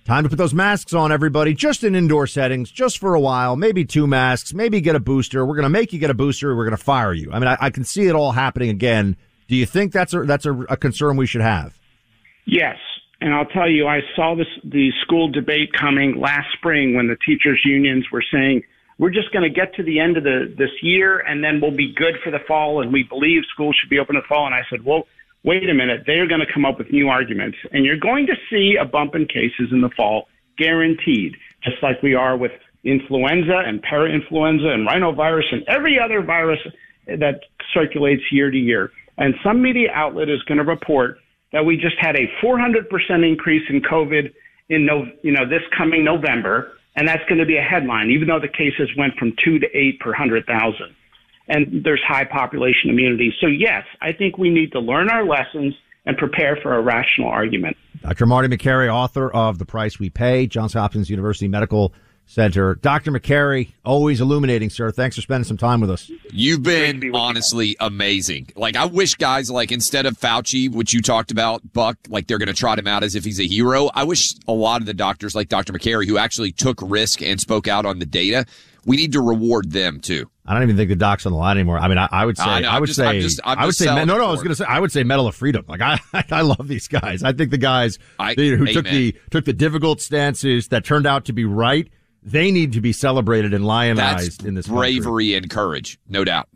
Time 0.03 0.23
to 0.23 0.29
put 0.29 0.37
those 0.37 0.53
masks 0.53 0.93
on, 0.93 1.11
everybody, 1.11 1.53
just 1.53 1.83
in 1.83 1.93
indoor 1.93 2.25
settings, 2.25 2.71
just 2.71 2.97
for 2.97 3.13
a 3.13 3.19
while, 3.19 3.55
maybe 3.55 3.85
two 3.85 4.07
masks, 4.07 4.51
maybe 4.51 4.81
get 4.81 4.95
a 4.95 4.99
booster. 4.99 5.45
We're 5.45 5.55
going 5.55 5.63
to 5.63 5.69
make 5.69 5.93
you 5.93 5.99
get 5.99 6.09
a 6.09 6.15
booster. 6.15 6.55
We're 6.55 6.65
going 6.65 6.77
to 6.77 6.83
fire 6.83 7.13
you. 7.13 7.31
I 7.31 7.37
mean, 7.37 7.47
I, 7.47 7.57
I, 7.61 7.69
can 7.69 7.83
see 7.83 8.07
it 8.07 8.15
all 8.15 8.31
happening 8.31 8.69
again. 8.69 9.15
Do 9.47 9.55
you 9.55 9.67
think 9.67 9.91
that's 9.91 10.15
a, 10.15 10.23
that's 10.23 10.47
a, 10.47 10.53
a 10.69 10.75
concern 10.75 11.17
we 11.17 11.27
should 11.27 11.41
have? 11.41 11.77
Yes. 12.45 12.77
And 13.21 13.31
I'll 13.31 13.45
tell 13.45 13.69
you, 13.69 13.87
I 13.87 13.99
saw 14.15 14.33
this, 14.33 14.47
the 14.63 14.91
school 15.03 15.29
debate 15.29 15.71
coming 15.73 16.19
last 16.19 16.47
spring 16.53 16.95
when 16.95 17.07
the 17.07 17.17
teachers 17.23 17.61
unions 17.63 18.07
were 18.11 18.23
saying, 18.33 18.63
we're 18.97 19.11
just 19.11 19.31
going 19.31 19.43
to 19.43 19.49
get 19.49 19.75
to 19.75 19.83
the 19.83 19.99
end 19.99 20.17
of 20.17 20.23
the, 20.23 20.51
this 20.57 20.71
year 20.81 21.19
and 21.19 21.43
then 21.43 21.61
we'll 21.61 21.75
be 21.75 21.93
good 21.93 22.15
for 22.23 22.31
the 22.31 22.39
fall. 22.47 22.81
And 22.81 22.91
we 22.91 23.03
believe 23.03 23.43
schools 23.53 23.75
should 23.79 23.91
be 23.91 23.99
open 23.99 24.15
in 24.15 24.23
the 24.23 24.27
fall. 24.27 24.47
And 24.47 24.55
I 24.55 24.63
said, 24.67 24.83
well, 24.83 25.03
wait 25.43 25.69
a 25.69 25.73
minute, 25.73 26.03
they're 26.05 26.27
going 26.27 26.41
to 26.41 26.51
come 26.51 26.65
up 26.65 26.77
with 26.77 26.91
new 26.91 27.09
arguments. 27.09 27.57
And 27.71 27.85
you're 27.85 27.97
going 27.97 28.27
to 28.27 28.35
see 28.49 28.75
a 28.79 28.85
bump 28.85 29.15
in 29.15 29.25
cases 29.25 29.69
in 29.71 29.81
the 29.81 29.89
fall, 29.95 30.27
guaranteed, 30.57 31.35
just 31.63 31.77
like 31.81 32.01
we 32.03 32.13
are 32.13 32.37
with 32.37 32.51
influenza 32.83 33.63
and 33.65 33.83
parainfluenza 33.83 34.67
and 34.67 34.87
rhinovirus 34.87 35.51
and 35.51 35.63
every 35.67 35.99
other 35.99 36.21
virus 36.21 36.59
that 37.07 37.41
circulates 37.73 38.23
year 38.31 38.49
to 38.49 38.57
year. 38.57 38.91
And 39.17 39.35
some 39.43 39.61
media 39.61 39.89
outlet 39.93 40.29
is 40.29 40.41
going 40.43 40.57
to 40.57 40.63
report 40.63 41.17
that 41.51 41.65
we 41.65 41.75
just 41.77 41.97
had 41.99 42.15
a 42.15 42.27
400% 42.43 43.27
increase 43.27 43.63
in 43.69 43.81
COVID 43.81 44.33
in 44.69 44.85
no, 44.85 45.05
you 45.21 45.31
know, 45.31 45.47
this 45.47 45.61
coming 45.77 46.03
November. 46.03 46.73
And 46.95 47.07
that's 47.07 47.23
going 47.29 47.39
to 47.39 47.45
be 47.45 47.57
a 47.57 47.61
headline, 47.61 48.09
even 48.09 48.27
though 48.27 48.39
the 48.39 48.49
cases 48.49 48.89
went 48.97 49.15
from 49.15 49.33
two 49.43 49.59
to 49.59 49.67
eight 49.77 49.99
per 49.99 50.09
100,000 50.09 50.95
and 51.51 51.83
there's 51.83 52.01
high 52.07 52.23
population 52.23 52.89
immunity. 52.89 53.33
So, 53.39 53.47
yes, 53.47 53.83
I 54.01 54.13
think 54.13 54.37
we 54.37 54.49
need 54.49 54.71
to 54.71 54.79
learn 54.79 55.09
our 55.09 55.25
lessons 55.25 55.75
and 56.05 56.17
prepare 56.17 56.55
for 56.55 56.73
a 56.73 56.81
rational 56.81 57.29
argument. 57.29 57.77
Dr. 58.01 58.25
Marty 58.25 58.47
Makary, 58.47 58.91
author 58.91 59.29
of 59.29 59.59
The 59.59 59.65
Price 59.65 59.99
We 59.99 60.09
Pay, 60.09 60.47
Johns 60.47 60.73
Hopkins 60.73 61.09
University 61.09 61.47
Medical 61.47 61.93
Center. 62.25 62.75
Dr. 62.75 63.11
Makary, 63.11 63.73
always 63.83 64.21
illuminating, 64.21 64.69
sir. 64.69 64.89
Thanks 64.89 65.17
for 65.17 65.21
spending 65.21 65.43
some 65.43 65.57
time 65.57 65.81
with 65.81 65.91
us. 65.91 66.09
You've 66.31 66.63
been 66.63 67.11
honestly 67.13 67.75
amazing. 67.79 68.51
Like, 68.55 68.77
I 68.77 68.85
wish 68.85 69.15
guys, 69.15 69.51
like, 69.51 69.71
instead 69.71 70.05
of 70.05 70.17
Fauci, 70.17 70.71
which 70.71 70.93
you 70.93 71.01
talked 71.01 71.29
about, 71.29 71.73
Buck, 71.73 71.97
like, 72.07 72.27
they're 72.27 72.37
going 72.37 72.47
to 72.47 72.53
trot 72.53 72.79
him 72.79 72.87
out 72.87 73.03
as 73.03 73.15
if 73.15 73.25
he's 73.25 73.41
a 73.41 73.45
hero. 73.45 73.89
I 73.93 74.05
wish 74.05 74.33
a 74.47 74.53
lot 74.53 74.79
of 74.79 74.87
the 74.87 74.93
doctors, 74.93 75.35
like 75.35 75.49
Dr. 75.49 75.73
Makary, 75.73 76.07
who 76.07 76.17
actually 76.17 76.53
took 76.53 76.79
risk 76.81 77.21
and 77.21 77.39
spoke 77.39 77.67
out 77.67 77.85
on 77.85 77.99
the 77.99 78.05
data, 78.05 78.45
we 78.85 78.95
need 78.95 79.11
to 79.11 79.21
reward 79.21 79.71
them 79.71 79.99
too. 79.99 80.30
I 80.51 80.53
don't 80.53 80.63
even 80.63 80.75
think 80.75 80.89
the 80.89 80.97
doc's 80.97 81.25
on 81.25 81.31
the 81.31 81.37
line 81.37 81.55
anymore. 81.55 81.79
I 81.79 81.87
mean, 81.87 81.97
I, 81.97 82.09
I 82.11 82.25
would 82.25 82.37
say, 82.37 82.43
I, 82.43 82.59
know, 82.59 82.69
I 82.69 82.79
would 82.79 82.87
just, 82.87 82.97
say, 82.97 83.07
I'm 83.07 83.21
just, 83.21 83.39
I'm 83.45 83.57
i 83.57 83.65
would 83.65 83.73
say, 83.73 83.85
no, 83.85 84.03
no, 84.03 84.27
I 84.27 84.31
was 84.31 84.41
going 84.41 84.49
to 84.49 84.55
say, 84.55 84.65
I 84.65 84.81
would 84.81 84.91
say 84.91 85.01
Medal 85.03 85.25
of 85.25 85.33
Freedom. 85.33 85.63
Like 85.65 85.79
I, 85.79 85.97
I 86.29 86.41
love 86.41 86.67
these 86.67 86.89
guys. 86.89 87.23
I 87.23 87.31
think 87.31 87.51
the 87.51 87.57
guys 87.57 87.99
I- 88.19 88.35
they- 88.35 88.49
who 88.49 88.65
took 88.65 88.83
the 88.83 89.15
took 89.29 89.45
the 89.45 89.53
difficult 89.53 90.01
stances 90.01 90.67
that 90.67 90.83
turned 90.83 91.07
out 91.07 91.23
to 91.25 91.33
be 91.33 91.45
right. 91.45 91.87
They 92.21 92.51
need 92.51 92.73
to 92.73 92.81
be 92.81 92.91
celebrated 92.91 93.53
and 93.53 93.63
That's 93.63 93.67
lionized 93.67 94.45
in 94.45 94.55
this 94.55 94.67
country. 94.67 94.99
bravery 94.99 95.35
and 95.35 95.49
courage, 95.49 95.99
no 96.09 96.25
doubt. 96.25 96.49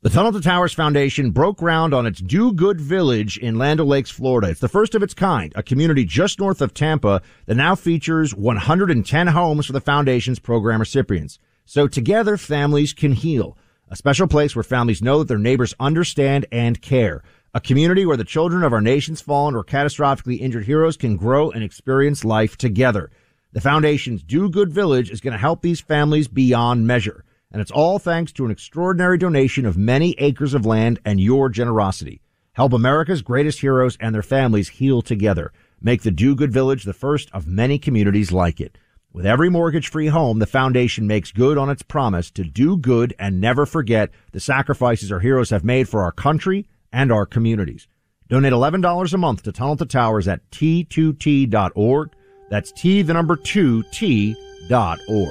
The 0.00 0.10
Tunnel 0.10 0.32
to 0.32 0.40
Towers 0.40 0.72
Foundation 0.72 1.30
broke 1.30 1.58
ground 1.58 1.94
on 1.94 2.04
its 2.04 2.20
Do 2.20 2.52
Good 2.52 2.80
Village 2.80 3.38
in 3.38 3.56
Land 3.56 3.80
O'Lakes, 3.80 4.10
Florida. 4.10 4.48
It's 4.48 4.60
the 4.60 4.68
first 4.68 4.94
of 4.94 5.02
its 5.02 5.14
kind, 5.14 5.52
a 5.56 5.62
community 5.62 6.04
just 6.04 6.38
north 6.38 6.60
of 6.60 6.74
Tampa 6.74 7.22
that 7.46 7.54
now 7.54 7.74
features 7.74 8.34
110 8.34 9.26
homes 9.28 9.64
for 9.66 9.72
the 9.72 9.80
foundation's 9.80 10.38
program 10.38 10.80
recipients. 10.80 11.38
So 11.64 11.88
together, 11.88 12.36
families 12.36 12.92
can 12.92 13.12
heal. 13.12 13.56
A 13.88 13.96
special 13.96 14.26
place 14.26 14.54
where 14.54 14.62
families 14.62 15.02
know 15.02 15.18
that 15.18 15.28
their 15.28 15.38
neighbors 15.38 15.74
understand 15.80 16.46
and 16.52 16.80
care. 16.80 17.22
A 17.54 17.60
community 17.60 18.04
where 18.04 18.16
the 18.16 18.24
children 18.24 18.62
of 18.62 18.72
our 18.72 18.80
nation's 18.80 19.20
fallen 19.20 19.54
or 19.54 19.64
catastrophically 19.64 20.40
injured 20.40 20.64
heroes 20.64 20.96
can 20.96 21.16
grow 21.16 21.50
and 21.50 21.62
experience 21.62 22.24
life 22.24 22.56
together. 22.56 23.10
The 23.52 23.60
foundation's 23.60 24.22
Do 24.22 24.50
Good 24.50 24.72
Village 24.72 25.10
is 25.10 25.20
going 25.20 25.32
to 25.32 25.38
help 25.38 25.62
these 25.62 25.80
families 25.80 26.28
beyond 26.28 26.86
measure. 26.86 27.24
And 27.52 27.62
it's 27.62 27.70
all 27.70 28.00
thanks 28.00 28.32
to 28.32 28.44
an 28.44 28.50
extraordinary 28.50 29.16
donation 29.16 29.64
of 29.64 29.76
many 29.76 30.14
acres 30.18 30.54
of 30.54 30.66
land 30.66 30.98
and 31.04 31.20
your 31.20 31.48
generosity. 31.48 32.20
Help 32.54 32.72
America's 32.72 33.22
greatest 33.22 33.60
heroes 33.60 33.96
and 34.00 34.14
their 34.14 34.22
families 34.22 34.68
heal 34.68 35.02
together. 35.02 35.52
Make 35.80 36.02
the 36.02 36.10
Do 36.10 36.34
Good 36.34 36.52
Village 36.52 36.82
the 36.82 36.92
first 36.92 37.30
of 37.32 37.46
many 37.46 37.78
communities 37.78 38.32
like 38.32 38.60
it. 38.60 38.76
With 39.14 39.26
every 39.26 39.48
mortgage 39.48 39.90
free 39.90 40.08
home, 40.08 40.40
the 40.40 40.46
foundation 40.46 41.06
makes 41.06 41.30
good 41.30 41.56
on 41.56 41.70
its 41.70 41.82
promise 41.82 42.32
to 42.32 42.42
do 42.42 42.76
good 42.76 43.14
and 43.16 43.40
never 43.40 43.64
forget 43.64 44.10
the 44.32 44.40
sacrifices 44.40 45.12
our 45.12 45.20
heroes 45.20 45.50
have 45.50 45.62
made 45.62 45.88
for 45.88 46.02
our 46.02 46.10
country 46.10 46.66
and 46.92 47.12
our 47.12 47.24
communities. 47.24 47.86
Donate 48.28 48.52
$11 48.52 49.14
a 49.14 49.16
month 49.16 49.44
to 49.44 49.52
Tunnel 49.52 49.76
to 49.76 49.86
Towers 49.86 50.26
at 50.26 50.50
T2T.org. 50.50 52.10
That's 52.50 52.72
T, 52.72 53.02
the 53.02 53.12
number 53.12 53.36
two, 53.36 53.84
T 53.92 54.34
dot 54.68 54.98
org. 55.08 55.30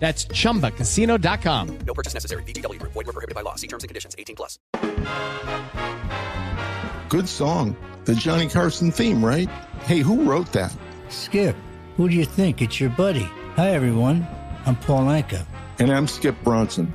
That's 0.00 0.24
chumbacasino.com. 0.24 1.78
No 1.86 1.94
purchase 1.94 2.14
necessary. 2.14 2.42
VGW 2.44 2.80
Group. 2.80 2.92
Void 2.92 3.06
were 3.06 3.12
prohibited 3.12 3.34
by 3.36 3.42
law. 3.42 3.54
See 3.54 3.68
terms 3.68 3.84
and 3.84 3.88
conditions. 3.88 4.16
18 4.18 4.34
plus. 4.34 4.58
Good 7.08 7.28
song. 7.28 7.76
The 8.04 8.14
Johnny 8.14 8.48
Carson 8.48 8.90
theme, 8.90 9.24
right? 9.24 9.48
Hey, 9.84 9.98
who 10.00 10.24
wrote 10.24 10.50
that? 10.52 10.74
Skip, 11.10 11.54
who 11.96 12.08
do 12.08 12.14
you 12.16 12.24
think? 12.24 12.62
It's 12.62 12.80
your 12.80 12.90
buddy. 12.90 13.28
Hi, 13.56 13.70
everyone. 13.70 14.26
I'm 14.64 14.76
Paul 14.76 15.04
Anka. 15.04 15.44
And 15.78 15.92
I'm 15.92 16.06
Skip 16.06 16.36
Bronson. 16.42 16.94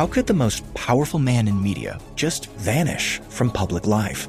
How 0.00 0.06
could 0.06 0.26
the 0.26 0.32
most 0.32 0.62
powerful 0.72 1.18
man 1.18 1.46
in 1.46 1.62
media 1.62 2.00
just 2.16 2.46
vanish 2.52 3.18
from 3.28 3.50
public 3.50 3.86
life? 3.86 4.28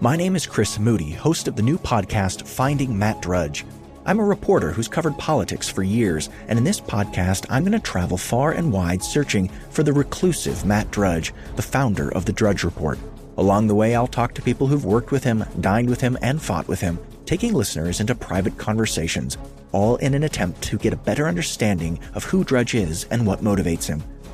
My 0.00 0.16
name 0.16 0.34
is 0.34 0.46
Chris 0.46 0.78
Moody, 0.78 1.10
host 1.10 1.46
of 1.46 1.56
the 1.56 1.62
new 1.62 1.76
podcast 1.76 2.48
Finding 2.48 2.98
Matt 2.98 3.20
Drudge. 3.20 3.66
I'm 4.06 4.18
a 4.18 4.24
reporter 4.24 4.72
who's 4.72 4.88
covered 4.88 5.18
politics 5.18 5.68
for 5.68 5.82
years, 5.82 6.30
and 6.48 6.58
in 6.58 6.64
this 6.64 6.80
podcast, 6.80 7.44
I'm 7.50 7.64
going 7.64 7.72
to 7.72 7.80
travel 7.80 8.16
far 8.16 8.52
and 8.52 8.72
wide 8.72 9.02
searching 9.02 9.50
for 9.68 9.82
the 9.82 9.92
reclusive 9.92 10.64
Matt 10.64 10.90
Drudge, 10.90 11.34
the 11.54 11.60
founder 11.60 12.10
of 12.14 12.24
the 12.24 12.32
Drudge 12.32 12.64
Report. 12.64 12.98
Along 13.36 13.66
the 13.66 13.74
way, 13.74 13.94
I'll 13.94 14.06
talk 14.06 14.32
to 14.36 14.40
people 14.40 14.68
who've 14.68 14.86
worked 14.86 15.10
with 15.10 15.22
him, 15.22 15.44
dined 15.60 15.90
with 15.90 16.00
him, 16.00 16.16
and 16.22 16.40
fought 16.40 16.66
with 16.66 16.80
him, 16.80 16.98
taking 17.26 17.52
listeners 17.52 18.00
into 18.00 18.14
private 18.14 18.56
conversations, 18.56 19.36
all 19.72 19.96
in 19.96 20.14
an 20.14 20.22
attempt 20.22 20.62
to 20.62 20.78
get 20.78 20.94
a 20.94 21.04
better 21.04 21.28
understanding 21.28 22.00
of 22.14 22.24
who 22.24 22.42
Drudge 22.42 22.74
is 22.74 23.04
and 23.10 23.26
what 23.26 23.40
motivates 23.40 23.84
him. 23.84 24.02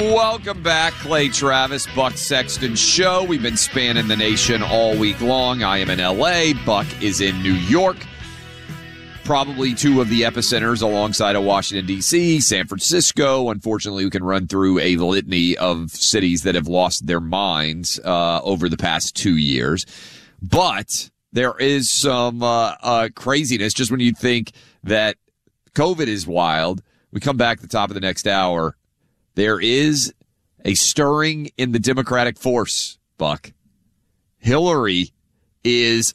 Welcome 0.00 0.62
back, 0.62 0.92
Clay 0.94 1.28
Travis, 1.28 1.86
Buck 1.94 2.14
Sexton 2.14 2.74
Show. 2.74 3.22
We've 3.22 3.42
been 3.42 3.56
spanning 3.56 4.08
the 4.08 4.16
nation 4.16 4.60
all 4.60 4.98
week 4.98 5.20
long. 5.20 5.62
I 5.62 5.78
am 5.78 5.88
in 5.88 6.00
LA, 6.00 6.52
Buck 6.66 6.86
is 7.00 7.20
in 7.20 7.40
New 7.44 7.54
York. 7.54 7.96
Probably 9.24 9.72
two 9.72 10.00
of 10.00 10.08
the 10.08 10.22
epicenters 10.22 10.82
alongside 10.82 11.36
of 11.36 11.44
Washington, 11.44 11.86
D.C., 11.86 12.40
San 12.40 12.66
Francisco. 12.66 13.50
Unfortunately, 13.50 14.04
we 14.04 14.10
can 14.10 14.24
run 14.24 14.48
through 14.48 14.80
a 14.80 14.96
litany 14.96 15.56
of 15.56 15.92
cities 15.92 16.42
that 16.42 16.56
have 16.56 16.66
lost 16.66 17.06
their 17.06 17.20
minds 17.20 18.00
uh, 18.04 18.40
over 18.42 18.68
the 18.68 18.76
past 18.76 19.14
two 19.14 19.36
years. 19.36 19.86
But 20.42 21.08
there 21.32 21.56
is 21.58 21.88
some 21.88 22.42
uh, 22.42 22.74
uh, 22.82 23.08
craziness 23.14 23.72
just 23.72 23.92
when 23.92 24.00
you 24.00 24.12
think 24.12 24.52
that 24.82 25.16
COVID 25.74 26.08
is 26.08 26.26
wild. 26.26 26.82
We 27.12 27.20
come 27.20 27.36
back 27.36 27.58
at 27.58 27.62
the 27.62 27.68
top 27.68 27.90
of 27.90 27.94
the 27.94 28.00
next 28.00 28.26
hour 28.26 28.76
there 29.34 29.60
is 29.60 30.12
a 30.64 30.74
stirring 30.74 31.50
in 31.56 31.72
the 31.72 31.78
Democratic 31.78 32.38
force, 32.38 32.98
Buck. 33.18 33.52
Hillary 34.38 35.12
is, 35.62 36.14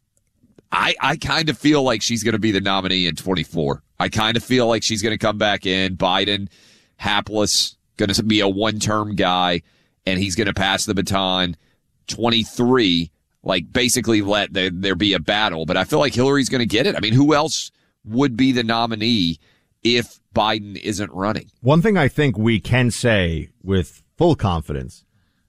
I, 0.72 0.96
I 1.00 1.18
kind 1.18 1.50
of 1.50 1.58
feel 1.58 1.84
like 1.84 2.02
she's 2.02 2.24
going 2.24 2.34
to 2.34 2.40
be 2.40 2.52
the 2.52 2.62
nominee 2.62 3.08
in 3.08 3.16
24. 3.16 3.84
I 4.00 4.10
kind 4.10 4.38
of 4.38 4.44
feel 4.44 4.68
like 4.68 4.84
she's 4.84 5.02
going 5.02 5.14
to 5.14 5.18
come 5.18 5.38
back 5.38 5.66
in. 5.66 5.98
Biden, 5.98 6.50
hapless, 6.98 7.76
going 7.98 8.10
to 8.10 8.24
be 8.24 8.40
a 8.40 8.48
one 8.48 8.80
term 8.80 9.16
guy, 9.16 9.62
and 10.06 10.20
he's 10.20 10.36
going 10.36 10.48
to 10.48 10.54
pass 10.54 10.86
the 10.86 10.94
baton 10.94 11.58
23, 12.08 13.12
like 13.44 13.72
basically 13.72 14.22
let 14.22 14.54
the, 14.54 14.72
there 14.74 14.96
be 14.96 15.14
a 15.14 15.20
battle. 15.20 15.66
But 15.66 15.78
I 15.78 15.84
feel 15.84 16.00
like 16.00 16.14
Hillary's 16.14 16.50
going 16.50 16.60
to 16.60 16.66
get 16.66 16.88
it. 16.88 16.96
I 16.96 17.00
mean, 17.00 17.14
who 17.14 17.34
else 17.34 17.72
would 18.06 18.36
be 18.36 18.52
the 18.52 18.64
nominee 18.64 19.38
if 19.84 20.20
Biden 20.34 20.78
isn't 20.78 21.12
running. 21.12 21.50
One 21.62 21.82
thing 21.82 21.98
I 21.98 22.08
think 22.08 22.38
we 22.38 22.60
can 22.60 22.92
say 22.92 23.50
with 23.64 24.04
full 24.18 24.36
confidence 24.36 25.06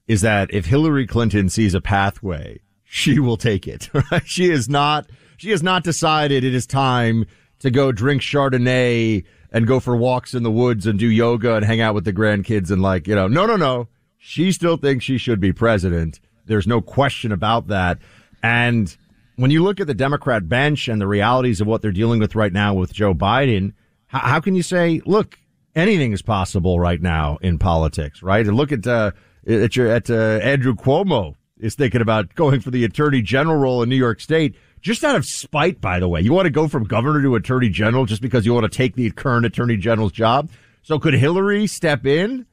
is 0.07 0.21
that 0.21 0.53
if 0.53 0.65
Hillary 0.65 1.07
Clinton 1.07 1.49
sees 1.49 1.73
a 1.73 1.81
pathway, 1.81 2.59
she 2.83 3.19
will 3.19 3.37
take 3.37 3.67
it. 3.67 3.89
She 4.25 4.49
is 4.49 4.67
not, 4.67 5.09
she 5.37 5.51
has 5.51 5.63
not 5.63 5.83
decided 5.83 6.43
it 6.43 6.53
is 6.53 6.65
time 6.65 7.25
to 7.59 7.71
go 7.71 7.91
drink 7.91 8.21
Chardonnay 8.21 9.23
and 9.51 9.67
go 9.67 9.79
for 9.79 9.95
walks 9.95 10.33
in 10.33 10.43
the 10.43 10.51
woods 10.51 10.87
and 10.87 10.97
do 10.97 11.07
yoga 11.07 11.55
and 11.55 11.65
hang 11.65 11.81
out 11.81 11.95
with 11.95 12.05
the 12.05 12.13
grandkids 12.13 12.71
and 12.71 12.81
like, 12.81 13.07
you 13.07 13.15
know, 13.15 13.27
no, 13.27 13.45
no, 13.45 13.55
no. 13.55 13.87
She 14.17 14.51
still 14.51 14.77
thinks 14.77 15.03
she 15.03 15.17
should 15.17 15.39
be 15.39 15.51
president. 15.51 16.19
There's 16.45 16.67
no 16.67 16.81
question 16.81 17.31
about 17.31 17.67
that. 17.67 17.97
And 18.43 18.95
when 19.35 19.51
you 19.51 19.63
look 19.63 19.79
at 19.79 19.87
the 19.87 19.93
Democrat 19.93 20.47
bench 20.47 20.87
and 20.87 21.01
the 21.01 21.07
realities 21.07 21.61
of 21.61 21.67
what 21.67 21.81
they're 21.81 21.91
dealing 21.91 22.19
with 22.19 22.35
right 22.35 22.53
now 22.53 22.73
with 22.73 22.93
Joe 22.93 23.13
Biden, 23.13 23.73
how, 24.11 24.39
can 24.41 24.55
you 24.55 24.63
say, 24.63 25.01
look, 25.05 25.39
anything 25.73 26.11
is 26.11 26.21
possible 26.21 26.79
right 26.79 27.01
now 27.01 27.37
in 27.41 27.57
politics, 27.57 28.21
right? 28.21 28.45
And 28.45 28.57
look 28.57 28.71
at, 28.71 28.85
uh, 28.85 29.11
at 29.47 29.75
your, 29.75 29.87
at, 29.87 30.09
uh, 30.09 30.39
Andrew 30.43 30.75
Cuomo 30.75 31.35
is 31.59 31.75
thinking 31.75 32.01
about 32.01 32.35
going 32.35 32.59
for 32.59 32.71
the 32.71 32.83
attorney 32.83 33.21
general 33.21 33.55
role 33.55 33.81
in 33.83 33.89
New 33.89 33.95
York 33.95 34.19
State. 34.19 34.55
Just 34.81 35.03
out 35.03 35.15
of 35.15 35.25
spite, 35.25 35.79
by 35.79 35.99
the 35.99 36.09
way, 36.09 36.21
you 36.21 36.33
want 36.33 36.47
to 36.47 36.51
go 36.51 36.67
from 36.67 36.83
governor 36.83 37.21
to 37.21 37.35
attorney 37.35 37.69
general 37.69 38.05
just 38.05 38.21
because 38.21 38.45
you 38.45 38.53
want 38.53 38.69
to 38.69 38.77
take 38.77 38.95
the 38.95 39.11
current 39.11 39.45
attorney 39.45 39.77
general's 39.77 40.11
job. 40.11 40.49
So 40.81 40.99
could 40.99 41.13
Hillary 41.13 41.67
step 41.67 42.05
in? 42.05 42.47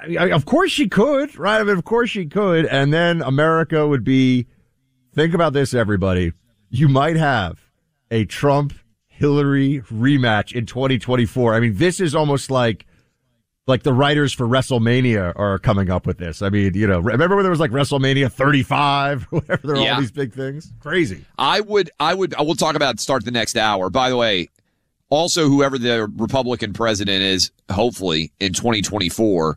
I 0.00 0.06
mean, 0.06 0.32
of 0.32 0.44
course 0.44 0.70
she 0.70 0.88
could, 0.88 1.36
right? 1.36 1.60
I 1.60 1.64
mean, 1.64 1.76
of 1.76 1.84
course 1.84 2.10
she 2.10 2.26
could. 2.26 2.66
And 2.66 2.92
then 2.92 3.22
America 3.22 3.86
would 3.86 4.04
be, 4.04 4.46
think 5.12 5.34
about 5.34 5.52
this, 5.52 5.74
everybody. 5.74 6.32
You 6.70 6.88
might 6.88 7.16
have 7.16 7.60
a 8.10 8.24
Trump 8.24 8.72
Hillary 9.16 9.80
rematch 9.92 10.52
in 10.54 10.66
2024. 10.66 11.54
I 11.54 11.60
mean, 11.60 11.76
this 11.76 12.00
is 12.00 12.14
almost 12.14 12.50
like 12.50 12.86
like 13.66 13.82
the 13.82 13.92
writers 13.94 14.32
for 14.34 14.46
WrestleMania 14.46 15.32
are 15.36 15.58
coming 15.58 15.88
up 15.90 16.06
with 16.06 16.18
this. 16.18 16.42
I 16.42 16.50
mean, 16.50 16.74
you 16.74 16.86
know, 16.86 17.00
remember 17.00 17.34
when 17.34 17.44
there 17.44 17.50
was 17.50 17.60
like 17.60 17.70
WrestleMania 17.70 18.30
35 18.30 19.22
or 19.22 19.26
whatever? 19.40 19.66
There 19.66 19.76
were 19.76 19.82
Yeah. 19.82 19.94
all 19.94 20.00
these 20.00 20.10
big 20.12 20.34
things. 20.34 20.70
Crazy. 20.80 21.24
I 21.38 21.60
would, 21.60 21.90
I 21.98 22.12
would, 22.12 22.34
I 22.34 22.42
will 22.42 22.56
talk 22.56 22.74
about 22.74 23.00
start 23.00 23.24
the 23.24 23.30
next 23.30 23.56
hour. 23.56 23.88
By 23.88 24.10
the 24.10 24.16
way, 24.18 24.48
also 25.08 25.48
whoever 25.48 25.78
the 25.78 26.06
Republican 26.16 26.74
president 26.74 27.22
is, 27.22 27.52
hopefully 27.70 28.32
in 28.38 28.52
2024, 28.52 29.56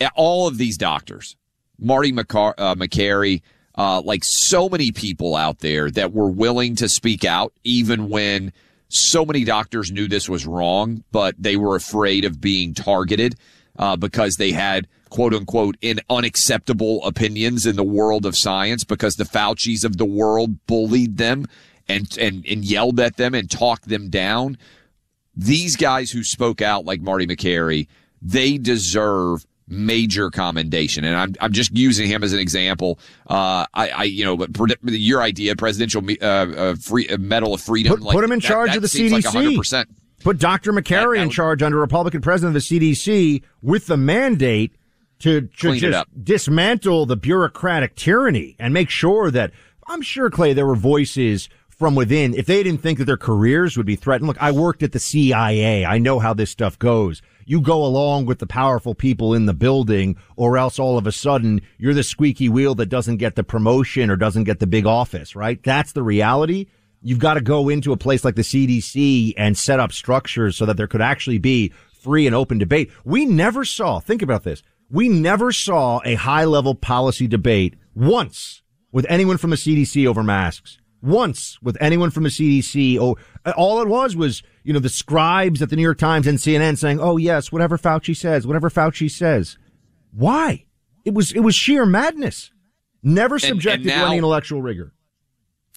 eh, 0.00 0.08
all 0.14 0.46
of 0.46 0.58
these 0.58 0.76
doctors, 0.76 1.34
Marty 1.78 2.12
McCar- 2.12 2.54
uh, 2.58 2.74
Makary, 2.74 3.40
uh, 3.78 4.02
like 4.02 4.24
so 4.24 4.68
many 4.68 4.92
people 4.92 5.36
out 5.36 5.60
there 5.60 5.90
that 5.92 6.12
were 6.12 6.28
willing 6.28 6.76
to 6.76 6.86
speak 6.86 7.24
out, 7.24 7.54
even 7.64 8.10
when 8.10 8.52
so 8.94 9.24
many 9.24 9.42
doctors 9.42 9.90
knew 9.90 10.06
this 10.06 10.28
was 10.28 10.46
wrong, 10.46 11.02
but 11.12 11.34
they 11.38 11.56
were 11.56 11.76
afraid 11.76 12.26
of 12.26 12.42
being 12.42 12.74
targeted 12.74 13.36
uh, 13.78 13.96
because 13.96 14.34
they 14.36 14.52
had 14.52 14.86
quote 15.08 15.32
unquote 15.32 15.76
in 15.80 15.98
unacceptable 16.10 17.02
opinions 17.06 17.64
in 17.64 17.76
the 17.76 17.82
world 17.82 18.26
of 18.26 18.36
science 18.36 18.84
because 18.84 19.14
the 19.16 19.24
Fauci's 19.24 19.82
of 19.82 19.96
the 19.96 20.04
world 20.04 20.66
bullied 20.66 21.16
them 21.16 21.46
and 21.88 22.16
and 22.18 22.44
and 22.46 22.66
yelled 22.66 23.00
at 23.00 23.16
them 23.16 23.34
and 23.34 23.50
talked 23.50 23.88
them 23.88 24.10
down. 24.10 24.58
These 25.34 25.76
guys 25.76 26.10
who 26.10 26.22
spoke 26.22 26.60
out 26.60 26.84
like 26.84 27.00
Marty 27.00 27.26
Makary, 27.26 27.88
they 28.20 28.58
deserve 28.58 29.46
major 29.68 30.30
commendation. 30.30 31.04
And 31.04 31.16
I'm, 31.16 31.34
I'm 31.40 31.52
just 31.52 31.76
using 31.76 32.08
him 32.08 32.22
as 32.22 32.32
an 32.32 32.38
example. 32.38 32.98
Uh, 33.26 33.66
I, 33.74 33.88
I, 33.88 34.02
you 34.04 34.24
know, 34.24 34.36
but 34.36 34.78
your 34.82 35.22
idea, 35.22 35.56
presidential 35.56 36.02
uh, 36.20 36.24
uh, 36.24 36.74
free 36.76 37.08
uh, 37.08 37.18
medal 37.18 37.54
of 37.54 37.60
freedom, 37.60 37.92
put, 37.92 38.02
like, 38.02 38.14
put 38.14 38.24
him 38.24 38.32
in 38.32 38.38
that, 38.40 38.46
charge 38.46 38.68
that 38.70 38.76
of 38.76 38.82
the 38.82 38.88
CDC. 38.88 39.12
Like 39.12 39.24
100%. 39.24 39.86
Put 40.22 40.38
Dr. 40.38 40.72
Makary 40.72 41.20
in 41.20 41.30
charge 41.30 41.62
under 41.62 41.78
Republican 41.78 42.20
president 42.20 42.56
of 42.56 42.62
the 42.62 42.94
CDC 42.94 43.42
with 43.60 43.86
the 43.86 43.96
mandate 43.96 44.76
to, 45.18 45.42
to 45.42 45.76
just 45.76 46.24
dismantle 46.24 47.06
the 47.06 47.16
bureaucratic 47.16 47.96
tyranny 47.96 48.56
and 48.58 48.72
make 48.72 48.88
sure 48.88 49.30
that 49.30 49.52
I'm 49.88 50.02
sure 50.02 50.30
Clay 50.30 50.52
there 50.52 50.66
were 50.66 50.76
voices 50.76 51.48
from 51.68 51.94
within 51.96 52.34
if 52.34 52.46
they 52.46 52.62
didn't 52.62 52.80
think 52.80 52.98
that 52.98 53.06
their 53.06 53.16
careers 53.16 53.76
would 53.76 53.86
be 53.86 53.96
threatened. 53.96 54.28
Look, 54.28 54.40
I 54.40 54.52
worked 54.52 54.82
at 54.84 54.92
the 54.92 55.00
CIA. 55.00 55.84
I 55.84 55.98
know 55.98 56.20
how 56.20 56.34
this 56.34 56.50
stuff 56.50 56.78
goes. 56.78 57.22
You 57.44 57.60
go 57.60 57.84
along 57.84 58.26
with 58.26 58.38
the 58.38 58.46
powerful 58.46 58.94
people 58.94 59.34
in 59.34 59.46
the 59.46 59.54
building 59.54 60.16
or 60.36 60.58
else 60.58 60.78
all 60.78 60.98
of 60.98 61.06
a 61.06 61.12
sudden 61.12 61.60
you're 61.78 61.94
the 61.94 62.02
squeaky 62.02 62.48
wheel 62.48 62.74
that 62.76 62.86
doesn't 62.86 63.18
get 63.18 63.36
the 63.36 63.44
promotion 63.44 64.10
or 64.10 64.16
doesn't 64.16 64.44
get 64.44 64.58
the 64.60 64.66
big 64.66 64.86
office, 64.86 65.34
right? 65.34 65.62
That's 65.62 65.92
the 65.92 66.02
reality. 66.02 66.66
You've 67.02 67.18
got 67.18 67.34
to 67.34 67.40
go 67.40 67.68
into 67.68 67.92
a 67.92 67.96
place 67.96 68.24
like 68.24 68.36
the 68.36 68.42
CDC 68.42 69.34
and 69.36 69.58
set 69.58 69.80
up 69.80 69.92
structures 69.92 70.56
so 70.56 70.66
that 70.66 70.76
there 70.76 70.86
could 70.86 71.02
actually 71.02 71.38
be 71.38 71.72
free 72.00 72.26
and 72.26 72.34
open 72.34 72.58
debate. 72.58 72.90
We 73.04 73.26
never 73.26 73.64
saw, 73.64 74.00
think 74.00 74.22
about 74.22 74.44
this. 74.44 74.62
We 74.90 75.08
never 75.08 75.52
saw 75.52 76.00
a 76.04 76.14
high 76.14 76.44
level 76.44 76.74
policy 76.74 77.26
debate 77.26 77.74
once 77.94 78.62
with 78.92 79.06
anyone 79.08 79.38
from 79.38 79.50
the 79.50 79.56
CDC 79.56 80.06
over 80.06 80.22
masks. 80.22 80.78
Once 81.02 81.58
with 81.62 81.76
anyone 81.80 82.10
from 82.10 82.22
the 82.22 82.28
CDC. 82.28 82.96
Oh, 82.98 83.16
uh, 83.44 83.52
all 83.56 83.82
it 83.82 83.88
was 83.88 84.14
was, 84.14 84.42
you 84.62 84.72
know, 84.72 84.78
the 84.78 84.88
scribes 84.88 85.60
at 85.60 85.68
the 85.68 85.76
New 85.76 85.82
York 85.82 85.98
Times 85.98 86.26
and 86.28 86.38
CNN 86.38 86.78
saying, 86.78 87.00
oh 87.00 87.16
yes, 87.16 87.50
whatever 87.50 87.76
Fauci 87.76 88.16
says, 88.16 88.46
whatever 88.46 88.70
Fauci 88.70 89.10
says. 89.10 89.58
Why? 90.12 90.64
It 91.04 91.14
was, 91.14 91.32
it 91.32 91.40
was 91.40 91.54
sheer 91.56 91.84
madness. 91.84 92.52
Never 93.02 93.38
subjected 93.40 93.86
now- 93.88 94.02
to 94.02 94.06
any 94.08 94.18
intellectual 94.18 94.62
rigor. 94.62 94.92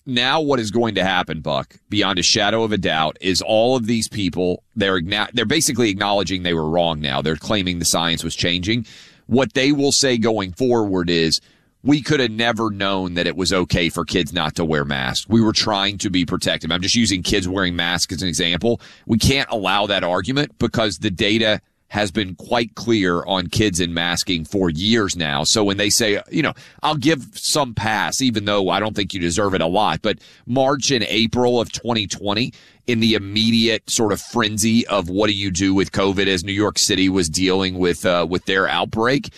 now 0.05 0.39
what 0.41 0.59
is 0.59 0.69
going 0.69 0.93
to 0.95 1.03
happen, 1.03 1.41
Buck, 1.41 1.77
beyond 1.89 2.19
a 2.19 2.23
shadow 2.23 2.61
of 2.61 2.71
a 2.71 2.77
doubt, 2.77 3.17
is 3.19 3.41
all 3.41 3.75
of 3.75 3.87
these 3.87 4.07
people 4.07 4.63
they're 4.75 5.01
they're 5.33 5.45
basically 5.45 5.89
acknowledging 5.89 6.43
they 6.43 6.53
were 6.53 6.69
wrong. 6.69 6.99
Now 6.99 7.23
they're 7.23 7.35
claiming 7.35 7.79
the 7.79 7.85
science 7.85 8.23
was 8.23 8.35
changing. 8.35 8.85
What 9.25 9.53
they 9.53 9.71
will 9.71 9.91
say 9.91 10.19
going 10.19 10.51
forward 10.51 11.09
is. 11.09 11.41
We 11.85 12.01
could 12.01 12.19
have 12.19 12.31
never 12.31 12.71
known 12.71 13.13
that 13.13 13.27
it 13.27 13.35
was 13.35 13.53
okay 13.53 13.89
for 13.89 14.05
kids 14.05 14.33
not 14.33 14.55
to 14.55 14.65
wear 14.65 14.83
masks. 14.83 15.29
We 15.29 15.39
were 15.39 15.53
trying 15.53 15.99
to 15.99 16.09
be 16.09 16.25
protective. 16.25 16.71
I'm 16.71 16.81
just 16.81 16.95
using 16.95 17.21
kids 17.21 17.47
wearing 17.47 17.75
masks 17.75 18.11
as 18.11 18.23
an 18.23 18.27
example. 18.27 18.81
We 19.05 19.19
can't 19.19 19.47
allow 19.51 19.85
that 19.85 20.03
argument 20.03 20.57
because 20.57 20.97
the 20.97 21.11
data 21.11 21.61
has 21.89 22.09
been 22.09 22.33
quite 22.33 22.73
clear 22.73 23.23
on 23.25 23.47
kids 23.47 23.79
in 23.79 23.93
masking 23.93 24.45
for 24.45 24.71
years 24.71 25.15
now. 25.15 25.43
So 25.43 25.63
when 25.63 25.77
they 25.77 25.91
say, 25.91 26.19
you 26.31 26.41
know, 26.41 26.53
I'll 26.81 26.95
give 26.95 27.27
some 27.33 27.75
pass, 27.75 28.19
even 28.19 28.45
though 28.45 28.69
I 28.69 28.79
don't 28.79 28.95
think 28.95 29.13
you 29.13 29.19
deserve 29.19 29.53
it 29.53 29.61
a 29.61 29.67
lot, 29.67 30.01
but 30.01 30.17
March 30.47 30.89
and 30.89 31.03
April 31.03 31.61
of 31.61 31.71
2020, 31.71 32.51
in 32.87 32.99
the 32.99 33.13
immediate 33.13 33.87
sort 33.89 34.11
of 34.11 34.19
frenzy 34.19 34.85
of 34.87 35.09
what 35.09 35.27
do 35.27 35.33
you 35.33 35.51
do 35.51 35.73
with 35.73 35.91
COVID 35.91 36.27
as 36.27 36.43
New 36.43 36.51
York 36.51 36.79
City 36.79 37.09
was 37.09 37.29
dealing 37.29 37.77
with, 37.77 38.05
uh, 38.05 38.25
with 38.27 38.45
their 38.45 38.67
outbreak. 38.67 39.31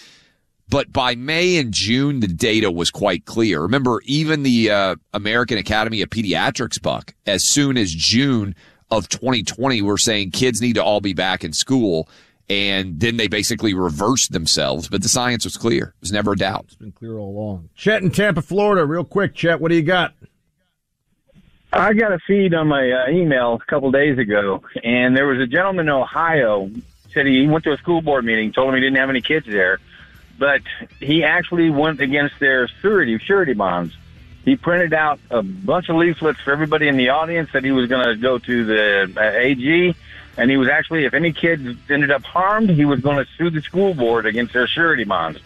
But 0.70 0.92
by 0.92 1.16
May 1.16 1.58
and 1.58 1.74
June, 1.74 2.20
the 2.20 2.28
data 2.28 2.70
was 2.70 2.92
quite 2.92 3.26
clear. 3.26 3.62
Remember, 3.62 4.02
even 4.06 4.44
the 4.44 4.70
uh, 4.70 4.96
American 5.14 5.58
Academy 5.58 6.02
of 6.02 6.10
Pediatrics, 6.10 6.82
Buck, 6.82 7.14
as 7.26 7.46
soon 7.46 7.78
as 7.78 7.92
June 7.92 8.54
of 8.92 9.08
2020, 9.08 9.82
were 9.82 9.98
saying 9.98 10.32
kids 10.32 10.62
need 10.62 10.74
to 10.74 10.84
all 10.84 11.00
be 11.00 11.14
back 11.14 11.44
in 11.44 11.54
school. 11.54 12.10
And 12.50 13.00
then 13.00 13.18
they 13.18 13.28
basically 13.28 13.74
reversed 13.74 14.32
themselves. 14.32 14.88
But 14.88 15.04
the 15.04 15.10
science 15.10 15.44
was 15.44 15.58
clear. 15.58 15.88
It 15.88 16.02
was 16.02 16.12
never 16.12 16.34
a 16.34 16.38
doubt. 16.38 16.66
It's 16.68 16.76
been 16.76 16.92
clear 16.92 17.18
all 17.18 17.30
along. 17.30 17.70
Chet 17.76 18.04
in 18.04 18.12
Tampa, 18.12 18.42
Florida. 18.42 18.86
Real 18.86 19.04
quick, 19.04 19.36
Chet, 19.36 19.60
what 19.60 19.70
do 19.70 19.76
you 19.76 19.84
got? 19.84 20.14
I 21.74 21.94
got 21.94 22.14
a 22.14 22.20
feed 22.26 22.54
on 22.54 22.70
my 22.70 22.90
uh, 22.90 23.10
email 23.10 23.56
a 23.62 23.66
couple 23.70 23.92
days 23.92 24.18
ago, 24.18 24.64
and 24.84 25.16
there 25.16 25.28
was 25.28 25.42
a 25.42 25.46
gentleman 25.46 25.88
in 25.88 25.94
Ohio 25.94 26.72
said 27.18 27.26
he 27.26 27.48
went 27.48 27.64
to 27.64 27.74
a 27.74 27.78
school 27.78 28.02
board 28.02 28.24
meeting, 28.26 28.54
told 28.54 28.70
him 28.70 28.76
he 28.76 28.82
didn't 28.82 28.98
have 28.98 29.10
any 29.10 29.22
kids 29.22 29.46
there, 29.48 29.80
but 30.38 30.62
he 31.00 31.24
actually 31.24 31.70
went 31.70 32.00
against 32.00 32.40
their 32.40 32.68
surety 32.68 33.18
surety 33.20 33.54
bonds. 33.54 33.96
He 34.46 34.56
printed 34.56 34.94
out 34.94 35.20
a 35.30 35.44
bunch 35.44 35.90
of 35.90 35.98
leaflets 35.98 36.40
for 36.40 36.54
everybody 36.54 36.88
in 36.88 36.96
the 36.96 37.10
audience 37.10 37.50
that 37.52 37.66
he 37.66 37.72
was 37.72 37.90
going 37.90 38.08
to 38.08 38.16
go 38.16 38.38
to 38.38 38.66
the 38.66 39.14
uh, 39.18 39.22
AG, 39.22 39.96
and 40.38 40.50
he 40.50 40.56
was 40.56 40.70
actually, 40.70 41.06
if 41.06 41.14
any 41.14 41.34
kids 41.34 41.78
ended 41.90 42.12
up 42.12 42.24
harmed, 42.24 42.70
he 42.70 42.86
was 42.86 43.02
going 43.02 43.18
to 43.18 43.26
sue 43.38 43.50
the 43.50 43.62
school 43.62 43.94
board 43.94 44.26
against 44.26 44.54
their 44.54 44.68
surety 44.68 45.04
bonds. 45.04 45.40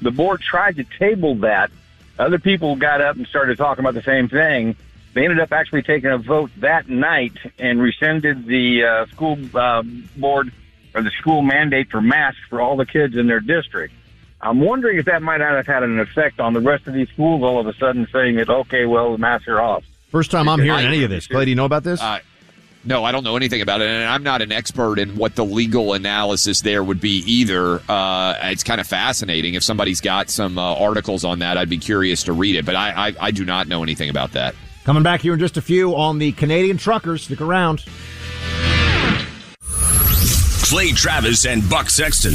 The 0.00 0.10
board 0.10 0.40
tried 0.40 0.76
to 0.76 0.84
table 0.98 1.36
that. 1.36 1.70
Other 2.18 2.38
people 2.38 2.74
got 2.76 3.00
up 3.00 3.16
and 3.16 3.26
started 3.26 3.56
talking 3.58 3.84
about 3.84 3.94
the 3.94 4.02
same 4.02 4.28
thing. 4.28 4.76
They 5.14 5.24
ended 5.24 5.38
up 5.38 5.52
actually 5.52 5.82
taking 5.82 6.10
a 6.10 6.18
vote 6.18 6.50
that 6.58 6.88
night 6.88 7.36
and 7.58 7.80
rescinded 7.80 8.46
the 8.46 8.84
uh, 8.84 9.06
school 9.06 9.38
uh, 9.54 9.82
board 10.16 10.52
or 10.94 11.02
the 11.02 11.10
school 11.10 11.42
mandate 11.42 11.90
for 11.90 12.00
masks 12.00 12.40
for 12.48 12.60
all 12.60 12.76
the 12.76 12.86
kids 12.86 13.16
in 13.16 13.26
their 13.26 13.40
district. 13.40 13.94
I'm 14.42 14.60
wondering 14.60 14.98
if 14.98 15.04
that 15.04 15.22
might 15.22 15.38
not 15.38 15.54
have 15.54 15.66
had 15.66 15.82
an 15.84 16.00
effect 16.00 16.40
on 16.40 16.52
the 16.52 16.60
rest 16.60 16.88
of 16.88 16.94
these 16.94 17.08
schools 17.10 17.42
all 17.42 17.60
of 17.60 17.66
a 17.66 17.74
sudden 17.74 18.08
saying 18.12 18.36
that, 18.36 18.50
okay, 18.50 18.86
well, 18.86 19.12
the 19.12 19.18
masks 19.18 19.46
are 19.46 19.60
off. 19.60 19.84
First 20.10 20.30
time 20.30 20.48
I'm 20.48 20.60
hearing 20.60 20.84
any 20.84 21.04
of 21.04 21.10
this. 21.10 21.26
Clay, 21.26 21.44
do 21.44 21.50
you 21.50 21.54
know 21.54 21.64
about 21.64 21.84
this? 21.84 22.02
Uh, 22.02 22.18
no, 22.84 23.04
I 23.04 23.12
don't 23.12 23.22
know 23.22 23.36
anything 23.36 23.60
about 23.60 23.80
it, 23.80 23.86
and 23.88 24.02
I'm 24.04 24.24
not 24.24 24.42
an 24.42 24.50
expert 24.50 24.98
in 24.98 25.16
what 25.16 25.36
the 25.36 25.44
legal 25.44 25.92
analysis 25.92 26.62
there 26.62 26.82
would 26.82 27.00
be 27.00 27.18
either. 27.24 27.80
Uh, 27.88 28.34
it's 28.42 28.64
kind 28.64 28.80
of 28.80 28.88
fascinating. 28.88 29.54
If 29.54 29.62
somebody's 29.62 30.00
got 30.00 30.28
some 30.28 30.58
uh, 30.58 30.74
articles 30.74 31.24
on 31.24 31.38
that, 31.38 31.56
I'd 31.56 31.70
be 31.70 31.78
curious 31.78 32.24
to 32.24 32.32
read 32.32 32.56
it, 32.56 32.66
but 32.66 32.74
I, 32.74 33.08
I, 33.08 33.14
I 33.20 33.30
do 33.30 33.44
not 33.44 33.68
know 33.68 33.84
anything 33.84 34.10
about 34.10 34.32
that. 34.32 34.56
Coming 34.84 35.04
back 35.04 35.20
here 35.20 35.34
in 35.34 35.38
just 35.38 35.56
a 35.56 35.62
few 35.62 35.94
on 35.94 36.18
the 36.18 36.32
Canadian 36.32 36.76
truckers. 36.76 37.22
Stick 37.22 37.40
around. 37.40 37.84
Clay 40.64 40.90
Travis 40.90 41.46
and 41.46 41.68
Buck 41.70 41.88
Sexton 41.88 42.34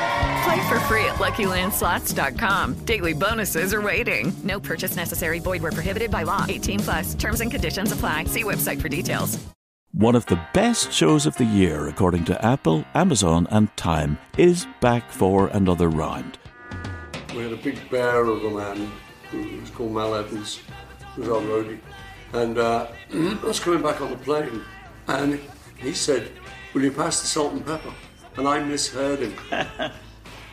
Play 0.43 0.69
for 0.69 0.79
free 0.81 1.05
at 1.05 1.15
LuckyLandSlots.com. 1.15 2.85
Daily 2.85 3.13
bonuses 3.13 3.73
are 3.73 3.81
waiting. 3.81 4.33
No 4.43 4.59
purchase 4.59 4.95
necessary. 4.95 5.39
Void 5.39 5.61
where 5.61 5.71
prohibited 5.71 6.09
by 6.09 6.23
law. 6.23 6.45
18 6.47 6.79
plus. 6.79 7.13
Terms 7.13 7.41
and 7.41 7.51
conditions 7.51 7.91
apply. 7.91 8.25
See 8.25 8.43
website 8.43 8.81
for 8.81 8.89
details. 8.89 9.37
One 9.93 10.15
of 10.15 10.25
the 10.27 10.39
best 10.53 10.93
shows 10.93 11.25
of 11.25 11.35
the 11.35 11.43
year, 11.43 11.89
according 11.89 12.23
to 12.25 12.45
Apple, 12.45 12.85
Amazon, 12.93 13.45
and 13.51 13.75
Time, 13.75 14.17
is 14.37 14.65
back 14.79 15.11
for 15.11 15.47
another 15.47 15.89
round. 15.89 16.39
We 17.35 17.43
had 17.43 17.51
a 17.51 17.57
big 17.57 17.77
bear 17.89 18.23
of 18.23 18.43
a 18.43 18.49
man 18.49 18.89
who 19.29 19.59
was 19.59 19.69
called 19.69 19.91
Mal 19.91 20.15
Evans, 20.15 20.61
who 21.13 21.21
was 21.23 21.29
our 21.29 21.41
roadie. 21.41 21.79
And 22.31 22.57
uh, 22.57 22.87
I 23.13 23.39
was 23.43 23.59
coming 23.59 23.81
back 23.83 23.99
on 23.99 24.11
the 24.11 24.17
plane, 24.17 24.63
and 25.07 25.39
he 25.75 25.93
said, 25.93 26.31
Will 26.73 26.83
you 26.83 26.91
pass 26.91 27.19
the 27.19 27.27
salt 27.27 27.51
and 27.51 27.65
pepper? 27.65 27.93
And 28.37 28.47
I 28.47 28.63
misheard 28.63 29.19
him. 29.19 29.33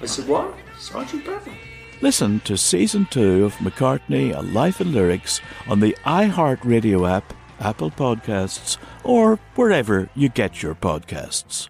I 0.01 0.07
said, 0.07 0.29
What? 0.29 0.55
Sergeant 0.79 1.25
Pepper? 1.25 1.53
Listen 2.01 2.39
to 2.41 2.57
season 2.57 3.07
two 3.11 3.45
of 3.45 3.55
McCartney, 3.57 4.37
A 4.37 4.41
Life 4.43 4.81
in 4.81 4.93
Lyrics 4.93 5.41
on 5.67 5.81
the 5.81 5.97
iHeartRadio 6.05 7.11
app, 7.11 7.35
Apple 7.59 7.91
Podcasts, 7.91 8.79
or 9.03 9.37
wherever 9.57 10.09
you 10.15 10.29
get 10.29 10.63
your 10.63 10.77
podcasts. 10.77 11.69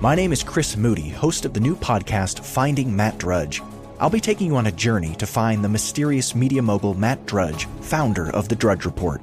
My 0.00 0.16
name 0.16 0.32
is 0.32 0.42
Chris 0.42 0.76
Moody, 0.76 1.10
host 1.10 1.44
of 1.44 1.54
the 1.54 1.60
new 1.60 1.76
podcast 1.76 2.44
Finding 2.44 2.96
Matt 2.96 3.18
Drudge. 3.18 3.62
I'll 4.00 4.10
be 4.10 4.18
taking 4.18 4.48
you 4.48 4.56
on 4.56 4.66
a 4.66 4.72
journey 4.72 5.14
to 5.16 5.26
find 5.26 5.62
the 5.62 5.68
mysterious 5.68 6.34
media 6.34 6.62
mogul 6.62 6.94
Matt 6.94 7.24
Drudge, 7.26 7.66
founder 7.82 8.30
of 8.30 8.48
The 8.48 8.56
Drudge 8.56 8.84
Report. 8.84 9.22